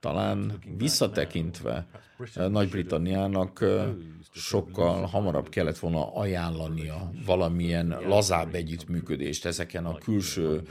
talán 0.00 0.58
visszatekintve 0.76 1.86
Nagy-Britanniának 2.34 3.64
sokkal 4.32 5.06
hamarabb 5.06 5.48
kellett 5.48 5.78
volna 5.78 6.14
ajánlania 6.14 7.10
valamilyen 7.26 7.96
lazább 8.06 8.54
együttműködést 8.54 9.44
ezeken 9.44 9.84
a 9.84 9.98
külső 9.98 10.62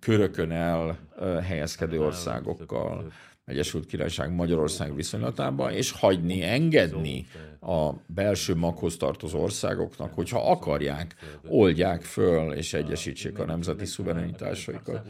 körökön 0.00 0.50
elhelyezkedő 0.50 2.00
országokkal, 2.00 3.12
Egyesült 3.46 3.86
Királyság 3.86 4.34
Magyarország 4.34 4.94
viszonylatában, 4.94 5.72
és 5.72 5.90
hagyni, 5.90 6.42
engedni 6.42 7.26
a 7.60 7.92
belső 8.06 8.54
maghoz 8.54 8.96
tartozó 8.96 9.40
országoknak, 9.42 10.14
hogyha 10.14 10.50
akarják, 10.50 11.14
oldják 11.48 12.02
föl 12.02 12.52
és 12.52 12.74
egyesítsék 12.74 13.38
a 13.38 13.44
nemzeti 13.44 13.84
szuverenitásaikat. 13.84 15.06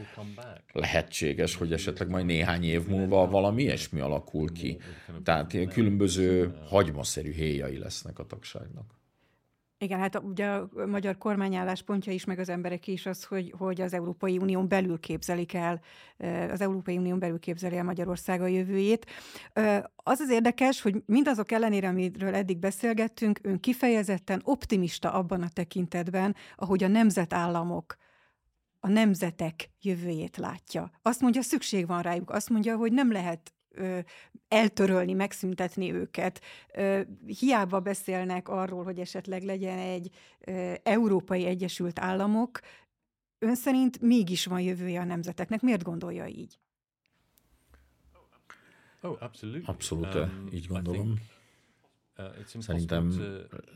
Lehetséges, 0.72 1.54
hogy 1.54 1.72
esetleg 1.72 2.08
majd 2.08 2.26
néhány 2.26 2.64
év 2.64 2.86
múlva 2.86 3.26
valami 3.26 3.62
ilyesmi 3.62 4.00
alakul 4.00 4.52
ki. 4.52 4.78
Tehát 5.24 5.68
különböző 5.72 6.54
hagymaszerű 6.68 7.32
héjai 7.32 7.78
lesznek 7.78 8.18
a 8.18 8.26
tagságnak. 8.26 8.95
Igen, 9.78 9.98
hát 9.98 10.22
ugye 10.22 10.46
a 10.46 10.68
magyar 10.86 11.18
kormány 11.18 11.54
álláspontja 11.54 12.12
is, 12.12 12.24
meg 12.24 12.38
az 12.38 12.48
emberek 12.48 12.86
is 12.86 13.06
az, 13.06 13.24
hogy, 13.24 13.54
hogy 13.58 13.80
az 13.80 13.92
Európai 13.92 14.38
Unión 14.38 14.68
belül 14.68 15.00
képzelik 15.00 15.54
el, 15.54 15.80
az 16.50 16.60
Európai 16.60 16.96
Unión 16.96 17.18
belül 17.18 17.38
képzeli 17.38 17.76
el 17.76 17.84
Magyarország 17.84 18.42
a 18.42 18.46
jövőjét. 18.46 19.06
Az 19.96 20.20
az 20.20 20.30
érdekes, 20.30 20.80
hogy 20.82 21.02
mindazok 21.06 21.52
ellenére, 21.52 21.88
amiről 21.88 22.34
eddig 22.34 22.58
beszélgettünk, 22.58 23.38
ön 23.42 23.60
kifejezetten 23.60 24.40
optimista 24.44 25.12
abban 25.12 25.42
a 25.42 25.48
tekintetben, 25.48 26.34
ahogy 26.56 26.84
a 26.84 26.88
nemzetállamok 26.88 27.96
a 28.80 28.88
nemzetek 28.88 29.70
jövőjét 29.80 30.36
látja. 30.36 30.90
Azt 31.02 31.20
mondja, 31.20 31.42
szükség 31.42 31.86
van 31.86 32.02
rájuk. 32.02 32.30
Azt 32.30 32.50
mondja, 32.50 32.76
hogy 32.76 32.92
nem 32.92 33.12
lehet 33.12 33.54
eltörölni, 34.48 35.12
megszüntetni 35.12 35.92
őket. 35.92 36.40
Hiába 37.26 37.80
beszélnek 37.80 38.48
arról, 38.48 38.84
hogy 38.84 38.98
esetleg 38.98 39.42
legyen 39.42 39.78
egy 39.78 40.10
Európai 40.82 41.46
Egyesült 41.46 41.98
Államok, 41.98 42.60
ön 43.38 43.54
szerint 43.54 44.00
mégis 44.00 44.46
van 44.46 44.60
jövője 44.60 45.00
a 45.00 45.04
nemzeteknek. 45.04 45.60
Miért 45.60 45.82
gondolja 45.82 46.26
így? 46.26 46.58
Oh, 49.02 49.16
Abszolút, 49.64 50.14
um, 50.14 50.48
így 50.52 50.66
gondolom. 50.66 51.14
Uh, 52.18 52.60
Szerintem 52.60 53.12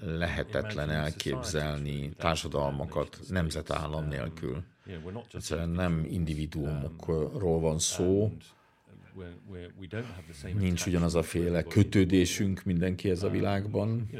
lehetetlen 0.00 0.90
elképzelni 0.90 2.10
társadalmakat 2.16 3.18
nemzetállam 3.28 4.08
nélkül. 4.08 4.62
Egyszerűen 5.32 5.68
nem 5.68 6.04
individuumokról 6.08 7.60
van 7.60 7.78
szó, 7.78 8.32
Nincs 10.58 10.86
ugyanaz 10.86 11.14
a 11.14 11.22
féle 11.22 11.62
kötődésünk 11.62 12.62
mindenkihez 12.62 13.22
a 13.22 13.26
um, 13.26 13.32
világban. 13.32 14.10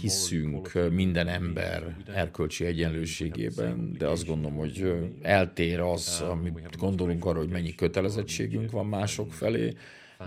Hiszünk 0.00 0.72
minden 0.90 1.28
ember 1.28 1.96
erkölcsi 2.06 2.64
egyenlőségében, 2.64 3.92
de 3.98 4.08
azt 4.08 4.26
gondolom, 4.26 4.56
hogy 4.56 4.92
eltér 5.22 5.80
az, 5.80 6.20
um, 6.22 6.30
amit 6.30 6.76
gondolunk 6.76 7.24
arra, 7.24 7.38
hogy 7.38 7.50
mennyi 7.50 7.74
kötelezettségünk 7.74 8.70
van 8.70 8.86
mások 8.86 9.32
felé, 9.32 9.74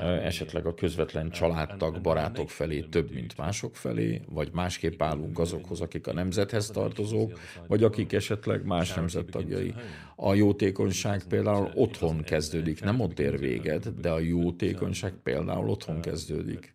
esetleg 0.01 0.65
a 0.65 0.73
közvetlen 0.73 1.29
családtag, 1.29 2.01
barátok 2.01 2.49
felé 2.49 2.79
több, 2.79 3.11
mint 3.11 3.37
mások 3.37 3.75
felé, 3.75 4.21
vagy 4.29 4.49
másképp 4.53 5.01
állunk 5.01 5.39
azokhoz, 5.39 5.81
akik 5.81 6.07
a 6.07 6.13
nemzethez 6.13 6.67
tartozók, 6.67 7.39
vagy 7.67 7.83
akik 7.83 8.13
esetleg 8.13 8.65
más 8.65 8.93
nemzet 8.93 9.25
tagjai. 9.25 9.73
A 10.15 10.33
jótékonyság 10.33 11.23
például 11.29 11.71
otthon 11.75 12.23
kezdődik, 12.23 12.83
nem 12.83 12.99
ott 12.99 13.19
ér 13.19 13.39
véget, 13.39 13.99
de 13.99 14.09
a 14.09 14.19
jótékonyság 14.19 15.13
például 15.23 15.69
otthon 15.69 16.01
kezdődik 16.01 16.71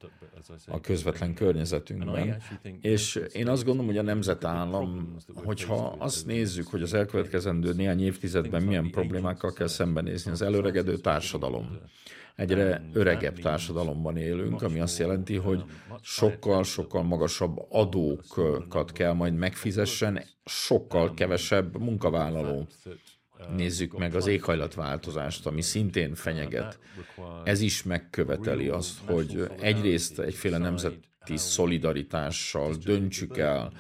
a 0.66 0.80
közvetlen 0.80 1.34
környezetünkben. 1.34 2.36
És 2.80 3.20
én 3.32 3.48
azt 3.48 3.64
gondolom, 3.64 3.86
hogy 3.86 3.98
a 3.98 4.02
nemzetállam, 4.02 5.16
hogyha 5.34 5.96
azt 5.98 6.26
nézzük, 6.26 6.66
hogy 6.66 6.82
az 6.82 6.94
elkövetkezendő 6.94 7.72
néhány 7.72 8.02
évtizedben 8.02 8.62
milyen 8.62 8.90
problémákkal 8.90 9.52
kell 9.52 9.66
szembenézni, 9.66 10.30
az 10.30 10.42
előregedő 10.42 10.96
társadalom, 10.96 11.78
egyre 12.38 12.82
öregebb 12.92 13.38
társadalomban 13.38 14.16
élünk, 14.16 14.62
ami 14.62 14.80
azt 14.80 14.98
jelenti, 14.98 15.36
hogy 15.36 15.64
sokkal-sokkal 16.00 17.02
magasabb 17.02 17.66
adókat 17.68 18.92
kell 18.92 19.12
majd 19.12 19.34
megfizessen, 19.34 20.22
sokkal 20.44 21.14
kevesebb 21.14 21.78
munkavállaló. 21.78 22.66
Nézzük 23.56 23.98
meg 23.98 24.14
az 24.14 24.26
éghajlatváltozást, 24.26 25.46
ami 25.46 25.62
szintén 25.62 26.14
fenyeget. 26.14 26.78
Ez 27.44 27.60
is 27.60 27.82
megköveteli 27.82 28.68
azt, 28.68 28.98
hogy 29.06 29.50
egyrészt 29.60 30.18
egyféle 30.18 30.58
nemzeti 31.28 31.36
szolidaritással 31.36 32.74
döntsük 32.74 33.38
el, 33.38 33.72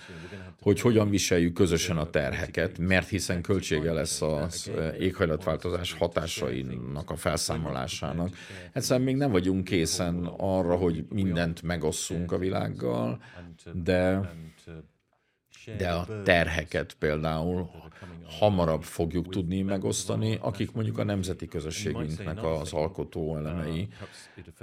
hogy 0.60 0.80
hogyan 0.80 1.10
viseljük 1.10 1.52
közösen 1.52 1.96
a 1.96 2.10
terheket, 2.10 2.78
mert 2.78 3.08
hiszen 3.08 3.42
költsége 3.42 3.92
lesz 3.92 4.22
az 4.22 4.70
éghajlatváltozás 4.98 5.92
hatásainak 5.92 7.10
a 7.10 7.16
felszámolásának. 7.16 8.36
Egyszerűen 8.72 9.06
még 9.06 9.16
nem 9.16 9.30
vagyunk 9.30 9.64
készen 9.64 10.24
arra, 10.36 10.76
hogy 10.76 11.04
mindent 11.08 11.62
megosszunk 11.62 12.32
a 12.32 12.38
világgal, 12.38 13.22
de 13.72 14.30
de 15.78 15.90
a 15.90 16.22
terheket 16.22 16.94
például 16.98 17.70
hamarabb 18.24 18.82
fogjuk 18.82 19.28
tudni 19.28 19.62
megosztani, 19.62 20.38
akik 20.40 20.72
mondjuk 20.72 20.98
a 20.98 21.04
nemzeti 21.04 21.46
közösségünknek 21.46 22.44
az 22.44 22.72
alkotó 22.72 23.36
elemei. 23.36 23.88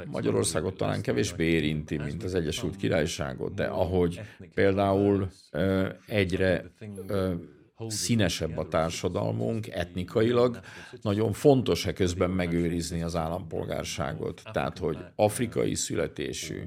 Magyarországot 0.06 0.78
talán 0.78 1.02
kevésbé 1.02 1.46
érinti, 1.46 1.98
mint 1.98 2.24
az 2.24 2.36
Egyesült 2.36 2.76
Királyságot, 2.76 3.54
de 3.54 3.66
ahogy 3.66 4.22
például 4.54 5.30
egyre 6.08 6.72
színesebb 7.88 8.58
a 8.58 8.68
társadalmunk 8.68 9.68
etnikailag, 9.68 10.60
nagyon 11.02 11.34
fontos-e 11.34 11.94
közben 11.94 12.30
megőrizni 12.30 13.02
az 13.02 13.16
állampolgárságot. 13.16 14.42
Tehát, 14.52 14.78
hogy 14.78 14.98
afrikai 15.16 15.76
születésű, 15.76 16.62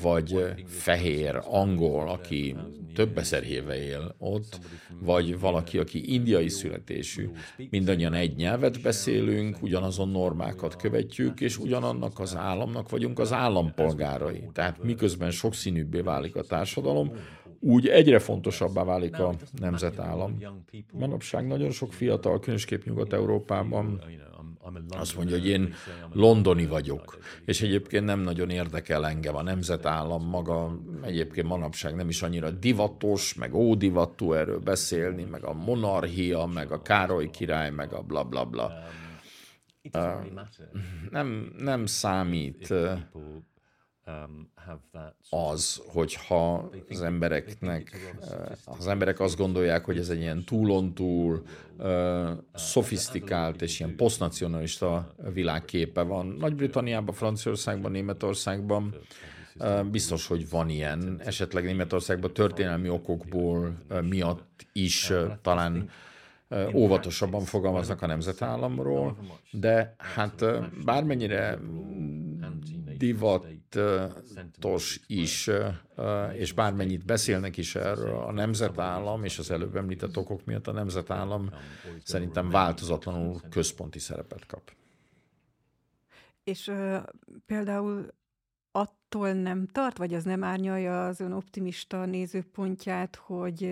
vagy 0.00 0.54
fehér, 0.66 1.40
angol, 1.44 2.08
aki 2.08 2.56
több 2.94 3.18
ezer 3.18 3.44
éve 3.44 3.82
él 3.84 4.14
ott, 4.18 4.58
vagy 5.00 5.40
valaki, 5.40 5.78
aki 5.78 6.14
indiai 6.14 6.48
születésű. 6.48 7.30
Mindannyian 7.70 8.14
egy 8.14 8.36
nyelvet 8.36 8.82
beszélünk, 8.82 9.62
ugyanazon 9.62 10.08
normákat 10.08 10.76
követjük, 10.76 11.40
és 11.40 11.58
ugyanannak 11.58 12.18
az 12.18 12.36
államnak 12.36 12.90
vagyunk 12.90 13.18
az 13.18 13.32
állampolgárai. 13.32 14.48
Tehát 14.52 14.82
miközben 14.82 15.30
sokszínűbbé 15.30 16.00
válik 16.00 16.36
a 16.36 16.42
társadalom, 16.42 17.12
úgy 17.60 17.88
egyre 17.88 18.18
fontosabbá 18.18 18.84
válik 18.84 19.18
a 19.18 19.34
nemzetállam. 19.60 20.38
Manapság 20.92 21.46
nagyon 21.46 21.70
sok 21.70 21.92
fiatal, 21.92 22.40
különösképp 22.40 22.84
Nyugat-Európában 22.84 24.00
azt 24.88 25.16
mondja, 25.16 25.38
hogy 25.38 25.46
én 25.46 25.74
londoni 26.12 26.66
vagyok, 26.66 27.18
és 27.44 27.62
egyébként 27.62 28.04
nem 28.04 28.20
nagyon 28.20 28.50
érdekel 28.50 29.06
engem 29.06 29.36
a 29.36 29.42
nemzetállam 29.42 30.28
maga, 30.28 30.78
egyébként 31.02 31.46
manapság 31.46 31.94
nem 31.94 32.08
is 32.08 32.22
annyira 32.22 32.50
divatos, 32.50 33.34
meg 33.34 33.54
ódivatú 33.54 34.32
erről 34.32 34.58
beszélni, 34.58 35.24
meg 35.24 35.44
a 35.44 35.52
monarchia, 35.52 36.46
meg 36.46 36.70
a 36.72 36.82
Károly 36.82 37.30
király, 37.30 37.70
meg 37.70 37.92
a 37.92 38.02
bla 38.02 38.24
bla 38.24 38.44
bla. 38.44 38.72
Uh, 39.92 40.24
nem, 41.10 41.54
nem 41.58 41.86
számít 41.86 42.70
Um, 42.70 43.53
az, 45.30 45.82
hogyha 45.86 46.70
az 46.88 47.02
embereknek, 47.02 48.14
uh, 48.20 48.78
az 48.78 48.86
emberek 48.86 49.20
azt 49.20 49.36
gondolják, 49.36 49.84
hogy 49.84 49.98
ez 49.98 50.08
egy 50.08 50.20
ilyen 50.20 50.44
túlontúl 50.44 51.42
uh, 51.78 52.30
szofisztikált 52.54 53.62
és 53.62 53.80
ilyen 53.80 53.96
posztnacionalista 53.96 55.14
világképe 55.32 56.02
van. 56.02 56.26
Nagy-Britanniában, 56.26 57.14
Franciaországban, 57.14 57.90
Németországban 57.90 58.94
uh, 59.58 59.84
biztos, 59.84 60.26
hogy 60.26 60.50
van 60.50 60.68
ilyen. 60.68 61.20
Esetleg 61.24 61.64
Németországban 61.64 62.32
történelmi 62.32 62.88
okokból 62.88 63.78
uh, 63.90 64.02
miatt 64.02 64.66
is 64.72 65.12
talán 65.42 65.90
óvatosabban 66.74 67.40
fogalmaznak 67.40 68.02
a 68.02 68.06
nemzetállamról, 68.06 69.16
de 69.50 69.94
hát 69.98 70.44
bármennyire 70.84 71.58
divatos 73.74 75.00
is, 75.06 75.50
és 76.32 76.52
bármennyit 76.52 77.04
beszélnek 77.04 77.56
is 77.56 77.74
erről, 77.74 78.18
a 78.18 78.32
nemzetállam, 78.32 79.24
és 79.24 79.38
az 79.38 79.50
előbb 79.50 79.76
említett 79.76 80.16
okok 80.16 80.44
miatt 80.44 80.66
a 80.66 80.72
nemzetállam 80.72 81.50
szerintem 82.02 82.50
változatlanul 82.50 83.40
központi 83.50 83.98
szerepet 83.98 84.46
kap. 84.46 84.72
És 86.44 86.66
uh, 86.66 87.02
például 87.46 88.06
attól 88.70 89.32
nem 89.32 89.66
tart, 89.66 89.98
vagy 89.98 90.14
az 90.14 90.24
nem 90.24 90.44
árnyalja 90.44 91.06
az 91.06 91.20
ön 91.20 91.32
optimista 91.32 92.04
nézőpontját, 92.04 93.16
hogy 93.16 93.70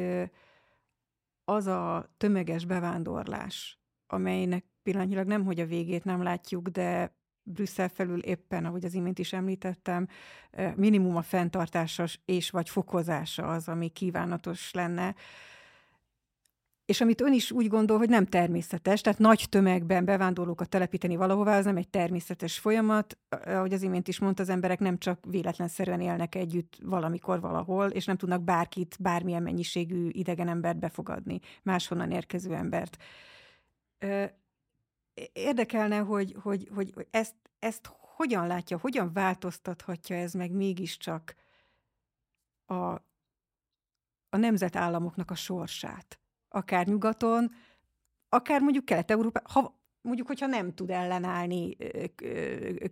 az 1.44 1.66
a 1.66 2.10
tömeges 2.16 2.64
bevándorlás, 2.64 3.78
amelynek 4.06 4.64
pillanatnyilag 4.82 5.26
nem, 5.26 5.44
hogy 5.44 5.60
a 5.60 5.66
végét 5.66 6.04
nem 6.04 6.22
látjuk, 6.22 6.68
de 6.68 7.16
Brüsszel 7.42 7.88
felül 7.88 8.18
éppen, 8.18 8.64
ahogy 8.64 8.84
az 8.84 8.94
imént 8.94 9.18
is 9.18 9.32
említettem, 9.32 10.08
minimum 10.74 11.16
a 11.16 11.22
fenntartása 11.22 12.04
és 12.24 12.50
vagy 12.50 12.68
fokozása 12.68 13.46
az, 13.46 13.68
ami 13.68 13.88
kívánatos 13.88 14.72
lenne. 14.72 15.14
És 16.84 17.00
amit 17.00 17.20
ön 17.20 17.32
is 17.32 17.50
úgy 17.50 17.68
gondol, 17.68 17.98
hogy 17.98 18.08
nem 18.08 18.26
természetes, 18.26 19.00
tehát 19.00 19.18
nagy 19.18 19.46
tömegben 19.48 20.04
bevándorlókat 20.04 20.68
telepíteni 20.68 21.16
valahová, 21.16 21.58
az 21.58 21.64
nem 21.64 21.76
egy 21.76 21.88
természetes 21.88 22.58
folyamat. 22.58 23.18
Ahogy 23.28 23.72
az 23.72 23.82
imént 23.82 24.08
is 24.08 24.18
mondta, 24.18 24.42
az 24.42 24.48
emberek 24.48 24.78
nem 24.78 24.98
csak 24.98 25.24
véletlenszerűen 25.28 26.00
élnek 26.00 26.34
együtt 26.34 26.76
valamikor 26.82 27.40
valahol, 27.40 27.86
és 27.86 28.04
nem 28.04 28.16
tudnak 28.16 28.42
bárkit, 28.42 28.96
bármilyen 29.00 29.42
mennyiségű 29.42 30.08
idegen 30.08 30.48
embert 30.48 30.78
befogadni, 30.78 31.40
máshonnan 31.62 32.10
érkező 32.10 32.54
embert 32.54 32.96
érdekelne, 35.32 35.98
hogy, 35.98 36.36
hogy, 36.42 36.70
hogy 36.74 36.94
ezt, 37.10 37.34
ezt 37.58 37.90
hogyan 37.98 38.46
látja, 38.46 38.78
hogyan 38.78 39.12
változtathatja 39.12 40.16
ez 40.16 40.32
meg 40.32 40.50
mégiscsak 40.50 41.34
a, 42.66 42.74
a 44.28 44.36
nemzetállamoknak 44.36 45.30
a 45.30 45.34
sorsát. 45.34 46.18
Akár 46.48 46.86
nyugaton, 46.86 47.52
akár 48.28 48.60
mondjuk 48.60 48.84
Kelet-Európa, 48.84 49.40
ha, 49.44 49.80
mondjuk, 50.00 50.26
hogyha 50.26 50.46
nem 50.46 50.74
tud 50.74 50.90
ellenállni 50.90 51.76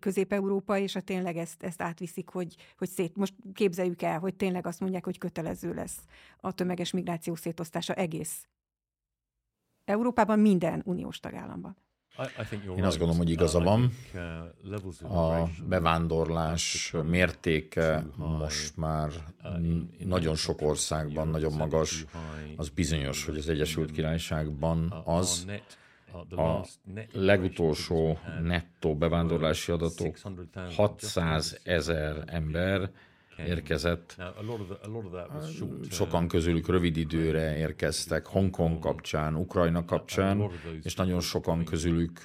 Közép-Európa, 0.01 0.79
és 0.79 0.97
a 0.97 1.01
tényleg 1.01 1.37
ezt, 1.37 1.63
ezt 1.63 1.83
átviszik, 1.83 2.29
hogy, 2.29 2.57
hogy 2.79 2.89
szét, 2.89 3.17
most 3.17 3.35
képzeljük 3.53 4.03
el, 4.03 4.19
hogy 4.19 4.37
tényleg 4.37 4.67
azt 4.67 4.81
mondják, 4.81 5.05
hogy 5.05 5.19
kötelező 5.19 5.75
lesz 5.75 5.99
a 6.37 6.53
tömeges 6.53 6.91
migráció 6.91 7.35
szétosztása 7.35 7.95
egész 7.95 8.47
Európában, 9.85 10.39
minden 10.39 10.83
uniós 10.85 11.21
tagállamban. 11.21 11.77
Én 12.77 12.85
azt 12.85 12.99
gondolom, 12.99 13.17
hogy 13.17 13.31
igaza 13.31 13.61
van. 13.61 13.93
Uh, 15.03 15.17
a 15.17 15.49
bevándorlás 15.69 16.95
mértéke 17.05 18.05
most 18.17 18.77
már 18.77 19.11
nagyon 19.99 20.35
sok 20.35 20.63
országban 20.63 21.29
nagyon 21.29 21.53
magas. 21.53 22.05
Az 22.57 22.69
bizonyos, 22.69 23.25
hogy 23.25 23.37
az 23.37 23.49
Egyesült 23.49 23.91
Királyságban 23.91 25.03
az 25.05 25.47
a 26.31 26.67
legutolsó 27.13 28.19
nettó 28.43 28.97
bevándorlási 28.97 29.73
adatok 29.73 30.17
600 30.77 31.61
ezer 31.63 32.23
ember, 32.27 32.91
érkezett. 33.47 34.17
Sokan 35.91 36.29
közülük 36.29 36.69
rövid 36.69 36.97
időre 36.97 37.57
érkeztek 37.57 38.27
Hongkong 38.27 38.79
kapcsán, 38.79 39.35
Ukrajna 39.35 39.85
kapcsán, 39.85 40.51
és 40.83 40.95
nagyon 40.95 41.21
sokan 41.21 41.65
közülük 41.65 42.21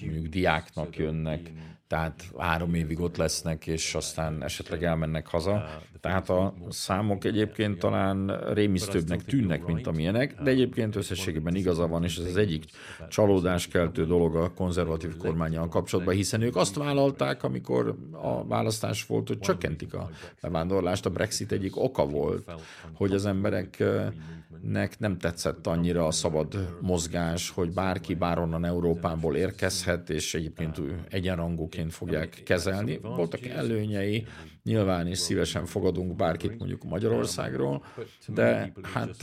mondjuk 0.00 0.26
diáknak 0.26 0.96
jönnek, 0.96 1.52
tehát 1.88 2.24
három 2.38 2.74
évig 2.74 3.00
ott 3.00 3.16
lesznek, 3.16 3.66
és 3.66 3.94
aztán 3.94 4.42
esetleg 4.42 4.84
elmennek 4.84 5.26
haza. 5.26 5.64
Tehát 6.00 6.28
a 6.28 6.54
számok 6.68 7.24
egyébként 7.24 7.78
talán 7.78 8.40
rémisztőbbnek 8.52 9.24
tűnnek, 9.24 9.66
mint 9.66 9.86
amilyenek, 9.86 10.42
de 10.42 10.50
egyébként 10.50 10.96
összességében 10.96 11.54
igaza 11.54 11.86
van, 11.86 12.04
és 12.04 12.16
ez 12.18 12.24
az 12.24 12.36
egyik 12.36 12.64
csalódáskeltő 13.08 14.06
dolog 14.06 14.36
a 14.36 14.52
konzervatív 14.52 15.16
kormányjal 15.16 15.68
kapcsolatban, 15.68 16.14
hiszen 16.14 16.40
ők 16.40 16.56
azt 16.56 16.74
vállalták, 16.74 17.42
amikor 17.42 17.96
a 18.12 18.46
választás 18.46 19.06
volt, 19.06 19.28
hogy 19.28 19.38
csökkentik 19.38 19.94
a 19.94 20.10
bevándorlást. 20.58 21.06
A 21.06 21.10
Brexit 21.10 21.52
egyik 21.52 21.76
oka 21.76 22.06
volt, 22.06 22.52
hogy 22.92 23.12
az 23.12 23.26
embereknek 23.26 24.98
nem 24.98 25.18
tetszett 25.18 25.66
annyira 25.66 26.06
a 26.06 26.10
szabad 26.10 26.76
mozgás, 26.80 27.50
hogy 27.50 27.72
bárki 27.72 28.14
bárhonnan 28.14 28.64
Európából 28.64 29.36
érkezhet, 29.36 30.10
és 30.10 30.34
egyébként 30.34 30.80
egyenrangúként 31.10 31.92
fogják 31.92 32.42
kezelni. 32.44 32.98
Voltak 33.02 33.46
előnyei, 33.46 34.26
nyilván 34.62 35.06
is 35.06 35.18
szívesen 35.18 35.66
fogadunk 35.66 36.16
bárkit 36.16 36.58
mondjuk 36.58 36.84
Magyarországról, 36.84 37.84
de 38.26 38.72
hát 38.82 39.16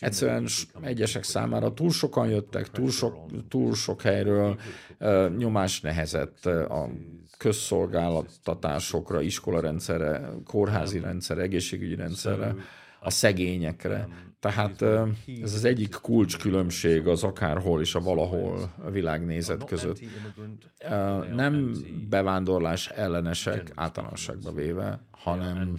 egyszerűen 0.00 0.46
egyesek 0.82 1.22
számára 1.22 1.72
túl 1.72 1.90
sokan 1.90 2.28
jöttek, 2.28 2.70
túl 2.70 2.90
sok, 2.90 3.14
túl 3.48 3.74
sok 3.74 4.02
helyről, 4.02 4.58
nyomás 5.36 5.80
nehezett 5.80 6.46
a 6.46 6.88
közszolgáltatásokra, 7.38 9.20
iskolarendszerre, 9.20 10.30
kórházi 10.44 11.00
rendszerre, 11.00 11.42
egészségügyi 11.42 11.94
rendszerre, 11.94 12.54
a 13.00 13.10
szegényekre. 13.10 14.08
Tehát 14.40 14.82
ez 15.42 15.54
az 15.54 15.64
egyik 15.64 15.94
kulcskülönbség 16.02 17.06
az 17.06 17.22
akárhol 17.22 17.80
és 17.80 17.94
a 17.94 18.00
valahol 18.00 18.74
világnézet 18.90 19.64
között. 19.64 20.00
Nem 21.34 21.72
bevándorlás 22.08 22.88
ellenesek 22.88 23.72
általánosságba 23.74 24.52
véve, 24.52 25.00
hanem 25.10 25.74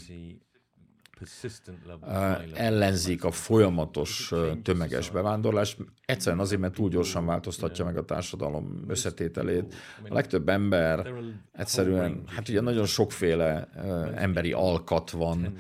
ellenzik 2.53 3.24
a 3.24 3.32
folyamatos 3.32 4.34
tömeges 4.63 5.09
bevándorlást, 5.09 5.78
egyszerűen 6.05 6.41
azért, 6.41 6.61
mert 6.61 6.74
túl 6.74 6.89
gyorsan 6.89 7.26
változtatja 7.26 7.86
meg 7.86 7.97
a 7.97 8.05
társadalom 8.05 8.84
összetételét. 8.88 9.76
A 10.09 10.13
legtöbb 10.13 10.49
ember 10.49 11.13
egyszerűen, 11.51 12.24
hát 12.26 12.49
ugye 12.49 12.61
nagyon 12.61 12.86
sokféle 12.86 13.70
emberi 14.15 14.51
alkat 14.51 15.11
van, 15.11 15.53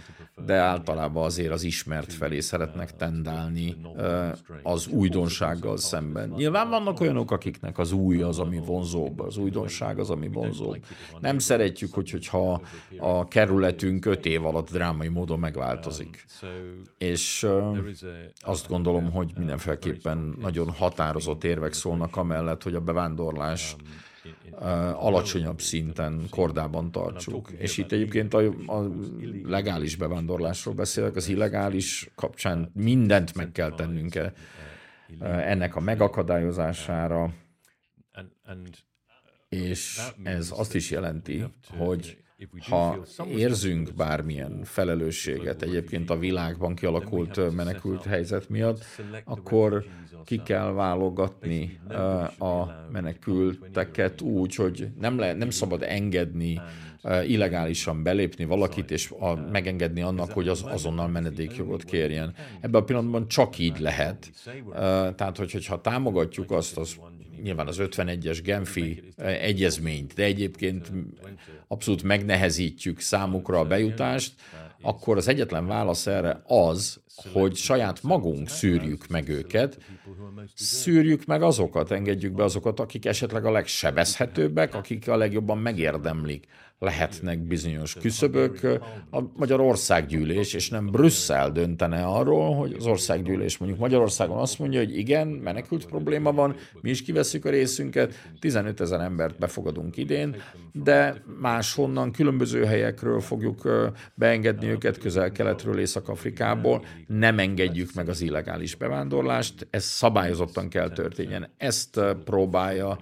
de 0.45 0.53
általában 0.53 1.23
azért 1.23 1.51
az 1.51 1.63
ismert 1.63 2.13
felé 2.13 2.39
szeretnek 2.39 2.95
tendálni 2.95 3.75
az 4.63 4.87
újdonsággal 4.87 5.77
szemben. 5.77 6.29
Nyilván 6.29 6.69
vannak 6.69 6.99
olyanok, 6.99 7.31
akiknek 7.31 7.77
az 7.77 7.91
új 7.91 8.21
az, 8.21 8.39
ami 8.39 8.59
vonzóbb, 8.65 9.19
az 9.19 9.37
újdonság 9.37 9.99
az, 9.99 10.09
ami 10.09 10.27
vonzóbb. 10.27 10.77
Nem 11.19 11.39
szeretjük, 11.39 11.93
hogy, 11.93 12.09
hogyha 12.11 12.61
a 12.97 13.27
kerületünk 13.27 14.05
öt 14.05 14.25
év 14.25 14.45
alatt 14.45 14.71
drámai 14.71 15.07
módon 15.07 15.39
megváltozik. 15.47 16.25
És 16.97 17.47
azt 18.39 18.67
gondolom, 18.67 19.11
hogy 19.11 19.31
mindenféleképpen 19.37 20.35
nagyon 20.39 20.69
határozott 20.69 21.43
érvek 21.43 21.73
szólnak 21.73 22.15
amellett, 22.15 22.63
hogy 22.63 22.75
a 22.75 22.81
bevándorlás 22.81 23.75
alacsonyabb 24.93 25.61
szinten, 25.61 26.25
kordában 26.29 26.91
tartsuk. 26.91 27.51
És 27.57 27.77
itt 27.77 27.91
egyébként 27.91 28.33
a, 28.33 28.39
a 28.67 28.91
legális 29.43 29.95
bevándorlásról 29.95 30.73
beszélek, 30.73 31.15
az 31.15 31.27
illegális 31.27 32.09
kapcsán 32.15 32.71
mindent 32.73 33.35
meg 33.35 33.51
kell 33.51 33.71
tennünk 33.71 34.15
-e 34.15 34.33
ennek 35.21 35.75
a 35.75 35.79
megakadályozására, 35.79 37.33
és 39.49 40.01
ez 40.23 40.53
azt 40.55 40.75
is 40.75 40.91
jelenti, 40.91 41.43
hogy 41.77 42.17
ha 42.59 42.97
érzünk 43.27 43.93
bármilyen 43.93 44.63
felelősséget 44.63 45.61
egyébként 45.61 46.09
a 46.09 46.17
világban 46.17 46.75
kialakult 46.75 47.55
menekült 47.55 48.03
helyzet 48.03 48.49
miatt, 48.49 48.85
akkor 49.23 49.85
ki 50.23 50.41
kell 50.43 50.71
válogatni 50.71 51.79
a 52.39 52.65
menekülteket 52.91 54.21
úgy, 54.21 54.55
hogy 54.55 54.87
nem, 54.99 55.19
le, 55.19 55.33
nem 55.33 55.49
szabad 55.49 55.83
engedni 55.83 56.61
illegálisan 57.25 58.03
belépni 58.03 58.45
valakit, 58.45 58.91
és 58.91 59.11
a, 59.19 59.35
megengedni 59.35 60.01
annak, 60.01 60.31
hogy 60.31 60.47
az 60.47 60.63
azonnal 60.65 61.07
menedékjogot 61.07 61.83
kérjen. 61.83 62.33
Ebben 62.61 62.81
a 62.81 62.83
pillanatban 62.83 63.27
csak 63.27 63.57
így 63.57 63.79
lehet. 63.79 64.31
Tehát, 65.15 65.37
hogy, 65.37 65.51
hogyha 65.51 65.81
támogatjuk 65.81 66.51
azt, 66.51 66.77
az 66.77 66.95
nyilván 67.41 67.67
az 67.67 67.77
51-es 67.79 68.39
Genfi 68.43 69.03
egyezményt, 69.17 70.13
de 70.13 70.23
egyébként 70.23 70.91
abszolút 71.67 72.03
megnehezítjük 72.03 72.99
számukra 72.99 73.59
a 73.59 73.65
bejutást, 73.65 74.33
akkor 74.81 75.17
az 75.17 75.27
egyetlen 75.27 75.67
válasz 75.67 76.07
erre 76.07 76.41
az, 76.45 76.99
hogy 77.33 77.55
saját 77.55 78.03
magunk 78.03 78.49
szűrjük 78.49 79.07
meg 79.07 79.29
őket, 79.29 79.77
szűrjük 80.53 81.25
meg 81.25 81.41
azokat, 81.41 81.91
engedjük 81.91 82.33
be 82.33 82.43
azokat, 82.43 82.79
akik 82.79 83.05
esetleg 83.05 83.45
a 83.45 83.51
legsebezhetőbbek, 83.51 84.75
akik 84.75 85.07
a 85.07 85.17
legjobban 85.17 85.57
megérdemlik 85.57 86.47
lehetnek 86.79 87.39
bizonyos 87.39 87.93
küszöbök. 87.93 88.79
A 89.11 89.21
Magyar 89.35 89.59
Országgyűlés, 89.59 90.53
és 90.53 90.69
nem 90.69 90.85
Brüsszel 90.85 91.51
döntene 91.51 92.03
arról, 92.03 92.55
hogy 92.55 92.73
az 92.73 92.85
országgyűlés 92.85 93.57
mondjuk 93.57 93.79
Magyarországon 93.79 94.37
azt 94.37 94.59
mondja, 94.59 94.79
hogy 94.79 94.97
igen, 94.97 95.27
menekült 95.27 95.85
probléma 95.85 96.31
van, 96.31 96.55
mi 96.81 96.89
is 96.89 97.03
kiveszünk 97.03 97.45
a 97.45 97.49
részünket, 97.49 98.13
15 98.39 98.81
ezer 98.81 98.99
embert 98.99 99.37
befogadunk 99.37 99.97
idén, 99.97 100.35
de 100.71 101.23
máshonnan, 101.39 102.11
különböző 102.11 102.63
helyekről 102.63 103.19
fogjuk 103.19 103.91
beengedni 104.13 104.67
őket, 104.67 104.97
közel-keletről, 104.97 105.79
Észak-Afrikából, 105.79 106.85
nem 107.07 107.39
engedjük 107.39 107.93
meg 107.93 108.09
az 108.09 108.21
illegális 108.21 108.75
bevándorlást, 108.75 109.67
ez 109.69 109.83
szabályozottan 109.83 110.69
kell 110.69 110.89
történjen. 110.89 111.49
Ezt 111.57 111.99
próbálja 112.23 112.97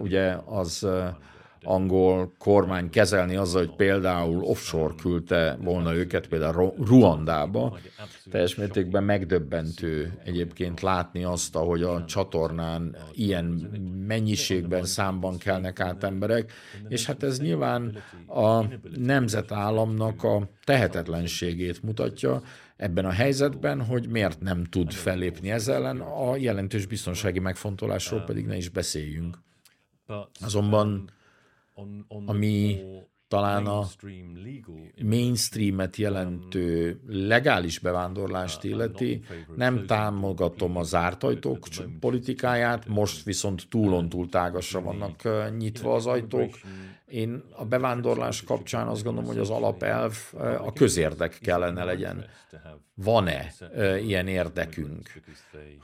ugye 0.00 0.36
az 0.44 0.86
angol 1.62 2.32
kormány 2.38 2.90
kezelni 2.90 3.36
azzal, 3.36 3.66
hogy 3.66 3.76
például 3.76 4.42
offshore 4.42 4.94
küldte 5.02 5.58
volna 5.60 5.94
őket, 5.94 6.28
például 6.28 6.74
Ruandába. 6.84 7.78
Teljes 8.30 8.54
mértékben 8.54 9.04
megdöbbentő 9.04 10.18
egyébként 10.24 10.80
látni 10.80 11.24
azt, 11.24 11.56
ahogy 11.56 11.82
a 11.82 12.04
csatornán 12.04 12.96
ilyen 13.12 13.44
mennyiségben, 14.06 14.84
számban 14.84 15.38
kelnek 15.38 15.80
át 15.80 16.04
emberek, 16.04 16.52
és 16.88 17.06
hát 17.06 17.22
ez 17.22 17.40
nyilván 17.40 18.02
a 18.26 18.64
nemzetállamnak 18.96 20.22
a 20.24 20.48
tehetetlenségét 20.64 21.82
mutatja, 21.82 22.42
ebben 22.76 23.04
a 23.04 23.10
helyzetben, 23.10 23.84
hogy 23.84 24.08
miért 24.08 24.40
nem 24.40 24.64
tud 24.64 24.92
fellépni 24.92 25.50
ezzel 25.50 25.74
ellen, 25.74 26.00
a 26.00 26.36
jelentős 26.36 26.86
biztonsági 26.86 27.38
megfontolásról 27.38 28.20
pedig 28.20 28.46
ne 28.46 28.56
is 28.56 28.68
beszéljünk. 28.68 29.38
Azonban 30.40 31.10
ami 32.26 32.80
talán 33.28 33.66
a 33.66 33.86
mainstreamet 35.02 35.96
jelentő 35.96 37.00
legális 37.06 37.78
bevándorlást 37.78 38.64
illeti. 38.64 39.22
Nem 39.56 39.86
támogatom 39.86 40.76
a 40.76 40.82
zárt 40.82 41.22
ajtók 41.22 41.66
politikáját, 42.00 42.86
most 42.88 43.24
viszont 43.24 43.66
túlon 43.68 44.08
túl 44.08 44.28
tágasra 44.28 44.80
vannak 44.80 45.22
nyitva 45.58 45.94
az 45.94 46.06
ajtók. 46.06 46.50
Én 47.06 47.42
a 47.56 47.64
bevándorlás 47.64 48.42
kapcsán 48.42 48.86
azt 48.86 49.02
gondolom, 49.02 49.28
hogy 49.28 49.38
az 49.38 49.50
alapelv 49.50 50.16
a 50.58 50.72
közérdek 50.72 51.38
kellene 51.42 51.84
legyen. 51.84 52.24
Van-e 52.94 53.52
ilyen 54.02 54.28
érdekünk, 54.28 55.22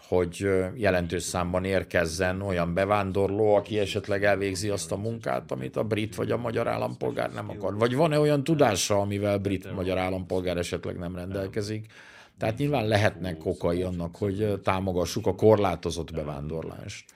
hogy 0.09 0.49
jelentős 0.75 1.23
számban 1.23 1.65
érkezzen 1.65 2.41
olyan 2.41 2.75
bevándorló, 2.75 3.55
aki 3.55 3.79
esetleg 3.79 4.25
elvégzi 4.25 4.69
azt 4.69 4.93
a 4.93 4.97
munkát, 4.97 5.53
amit 5.53 5.77
a 5.77 5.85
brit 5.85 6.15
vagy 6.15 6.31
a 6.31 6.37
magyar 6.37 6.69
állampolgár 6.69 7.33
nem 7.33 7.51
akar? 7.51 7.77
Vagy 7.77 7.95
van-e 7.95 8.19
olyan 8.19 8.45
tudása, 8.45 9.01
amivel 9.01 9.39
brit-magyar 9.39 9.99
állampolgár 9.99 10.57
esetleg 10.57 10.99
nem 10.99 11.15
rendelkezik? 11.15 11.93
Tehát 12.39 12.59
nyilván 12.59 12.87
lehetnek 12.87 13.47
okai 13.47 13.83
annak, 13.83 14.17
hogy 14.17 14.61
támogassuk 14.63 15.27
a 15.27 15.35
korlátozott 15.35 16.13
bevándorlást. 16.13 17.11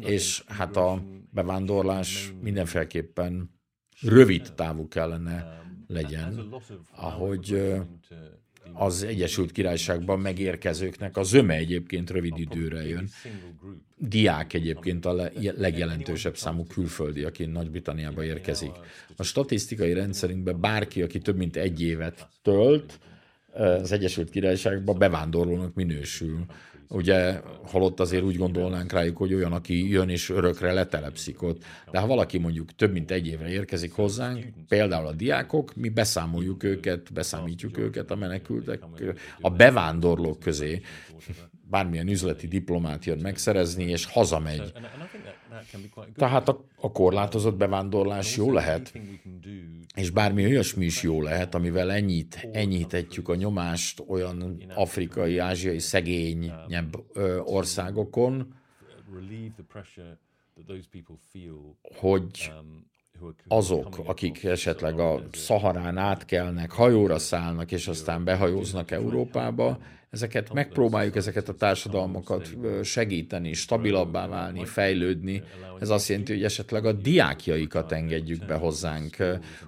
És 0.00 0.42
hát 0.46 0.76
a 0.76 1.02
bevándorlás 1.30 2.32
mindenféleképpen 2.40 3.50
rövid 4.00 4.52
távú 4.54 4.88
kellene 4.88 5.62
legyen, 5.86 6.54
ahogy 6.96 7.74
az 8.72 9.02
Egyesült 9.02 9.52
Királyságban 9.52 10.20
megérkezőknek 10.20 11.16
a 11.16 11.22
zöme 11.22 11.54
egyébként 11.54 12.10
rövid 12.10 12.38
időre 12.38 12.86
jön. 12.86 13.08
Diák 13.96 14.52
egyébként 14.52 15.04
a 15.04 15.30
legjelentősebb 15.56 16.36
számú 16.36 16.64
külföldi, 16.64 17.24
aki 17.24 17.44
Nagy-Britanniába 17.44 18.24
érkezik. 18.24 18.72
A 19.16 19.22
statisztikai 19.22 19.92
rendszerünkben 19.92 20.60
bárki, 20.60 21.02
aki 21.02 21.18
több 21.18 21.36
mint 21.36 21.56
egy 21.56 21.82
évet 21.82 22.28
tölt, 22.42 22.98
az 23.52 23.92
Egyesült 23.92 24.30
Királyságban 24.30 24.98
bevándorlónak 24.98 25.74
minősül. 25.74 26.44
Ugye, 26.90 27.40
holott 27.62 28.00
azért 28.00 28.22
úgy 28.22 28.36
gondolnánk 28.36 28.92
rájuk, 28.92 29.16
hogy 29.16 29.34
olyan, 29.34 29.52
aki 29.52 29.90
jön 29.90 30.08
és 30.08 30.30
örökre 30.30 30.72
letelepszik 30.72 31.42
ott. 31.42 31.64
De 31.90 31.98
ha 31.98 32.06
valaki 32.06 32.38
mondjuk 32.38 32.74
több 32.74 32.92
mint 32.92 33.10
egy 33.10 33.26
évre 33.26 33.48
érkezik 33.48 33.92
hozzánk, 33.92 34.46
például 34.68 35.06
a 35.06 35.12
diákok, 35.12 35.74
mi 35.76 35.88
beszámoljuk 35.88 36.62
őket, 36.62 37.12
beszámítjuk 37.12 37.78
őket 37.78 38.10
a 38.10 38.16
menekültek, 38.16 38.82
a 39.40 39.50
bevándorlók 39.50 40.38
közé, 40.38 40.80
bármilyen 41.70 42.08
üzleti 42.08 42.46
diplomát 42.46 43.04
jön 43.04 43.18
megszerezni, 43.18 43.84
és 43.84 44.04
hazamegy. 44.04 44.72
Tehát 46.14 46.48
a, 46.48 46.64
a 46.80 46.92
korlátozott 46.92 47.56
bevándorlás 47.56 48.36
jó 48.36 48.52
lehet, 48.52 48.92
és 49.94 50.10
bármi 50.10 50.44
olyasmi 50.44 50.84
is 50.84 51.02
jó 51.02 51.22
lehet, 51.22 51.54
amivel 51.54 51.92
ennyit, 51.92 52.48
enyhítetjük 52.52 53.28
a 53.28 53.34
nyomást 53.34 54.02
olyan 54.06 54.62
afrikai, 54.74 55.38
ázsiai 55.38 55.78
szegényebb 55.78 57.04
országokon, 57.44 58.54
hogy 61.94 62.52
azok, 63.48 63.98
akik 64.04 64.44
esetleg 64.44 64.98
a 64.98 65.22
Szaharán 65.32 65.96
átkelnek, 65.96 66.70
hajóra 66.70 67.18
szállnak, 67.18 67.72
és 67.72 67.88
aztán 67.88 68.24
behajóznak 68.24 68.90
Európába, 68.90 69.78
ezeket 70.10 70.52
megpróbáljuk 70.52 71.16
ezeket 71.16 71.48
a 71.48 71.54
társadalmakat 71.54 72.56
segíteni, 72.82 73.52
stabilabbá 73.52 74.26
válni, 74.26 74.64
fejlődni. 74.64 75.42
Ez 75.80 75.88
azt 75.88 76.08
jelenti, 76.08 76.32
hogy 76.32 76.44
esetleg 76.44 76.84
a 76.84 76.92
diákjaikat 76.92 77.92
engedjük 77.92 78.46
be 78.46 78.54
hozzánk, 78.54 79.16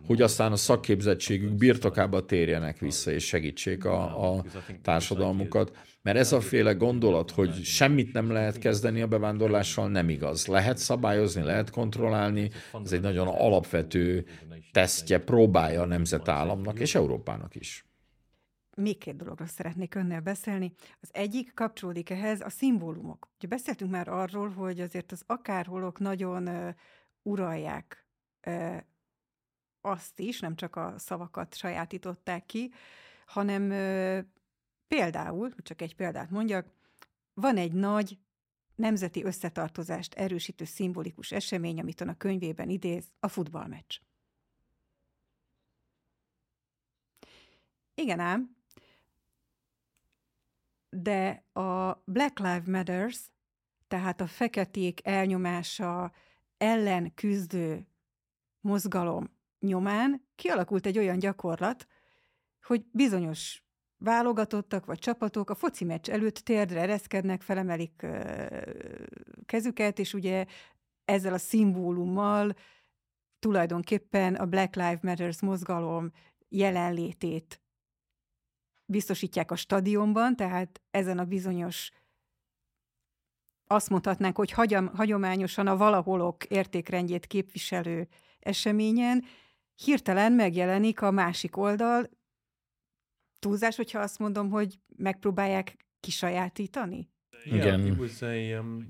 hogy 0.06 0.22
aztán 0.22 0.52
a 0.52 0.56
szakképzettségük 0.56 1.52
birtokába 1.52 2.24
térjenek 2.24 2.78
vissza, 2.78 3.10
és 3.10 3.26
segítsék 3.26 3.84
a, 3.84 4.32
a 4.34 4.44
társadalmukat. 4.82 5.76
Mert 6.02 6.18
ez 6.18 6.32
a 6.32 6.40
féle 6.40 6.72
gondolat, 6.72 7.30
hogy 7.30 7.62
semmit 7.62 8.12
nem 8.12 8.30
lehet 8.30 8.58
kezdeni 8.58 9.00
a 9.00 9.06
bevándorlással, 9.06 9.88
nem 9.88 10.08
igaz. 10.08 10.46
Lehet 10.46 10.78
szabályozni, 10.78 11.42
lehet 11.42 11.70
kontrollálni, 11.70 12.50
ez 12.84 12.92
egy 12.92 13.00
nagyon 13.00 13.28
alapvető 13.28 14.24
tesztje, 14.72 15.18
próbája 15.18 15.82
a 15.82 15.86
nemzetállamnak 15.86 16.80
és 16.80 16.94
Európának 16.94 17.54
is 17.54 17.89
még 18.80 18.98
két 18.98 19.16
dologról 19.16 19.48
szeretnék 19.48 19.94
önnel 19.94 20.20
beszélni. 20.20 20.72
Az 21.00 21.08
egyik 21.12 21.54
kapcsolódik 21.54 22.10
ehhez 22.10 22.40
a 22.40 22.50
szimbólumok. 22.50 23.28
Ugye 23.36 23.48
beszéltünk 23.48 23.90
már 23.90 24.08
arról, 24.08 24.48
hogy 24.50 24.80
azért 24.80 25.12
az 25.12 25.22
akárholok 25.26 25.98
nagyon 25.98 26.48
uh, 26.48 26.74
uralják 27.22 28.06
uh, 28.46 28.76
azt 29.80 30.20
is, 30.20 30.40
nem 30.40 30.56
csak 30.56 30.76
a 30.76 30.94
szavakat 30.98 31.54
sajátították 31.54 32.46
ki, 32.46 32.72
hanem 33.26 33.62
uh, 33.62 34.18
például, 34.88 35.54
csak 35.62 35.82
egy 35.82 35.96
példát 35.96 36.30
mondjak, 36.30 36.66
van 37.34 37.56
egy 37.56 37.72
nagy 37.72 38.18
nemzeti 38.74 39.24
összetartozást 39.24 40.14
erősítő 40.14 40.64
szimbolikus 40.64 41.32
esemény, 41.32 41.80
amit 41.80 42.00
a 42.00 42.14
könyvében 42.14 42.68
idéz, 42.68 43.04
a 43.20 43.28
futballmeccs. 43.28 43.98
Igen 47.94 48.20
ám, 48.20 48.56
de 50.90 51.44
a 51.52 52.02
Black 52.04 52.38
Lives 52.38 52.66
Matters, 52.66 53.20
tehát 53.88 54.20
a 54.20 54.26
feketék 54.26 55.06
elnyomása 55.06 56.12
ellen 56.56 57.14
küzdő 57.14 57.86
mozgalom 58.60 59.38
nyomán 59.60 60.28
kialakult 60.34 60.86
egy 60.86 60.98
olyan 60.98 61.18
gyakorlat, 61.18 61.86
hogy 62.62 62.84
bizonyos 62.90 63.64
válogatottak 63.96 64.84
vagy 64.84 64.98
csapatok 64.98 65.50
a 65.50 65.54
foci 65.54 65.84
meccs 65.84 66.10
előtt 66.10 66.36
térdre 66.36 66.80
ereszkednek, 66.80 67.42
felemelik 67.42 68.06
kezüket, 69.46 69.98
és 69.98 70.14
ugye 70.14 70.46
ezzel 71.04 71.32
a 71.32 71.38
szimbólummal 71.38 72.54
tulajdonképpen 73.38 74.34
a 74.34 74.46
Black 74.46 74.74
Lives 74.74 75.00
Matters 75.00 75.40
mozgalom 75.40 76.10
jelenlétét 76.48 77.60
biztosítják 78.90 79.50
a 79.50 79.56
stadionban, 79.56 80.36
tehát 80.36 80.80
ezen 80.90 81.18
a 81.18 81.24
bizonyos 81.24 81.90
azt 83.66 83.88
mondhatnánk, 83.88 84.36
hogy 84.36 84.50
hagyom, 84.50 84.86
hagyományosan 84.86 85.66
a 85.66 85.76
valaholok 85.76 86.44
értékrendjét 86.44 87.26
képviselő 87.26 88.08
eseményen 88.40 89.24
hirtelen 89.84 90.32
megjelenik 90.32 91.02
a 91.02 91.10
másik 91.10 91.56
oldal. 91.56 92.10
Túlzás, 93.38 93.76
hogyha 93.76 93.98
azt 93.98 94.18
mondom, 94.18 94.50
hogy 94.50 94.78
megpróbálják 94.96 95.76
kisajátítani? 96.00 97.08
Igen. 97.44 97.98
Um, 98.58 98.86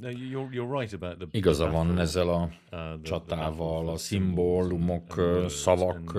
Igaza 1.30 1.70
van 1.70 1.98
ezzel 1.98 2.28
a 2.28 2.50
uh, 2.70 3.02
csatával, 3.02 3.88
a 3.88 3.96
szimbólumok, 3.96 5.20
szavak 5.48 6.18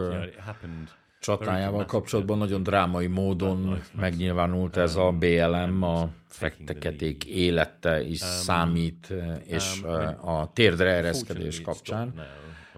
csatájával 1.21 1.85
kapcsolatban 1.85 2.37
nagyon 2.37 2.63
drámai 2.63 3.07
módon 3.07 3.81
megnyilvánult 3.95 4.77
ez 4.77 4.95
a 4.95 5.11
BLM, 5.11 5.83
a 5.83 6.09
fekteketék 6.27 7.25
élete 7.25 8.03
is 8.03 8.19
számít, 8.19 9.13
és 9.45 9.81
um, 9.83 10.29
a 10.29 10.51
térdre 10.53 10.89
ereszkedés 10.89 11.61
kapcsán. 11.61 12.13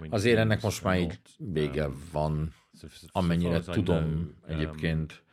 Azért 0.10 0.38
ennek 0.38 0.62
most 0.62 0.84
már 0.84 1.00
így 1.00 1.20
vége 1.38 1.90
van, 2.12 2.54
amennyire 3.12 3.60
tudom 3.60 4.34
egyébként 4.48 5.24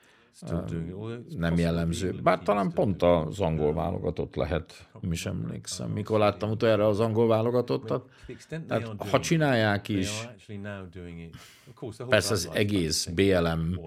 nem 1.36 1.58
jellemző. 1.58 2.20
Bár 2.22 2.38
talán 2.42 2.72
pont 2.72 3.02
az 3.02 3.40
angol 3.40 3.74
válogatott 3.74 4.34
lehet, 4.34 4.88
mi 5.00 5.14
sem 5.14 5.40
emlékszem. 5.44 5.90
Mikor 5.90 6.18
láttam 6.18 6.50
utoljára 6.50 6.88
az 6.88 7.00
angol 7.00 7.26
válogatottat, 7.26 8.10
tehát 8.66 9.02
ha 9.10 9.20
csinálják 9.20 9.88
is, 9.88 10.28
persze 12.08 12.32
az 12.32 12.50
egész 12.52 13.06
BLM 13.06 13.80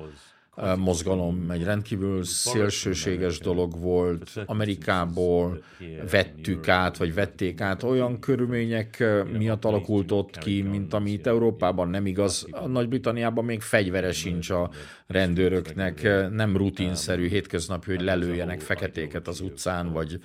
mozgalom 0.78 1.52
egy 1.52 1.64
rendkívül 1.64 2.24
szélsőséges 2.24 3.40
dolog 3.40 3.80
volt. 3.80 4.32
Amerikából 4.46 5.64
vettük 6.12 6.68
át, 6.68 6.98
vagy 6.98 7.14
vették 7.14 7.62
át. 7.62 7.84
Olyan 7.84 8.20
körülmények 8.20 9.04
miatt 9.38 9.66
alakult 9.66 10.12
ott 10.12 10.38
ki, 10.38 10.62
mint 10.62 10.94
ami 10.94 11.12
itt 11.12 11.28
Európában 11.28 11.90
nem 11.90 12.06
igaz. 12.06 12.48
Nagy-Britanniában 12.68 13.46
még 13.46 13.62
fegyvere 13.62 14.12
sincs 14.12 14.50
a 14.50 14.70
rendőröknek. 15.08 16.02
Nem 16.32 16.58
rutinszerű 16.58 17.28
hétköznapi, 17.28 17.90
hogy 17.92 18.02
lelőjenek 18.02 18.60
feketéket 18.60 19.28
az 19.28 19.40
utcán, 19.40 19.92
vagy 19.92 20.20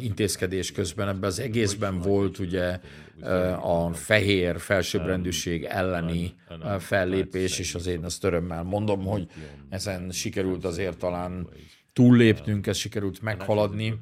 intézkedés 0.00 0.72
közben. 0.72 1.08
Ebben 1.08 1.28
az 1.28 1.40
egészben 1.40 2.00
volt 2.00 2.38
ugye 2.38 2.80
a 3.60 3.92
fehér 3.92 4.60
felsőbbrendűség 4.60 5.64
elleni 5.64 6.34
fellépés, 6.78 7.58
és 7.58 7.74
azért 7.74 8.04
azt 8.04 8.24
örömmel 8.24 8.62
mondom, 8.62 9.04
hogy 9.04 9.28
ezen 9.68 10.10
sikerült 10.10 10.64
azért 10.64 10.98
talán 10.98 11.48
túllépnünk, 11.92 12.66
ezt 12.66 12.78
sikerült 12.80 13.22
meghaladni, 13.22 13.98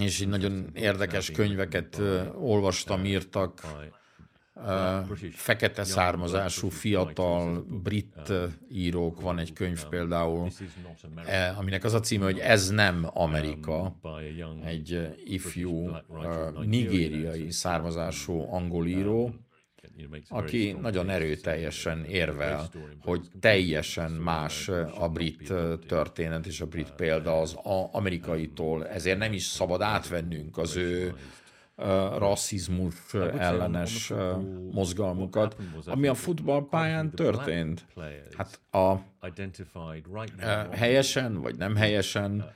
és 0.00 0.20
így 0.20 0.28
nagyon 0.28 0.70
érdekes 0.74 1.30
könyveket 1.30 2.00
olvastam, 2.34 3.04
írtak 3.04 3.60
fekete 5.32 5.84
származású 5.84 6.68
fiatal 6.68 7.66
brit 7.82 8.32
írók, 8.70 9.20
van 9.20 9.38
egy 9.38 9.52
könyv 9.52 9.84
például, 9.84 10.48
e, 11.24 11.54
aminek 11.58 11.84
az 11.84 11.94
a 11.94 12.00
címe, 12.00 12.24
hogy 12.24 12.38
Ez 12.38 12.70
nem 12.70 13.06
Amerika, 13.12 13.96
egy 14.64 15.16
ifjú 15.24 15.90
nigériai 16.64 17.50
származású 17.50 18.46
angol 18.50 18.86
író, 18.86 19.34
aki 20.28 20.76
nagyon 20.80 21.10
erőteljesen 21.10 22.04
érvel, 22.04 22.68
hogy 23.00 23.28
teljesen 23.40 24.10
más 24.10 24.68
a 24.98 25.08
brit 25.08 25.52
történet 25.86 26.46
és 26.46 26.60
a 26.60 26.66
brit 26.66 26.90
példa 26.90 27.40
az 27.40 27.58
amerikaitól, 27.92 28.86
ezért 28.86 29.18
nem 29.18 29.32
is 29.32 29.42
szabad 29.42 29.80
átvennünk 29.80 30.58
az 30.58 30.76
ő 30.76 31.14
rasszizmus 32.18 33.14
ellenes 33.38 34.12
mozgalmukat, 34.72 35.56
ami 35.86 36.06
a 36.06 36.14
futballpályán 36.14 37.10
történt. 37.10 37.86
Hát 38.36 38.60
a 38.70 38.94
helyesen 40.70 41.40
vagy 41.40 41.56
nem 41.56 41.76
helyesen 41.76 42.52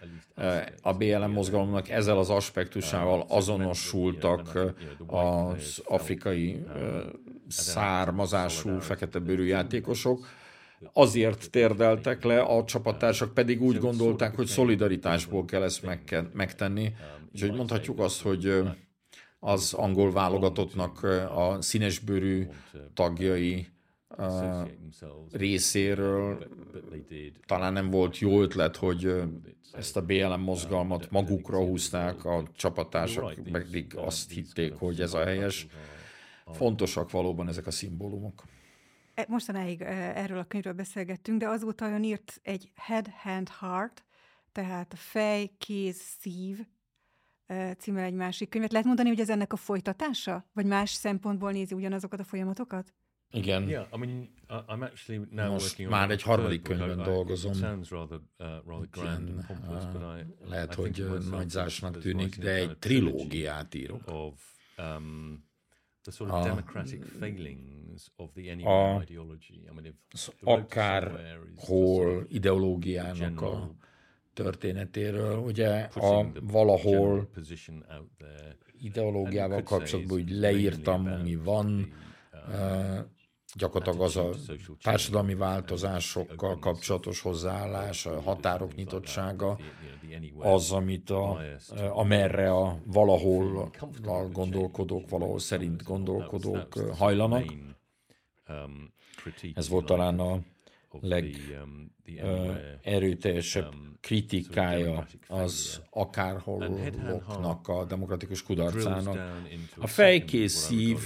a 0.83 0.93
BLM 0.93 1.31
mozgalomnak 1.31 1.89
ezzel 1.89 2.19
az 2.19 2.31
aspektusával 2.31 3.25
azonosultak 3.29 4.59
az 5.07 5.83
afrikai 5.85 6.65
származású 7.49 8.79
feketebőrű 8.79 9.45
játékosok, 9.45 10.27
azért 10.93 11.51
térdeltek 11.51 12.25
le, 12.25 12.41
a 12.41 12.65
csapattársak 12.65 13.35
pedig 13.35 13.63
úgy 13.63 13.79
gondolták, 13.79 14.35
hogy 14.35 14.47
szolidaritásból 14.47 15.45
kell 15.45 15.63
ezt 15.63 15.87
megtenni. 16.33 16.95
Úgyhogy 17.35 17.53
mondhatjuk 17.53 17.99
azt, 17.99 18.23
hogy 18.23 18.63
az 19.41 19.73
angol 19.73 20.13
válogatottnak 20.13 21.03
a 21.35 21.57
színesbőrű 21.61 22.47
tagjai 22.95 23.69
részéről 25.31 26.49
talán 27.47 27.73
nem 27.73 27.91
volt 27.91 28.19
jó 28.19 28.43
ötlet, 28.43 28.77
hogy 28.77 29.23
ezt 29.73 29.97
a 29.97 30.05
BLM 30.05 30.41
mozgalmat 30.41 31.11
magukra 31.11 31.59
húzták, 31.59 32.25
a 32.25 32.43
csapatársak 32.57 33.35
pedig 33.53 33.97
azt 33.97 34.31
hitték, 34.31 34.75
hogy 34.75 35.01
ez 35.01 35.15
a 35.15 35.25
helyes. 35.25 35.67
Fontosak 36.53 37.11
valóban 37.11 37.49
ezek 37.49 37.67
a 37.67 37.71
szimbólumok. 37.71 38.45
E, 39.15 39.27
mostanáig 39.29 39.81
erről 39.81 40.39
a 40.39 40.45
könyvről 40.45 40.73
beszélgettünk, 40.73 41.41
de 41.41 41.49
azóta 41.49 41.91
ön 41.91 42.03
írt 42.03 42.41
egy 42.43 42.71
Head, 42.75 43.09
Hand, 43.23 43.49
Heart, 43.61 44.05
tehát 44.53 44.95
fej, 44.97 45.51
kéz, 45.59 45.97
szív 45.97 46.67
címmel 47.79 48.05
egy 48.05 48.15
másik 48.15 48.49
könyvet. 48.49 48.73
Lehet 48.73 48.87
mondani, 48.87 49.09
hogy 49.09 49.21
ez 49.21 49.31
ennek 49.31 49.53
a 49.53 49.57
folytatása? 49.57 50.49
Vagy 50.53 50.67
más 50.67 50.91
szempontból 50.91 51.53
nézi 51.53 51.75
ugyanazokat 51.75 52.21
a 52.21 52.25
folyamatokat? 52.25 52.95
Igen. 53.33 53.69
Yeah, 53.69 53.87
I 53.93 53.99
mean, 53.99 54.29
I'm 54.49 54.83
actually 54.83 55.27
now 55.31 55.51
Most 55.51 55.89
már 55.89 56.11
egy 56.11 56.23
harmadik 56.23 56.63
könyvben 56.63 57.03
dolgozom. 57.03 57.53
Rather, 57.89 58.21
uh, 58.39 58.83
Igen, 58.95 59.45
uh, 59.95 60.49
lehet, 60.49 60.75
hogy 60.75 61.07
nagyzásnak 61.31 61.99
tűnik, 61.99 62.39
de 62.39 62.55
egy 62.55 62.79
trilógiát 62.79 63.75
írok. 63.75 64.03
Of, 64.07 64.43
um, 64.79 65.49
a, 66.19 66.35
a, 68.65 69.05
az 70.11 70.33
akárhol 70.41 72.27
ideológiának 72.29 73.41
a 73.41 73.75
történetéről. 74.43 75.39
Ugye 75.39 75.89
a 75.95 76.27
valahol 76.41 77.29
ideológiával 78.81 79.63
kapcsolatban 79.63 80.19
úgy 80.19 80.31
leírtam, 80.31 81.07
ami 81.07 81.37
van, 81.37 81.93
gyakorlatilag 83.55 84.07
az 84.07 84.17
a 84.17 84.31
társadalmi 84.83 85.35
változásokkal 85.35 86.59
kapcsolatos 86.59 87.21
hozzáállás, 87.21 88.07
a 88.07 88.21
határok 88.21 88.75
nyitottsága, 88.75 89.59
az, 90.39 90.73
amit 90.73 91.11
a, 91.11 91.41
amerre 91.91 92.53
a 92.53 92.79
valahol 92.87 93.71
a 94.03 94.29
gondolkodók, 94.33 95.09
valahol 95.09 95.39
szerint 95.39 95.83
gondolkodók 95.83 96.75
hajlanak. 96.99 97.45
Ez 99.55 99.69
volt 99.69 99.87
talán 99.87 100.19
a 100.19 100.39
legerőteljesebb 101.01 103.75
kritikája 104.01 105.07
az 105.27 105.81
akárholoknak 105.91 107.69
a 107.69 107.85
demokratikus 107.85 108.43
kudarcának. 108.43 109.43
A 109.77 109.87
fejkész 109.87 110.55
szív 110.55 110.99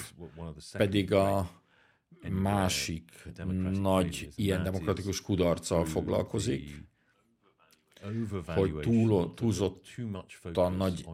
pedig 0.73 1.13
a 1.13 1.51
másik 2.31 3.11
nagy 3.73 4.29
ilyen 4.35 4.63
demokratikus 4.63 5.21
kudarccal 5.21 5.85
foglalkozik, 5.85 6.85
hogy 8.47 8.75
túl, 8.81 9.35
túlzottan 9.35 10.73
nagy 10.73 11.05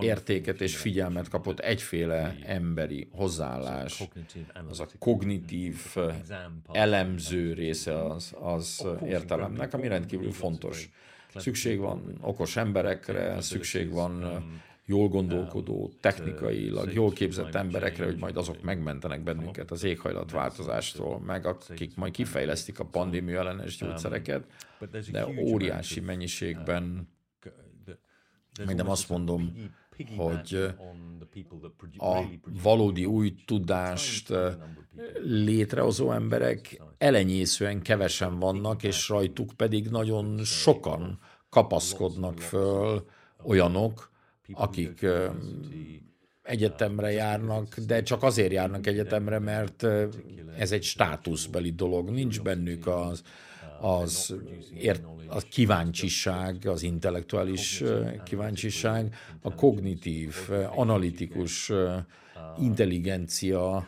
értéket 0.00 0.60
és 0.60 0.76
figyelmet 0.76 1.28
kapott 1.28 1.58
egyféle 1.60 2.36
emberi 2.44 3.08
hozzáállás. 3.10 4.08
Az 4.68 4.80
a 4.80 4.86
kognitív 4.98 5.96
elemző 6.72 7.52
része 7.52 8.04
az, 8.04 8.34
az 8.40 8.86
értelemnek, 9.06 9.74
ami 9.74 9.88
rendkívül 9.88 10.32
fontos. 10.32 10.90
Szükség 11.34 11.78
van 11.78 12.18
okos 12.20 12.56
emberekre, 12.56 13.40
szükség 13.40 13.90
van 13.90 14.44
jól 14.86 15.08
gondolkodó, 15.08 15.92
technikailag 16.00 16.92
jól 16.92 17.12
képzett 17.12 17.54
emberekre, 17.54 18.04
hogy 18.04 18.16
majd 18.16 18.36
azok 18.36 18.62
megmentenek 18.62 19.22
bennünket 19.22 19.70
az 19.70 19.84
éghajlatváltozástól, 19.84 21.20
meg 21.20 21.46
akik 21.46 21.96
majd 21.96 22.12
kifejlesztik 22.12 22.78
a 22.78 22.84
pandémia 22.84 23.38
ellenes 23.38 23.76
gyógyszereket, 23.76 24.46
de 25.10 25.26
óriási 25.26 26.00
mennyiségben, 26.00 27.08
még 28.66 28.76
nem 28.76 28.90
azt 28.90 29.08
mondom, 29.08 29.52
hogy 30.16 30.74
a 31.96 32.22
valódi 32.62 33.04
új 33.04 33.34
tudást 33.46 34.32
létrehozó 35.22 36.12
emberek 36.12 36.82
elenyészően 36.98 37.82
kevesen 37.82 38.38
vannak, 38.38 38.82
és 38.82 39.08
rajtuk 39.08 39.52
pedig 39.56 39.88
nagyon 39.88 40.44
sokan 40.44 41.18
kapaszkodnak 41.48 42.38
föl 42.38 43.06
olyanok, 43.42 44.12
akik 44.52 45.06
egyetemre 46.42 47.10
járnak, 47.12 47.78
de 47.78 48.02
csak 48.02 48.22
azért 48.22 48.52
járnak 48.52 48.86
egyetemre, 48.86 49.38
mert 49.38 49.86
ez 50.58 50.72
egy 50.72 50.82
státuszbeli 50.82 51.70
dolog. 51.70 52.10
Nincs 52.10 52.40
bennük 52.42 52.86
az, 52.86 53.22
az, 53.80 54.34
ért, 54.78 55.02
a 55.28 55.40
kíváncsiság, 55.40 56.66
az 56.66 56.82
intellektuális 56.82 57.82
kíváncsiság, 58.24 59.14
a 59.42 59.54
kognitív, 59.54 60.34
analitikus 60.74 61.72
intelligencia 62.60 63.86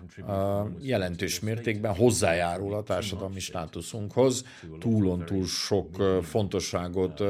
jelentős 0.80 1.40
mértékben 1.40 1.94
hozzájárul 1.94 2.74
a 2.74 2.82
társadalmi 2.82 3.40
státuszunkhoz, 3.40 4.44
túlon 4.78 5.24
túl 5.24 5.44
sok 5.44 6.20
fontosságot 6.22 7.22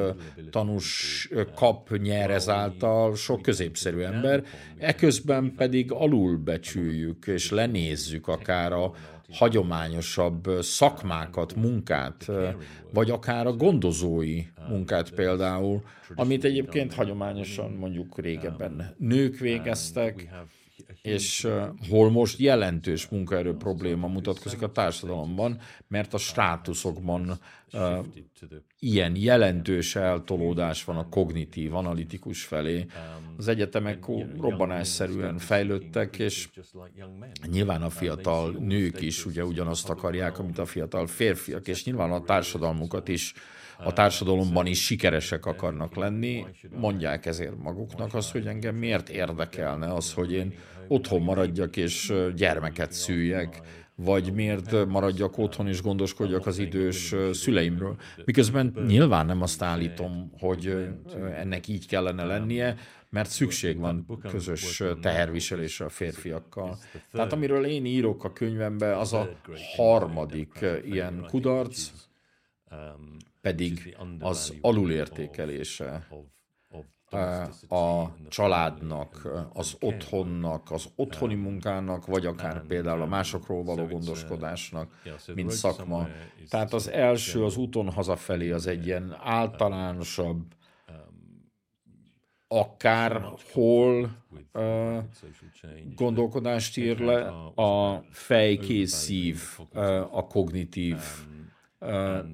tanús 0.50 1.28
kap, 1.54 1.96
nyer 1.96 2.30
ezáltal 2.30 3.14
sok 3.14 3.42
középszerű 3.42 4.00
ember, 4.00 4.44
eközben 4.78 5.54
pedig 5.56 5.92
alulbecsüljük 5.92 7.26
és 7.26 7.50
lenézzük 7.50 8.28
akár 8.28 8.72
a 8.72 8.92
hagyományosabb 9.30 10.48
szakmákat, 10.60 11.54
munkát, 11.54 12.30
vagy 12.92 13.10
akár 13.10 13.46
a 13.46 13.52
gondozói 13.52 14.42
munkát 14.68 15.10
például, 15.10 15.82
amit 16.14 16.44
egyébként 16.44 16.94
hagyományosan 16.94 17.70
mondjuk 17.70 18.18
régebben 18.18 18.94
nők 18.98 19.38
végeztek, 19.38 20.28
és 21.06 21.48
hol 21.88 22.10
most 22.10 22.38
jelentős 22.38 23.08
munkaerő 23.08 23.56
probléma 23.56 24.06
mutatkozik 24.06 24.62
a 24.62 24.72
társadalomban, 24.72 25.58
mert 25.88 26.14
a 26.14 26.18
státuszokban 26.18 27.38
ilyen 28.78 29.16
jelentős 29.16 29.96
eltolódás 29.96 30.84
van 30.84 30.96
a 30.96 31.08
kognitív, 31.08 31.74
analitikus 31.74 32.44
felé. 32.44 32.86
Az 33.36 33.48
egyetemek 33.48 34.06
robbanásszerűen 34.40 35.38
fejlődtek, 35.38 36.18
és 36.18 36.48
nyilván 37.50 37.82
a 37.82 37.90
fiatal 37.90 38.50
nők 38.50 39.00
is 39.00 39.26
ugye 39.26 39.44
ugyanazt 39.44 39.88
akarják, 39.88 40.38
amit 40.38 40.58
a 40.58 40.64
fiatal 40.64 41.06
férfiak, 41.06 41.68
és 41.68 41.84
nyilván 41.84 42.10
a 42.12 42.22
társadalmukat 42.22 43.08
is. 43.08 43.34
a 43.78 43.92
társadalomban 43.92 44.66
is 44.66 44.84
sikeresek 44.84 45.46
akarnak 45.46 45.94
lenni, 45.94 46.44
mondják 46.70 47.26
ezért 47.26 47.58
maguknak 47.62 48.14
azt, 48.14 48.32
hogy 48.32 48.46
engem 48.46 48.74
miért 48.74 49.08
érdekelne 49.08 49.92
az, 49.92 50.12
hogy 50.12 50.32
én 50.32 50.54
otthon 50.88 51.22
maradjak 51.22 51.76
és 51.76 52.12
gyermeket 52.36 52.92
szüljek, 52.92 53.60
vagy 53.96 54.32
miért 54.32 54.86
maradjak 54.86 55.38
otthon 55.38 55.68
és 55.68 55.82
gondoskodjak 55.82 56.46
az 56.46 56.58
idős 56.58 57.14
szüleimről. 57.32 57.96
Miközben 58.24 58.74
nyilván 58.86 59.26
nem 59.26 59.42
azt 59.42 59.62
állítom, 59.62 60.32
hogy 60.38 60.88
ennek 61.34 61.68
így 61.68 61.86
kellene 61.86 62.24
lennie, 62.24 62.76
mert 63.10 63.30
szükség 63.30 63.78
van 63.78 64.20
közös 64.30 64.82
teherviselésre 65.00 65.84
a 65.84 65.88
férfiakkal. 65.88 66.78
Tehát 67.12 67.32
amiről 67.32 67.64
én 67.64 67.84
írok 67.84 68.24
a 68.24 68.32
könyvemben, 68.32 68.98
az 68.98 69.12
a 69.12 69.38
harmadik 69.76 70.64
ilyen 70.84 71.24
kudarc, 71.28 71.90
pedig 73.40 73.96
az 74.18 74.54
alulértékelése 74.60 76.06
a 77.68 78.04
családnak, 78.28 79.28
az 79.52 79.76
otthonnak, 79.80 80.70
az 80.70 80.88
otthoni 80.96 81.34
munkának, 81.34 82.06
vagy 82.06 82.26
akár 82.26 82.66
például 82.66 83.02
a 83.02 83.06
másokról 83.06 83.64
való 83.64 83.86
gondoskodásnak, 83.86 85.02
mint 85.34 85.50
szakma. 85.50 86.08
Tehát 86.48 86.72
az 86.72 86.90
első, 86.90 87.44
az 87.44 87.56
úton 87.56 87.90
hazafelé 87.90 88.50
az 88.50 88.66
egy 88.66 88.86
ilyen 88.86 89.16
általánosabb, 89.20 90.42
akárhol 92.48 94.10
uh, 94.54 94.98
gondolkodást 95.94 96.76
ír 96.76 96.98
le, 96.98 97.26
a 97.54 98.04
fejkész 98.10 98.92
szív, 98.92 99.42
uh, 99.74 100.16
a 100.16 100.26
kognitív 100.26 100.96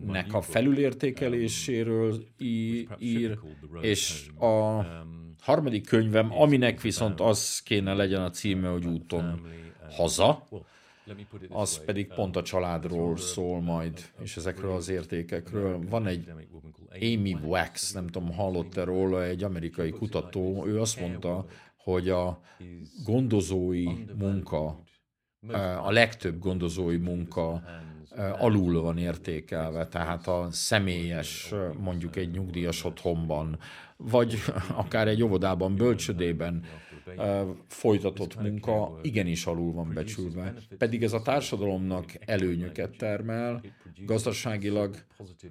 nek 0.04 0.34
a 0.34 0.40
felülértékeléséről 0.40 2.24
ír, 2.98 3.38
és 3.80 4.28
a 4.38 4.84
harmadik 5.40 5.86
könyvem, 5.86 6.32
aminek 6.32 6.80
viszont 6.80 7.20
az 7.20 7.60
kéne 7.60 7.94
legyen 7.94 8.22
a 8.22 8.30
címe, 8.30 8.68
hogy 8.68 8.86
úton 8.86 9.40
haza, 9.90 10.46
az 11.48 11.84
pedig 11.84 12.06
pont 12.14 12.36
a 12.36 12.42
családról 12.42 13.16
szól 13.16 13.60
majd, 13.60 14.12
és 14.22 14.36
ezekről 14.36 14.72
az 14.72 14.88
értékekről. 14.88 15.80
Van 15.88 16.06
egy 16.06 16.30
Amy 17.00 17.36
Wax, 17.44 17.92
nem 17.92 18.06
tudom, 18.06 18.32
hallott-e 18.32 18.84
róla, 18.84 19.24
egy 19.24 19.42
amerikai 19.42 19.90
kutató, 19.90 20.66
ő 20.66 20.80
azt 20.80 21.00
mondta, 21.00 21.46
hogy 21.76 22.08
a 22.08 22.40
gondozói 23.04 23.86
munka, 24.18 24.82
a 25.82 25.90
legtöbb 25.90 26.38
gondozói 26.38 26.96
munka 26.96 27.62
alul 28.38 28.80
van 28.80 28.98
értékelve, 28.98 29.86
tehát 29.86 30.26
a 30.26 30.48
személyes, 30.50 31.54
mondjuk 31.78 32.16
egy 32.16 32.30
nyugdíjas 32.30 32.84
otthonban, 32.84 33.58
vagy 33.96 34.38
akár 34.74 35.08
egy 35.08 35.22
óvodában, 35.22 35.76
bölcsödében 35.76 36.64
folytatott 37.66 38.40
munka 38.40 38.98
igenis 39.02 39.46
alul 39.46 39.72
van 39.72 39.90
becsülve. 39.94 40.54
Pedig 40.78 41.02
ez 41.02 41.12
a 41.12 41.22
társadalomnak 41.22 42.12
előnyöket 42.26 42.96
termel, 42.96 43.62
gazdaságilag 44.06 44.96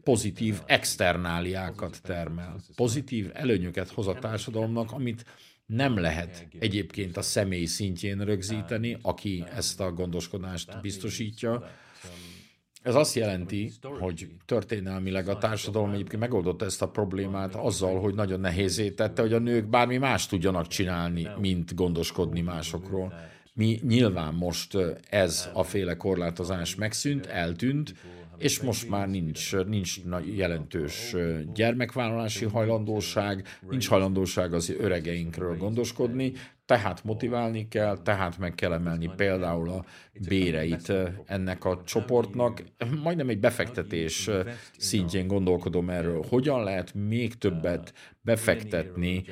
pozitív 0.03 0.61
externáliákat 0.65 2.01
termel. 2.01 2.55
Pozitív 2.75 3.29
előnyöket 3.33 3.89
hoz 3.89 4.07
a 4.07 4.13
társadalomnak, 4.13 4.91
amit 4.91 5.25
nem 5.65 5.97
lehet 5.97 6.47
egyébként 6.59 7.17
a 7.17 7.21
személy 7.21 7.65
szintjén 7.65 8.19
rögzíteni, 8.19 8.97
aki 9.01 9.43
ezt 9.55 9.79
a 9.79 9.91
gondoskodást 9.91 10.81
biztosítja, 10.81 11.63
ez 12.81 12.95
azt 12.95 13.15
jelenti, 13.15 13.71
hogy 13.99 14.27
történelmileg 14.45 15.27
a 15.27 15.37
társadalom 15.37 15.91
egyébként 15.91 16.21
megoldotta 16.21 16.65
ezt 16.65 16.81
a 16.81 16.89
problémát 16.89 17.55
azzal, 17.55 17.99
hogy 17.99 18.13
nagyon 18.13 18.39
nehézé 18.39 18.89
tette, 18.91 19.21
hogy 19.21 19.33
a 19.33 19.39
nők 19.39 19.65
bármi 19.65 19.97
más 19.97 20.27
tudjanak 20.27 20.67
csinálni, 20.67 21.27
mint 21.39 21.75
gondoskodni 21.75 22.41
másokról. 22.41 23.13
Mi 23.53 23.79
nyilván 23.83 24.33
most 24.33 24.77
ez 25.09 25.49
a 25.53 25.63
féle 25.63 25.95
korlátozás 25.95 26.75
megszűnt, 26.75 27.25
eltűnt, 27.25 27.93
és 28.37 28.61
most 28.61 28.89
már 28.89 29.09
nincs, 29.09 29.55
nincs 29.55 30.03
nagy 30.03 30.37
jelentős 30.37 31.15
gyermekvállalási 31.53 32.45
hajlandóság, 32.45 33.47
nincs 33.69 33.87
hajlandóság 33.87 34.53
az 34.53 34.69
öregeinkről 34.69 35.57
gondoskodni, 35.57 36.33
tehát 36.71 37.03
motiválni 37.03 37.67
kell, 37.67 37.97
tehát 38.03 38.37
meg 38.37 38.55
kell 38.55 38.73
emelni 38.73 39.11
például 39.15 39.69
a 39.69 39.85
béreit 40.27 40.93
ennek 41.25 41.65
a 41.65 41.81
csoportnak. 41.85 42.63
Majdnem 43.03 43.29
egy 43.29 43.39
befektetés 43.39 44.29
szintjén 44.77 45.27
gondolkodom 45.27 45.89
erről. 45.89 46.25
Hogyan 46.29 46.63
lehet 46.63 46.93
még 46.93 47.37
többet 47.37 47.93
befektetni 48.21 49.23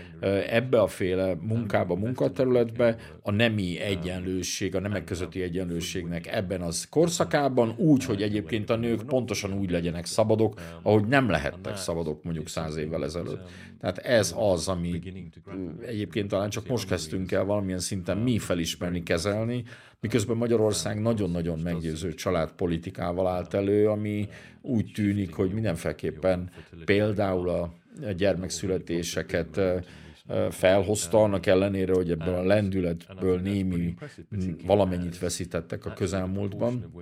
ebbe 0.50 0.82
a 0.82 0.88
féle 0.88 1.36
munkába, 1.42 1.96
munkaterületbe, 1.96 2.96
a 3.22 3.32
nemi 3.32 3.80
egyenlőség, 3.80 4.76
a 4.76 4.80
nemek 4.80 5.04
közötti 5.04 5.42
egyenlőségnek 5.42 6.28
ebben 6.28 6.62
az 6.62 6.88
korszakában, 6.90 7.74
úgy, 7.78 8.06
hogy 8.06 8.22
egyébként 8.22 8.70
a 8.70 8.76
nők 8.76 9.04
pontosan 9.04 9.54
úgy 9.54 9.72
legyenek 9.72 10.06
szabadok, 10.06 10.62
ahogy 10.82 11.08
nem 11.08 11.30
lehettek 11.30 11.78
szabadok 11.78 12.24
mondjuk 12.24 12.48
száz 12.48 12.76
évvel 12.76 13.04
ezelőtt. 13.04 13.50
Tehát 13.80 13.98
ez 13.98 14.36
az, 14.38 14.68
ami 14.68 15.02
egyébként 15.82 16.30
talán 16.30 16.50
csak 16.50 16.68
most 16.68 16.88
kezdtünk 16.88 17.32
el 17.32 17.44
valamilyen 17.44 17.80
szinten 17.80 18.18
mi 18.18 18.40
felismerni, 18.40 19.04
kezelni, 19.04 19.64
miközben 20.00 20.38
Magyarország 20.38 21.02
nagyon-nagyon 21.02 21.60
meggyőző 21.60 22.14
családpolitikával 22.14 23.28
állt 23.28 23.54
elő, 23.54 23.90
ami 23.90 24.28
úgy 24.62 24.92
tűnik, 24.94 25.34
hogy 25.34 25.52
mindenféleképpen 25.52 26.50
például 26.86 27.50
a 27.50 27.74
gyermekszületéseket 28.18 29.62
felhozta, 30.50 31.24
annak 31.24 31.46
ellenére, 31.46 31.94
hogy 31.94 32.12
ebből 32.12 32.34
a 32.34 32.44
lendületből 32.44 33.40
némi 33.40 33.94
valamennyit 34.66 35.20
veszítettek 35.20 35.86
a 35.86 35.94
közelmúltban. 35.94 36.94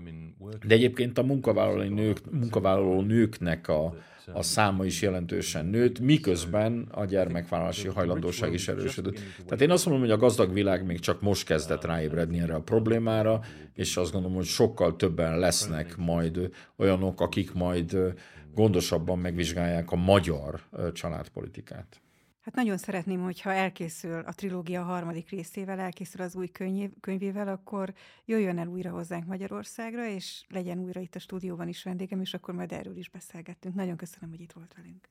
De 0.68 0.74
egyébként 0.74 1.18
a 1.18 1.24
munkavállaló, 1.24 1.90
nők, 1.90 2.32
munkavállaló 2.32 3.02
nőknek 3.02 3.68
a, 3.68 3.96
a 4.34 4.44
száma 4.44 4.86
is 4.86 5.02
jelentősen 5.02 5.66
nőtt, 5.66 6.00
miközben 6.00 6.88
a 6.92 7.06
gyermekvállalási 7.06 7.88
hajlandóság 7.88 8.54
is 8.54 8.68
erősödött. 8.68 9.20
Tehát 9.46 9.62
én 9.62 9.72
azt 9.72 9.86
mondom, 9.86 10.04
hogy 10.04 10.14
a 10.14 10.18
gazdag 10.18 10.54
világ 10.54 10.86
még 10.86 11.00
csak 11.00 11.22
most 11.22 11.46
kezdett 11.46 11.86
ráébredni 11.86 12.40
erre 12.40 12.56
a 12.56 12.62
problémára, 12.62 13.42
és 13.74 13.98
azt 13.98 14.12
gondolom, 14.12 14.36
hogy 14.36 14.46
sokkal 14.46 14.96
többen 14.96 15.40
lesznek 15.40 15.98
majd 15.98 16.50
olyanok, 16.76 17.22
akik 17.22 17.54
majd 17.54 17.98
gondosabban 18.54 19.20
megvizsgálják 19.20 19.92
a 19.92 19.96
magyar 19.96 20.62
családpolitikát. 20.94 22.02
Hát 22.48 22.56
nagyon 22.56 22.78
szeretném, 22.78 23.22
hogyha 23.22 23.54
elkészül 23.54 24.20
a 24.20 24.34
trilógia 24.34 24.84
harmadik 24.84 25.30
részével, 25.30 25.80
elkészül 25.80 26.22
az 26.22 26.36
új 26.36 26.48
könyv, 26.48 26.92
könyvével, 27.00 27.48
akkor 27.48 27.94
jöjjön 28.26 28.58
el 28.58 28.68
újra 28.68 28.90
hozzánk 28.90 29.26
Magyarországra, 29.26 30.08
és 30.08 30.46
legyen 30.50 30.80
újra 30.80 31.00
itt 31.00 31.16
a 31.16 31.20
stúdióban 31.20 31.68
is 31.68 31.84
vendégem, 31.84 32.22
és 32.22 32.34
akkor 32.34 32.54
majd 32.54 32.72
erről 32.72 32.98
is 32.98 33.10
beszélgettünk. 33.10 33.76
Nagyon 33.76 33.98
köszönöm, 33.98 34.30
hogy 34.30 34.40
itt 34.40 34.52
volt 34.52 34.74
velünk. 34.76 35.10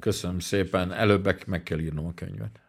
Köszönöm 0.00 0.38
szépen. 0.38 0.92
Előbbek 0.92 1.46
meg 1.46 1.62
kell 1.62 1.78
írnom 1.78 2.06
a 2.06 2.14
könyvet. 2.14 2.67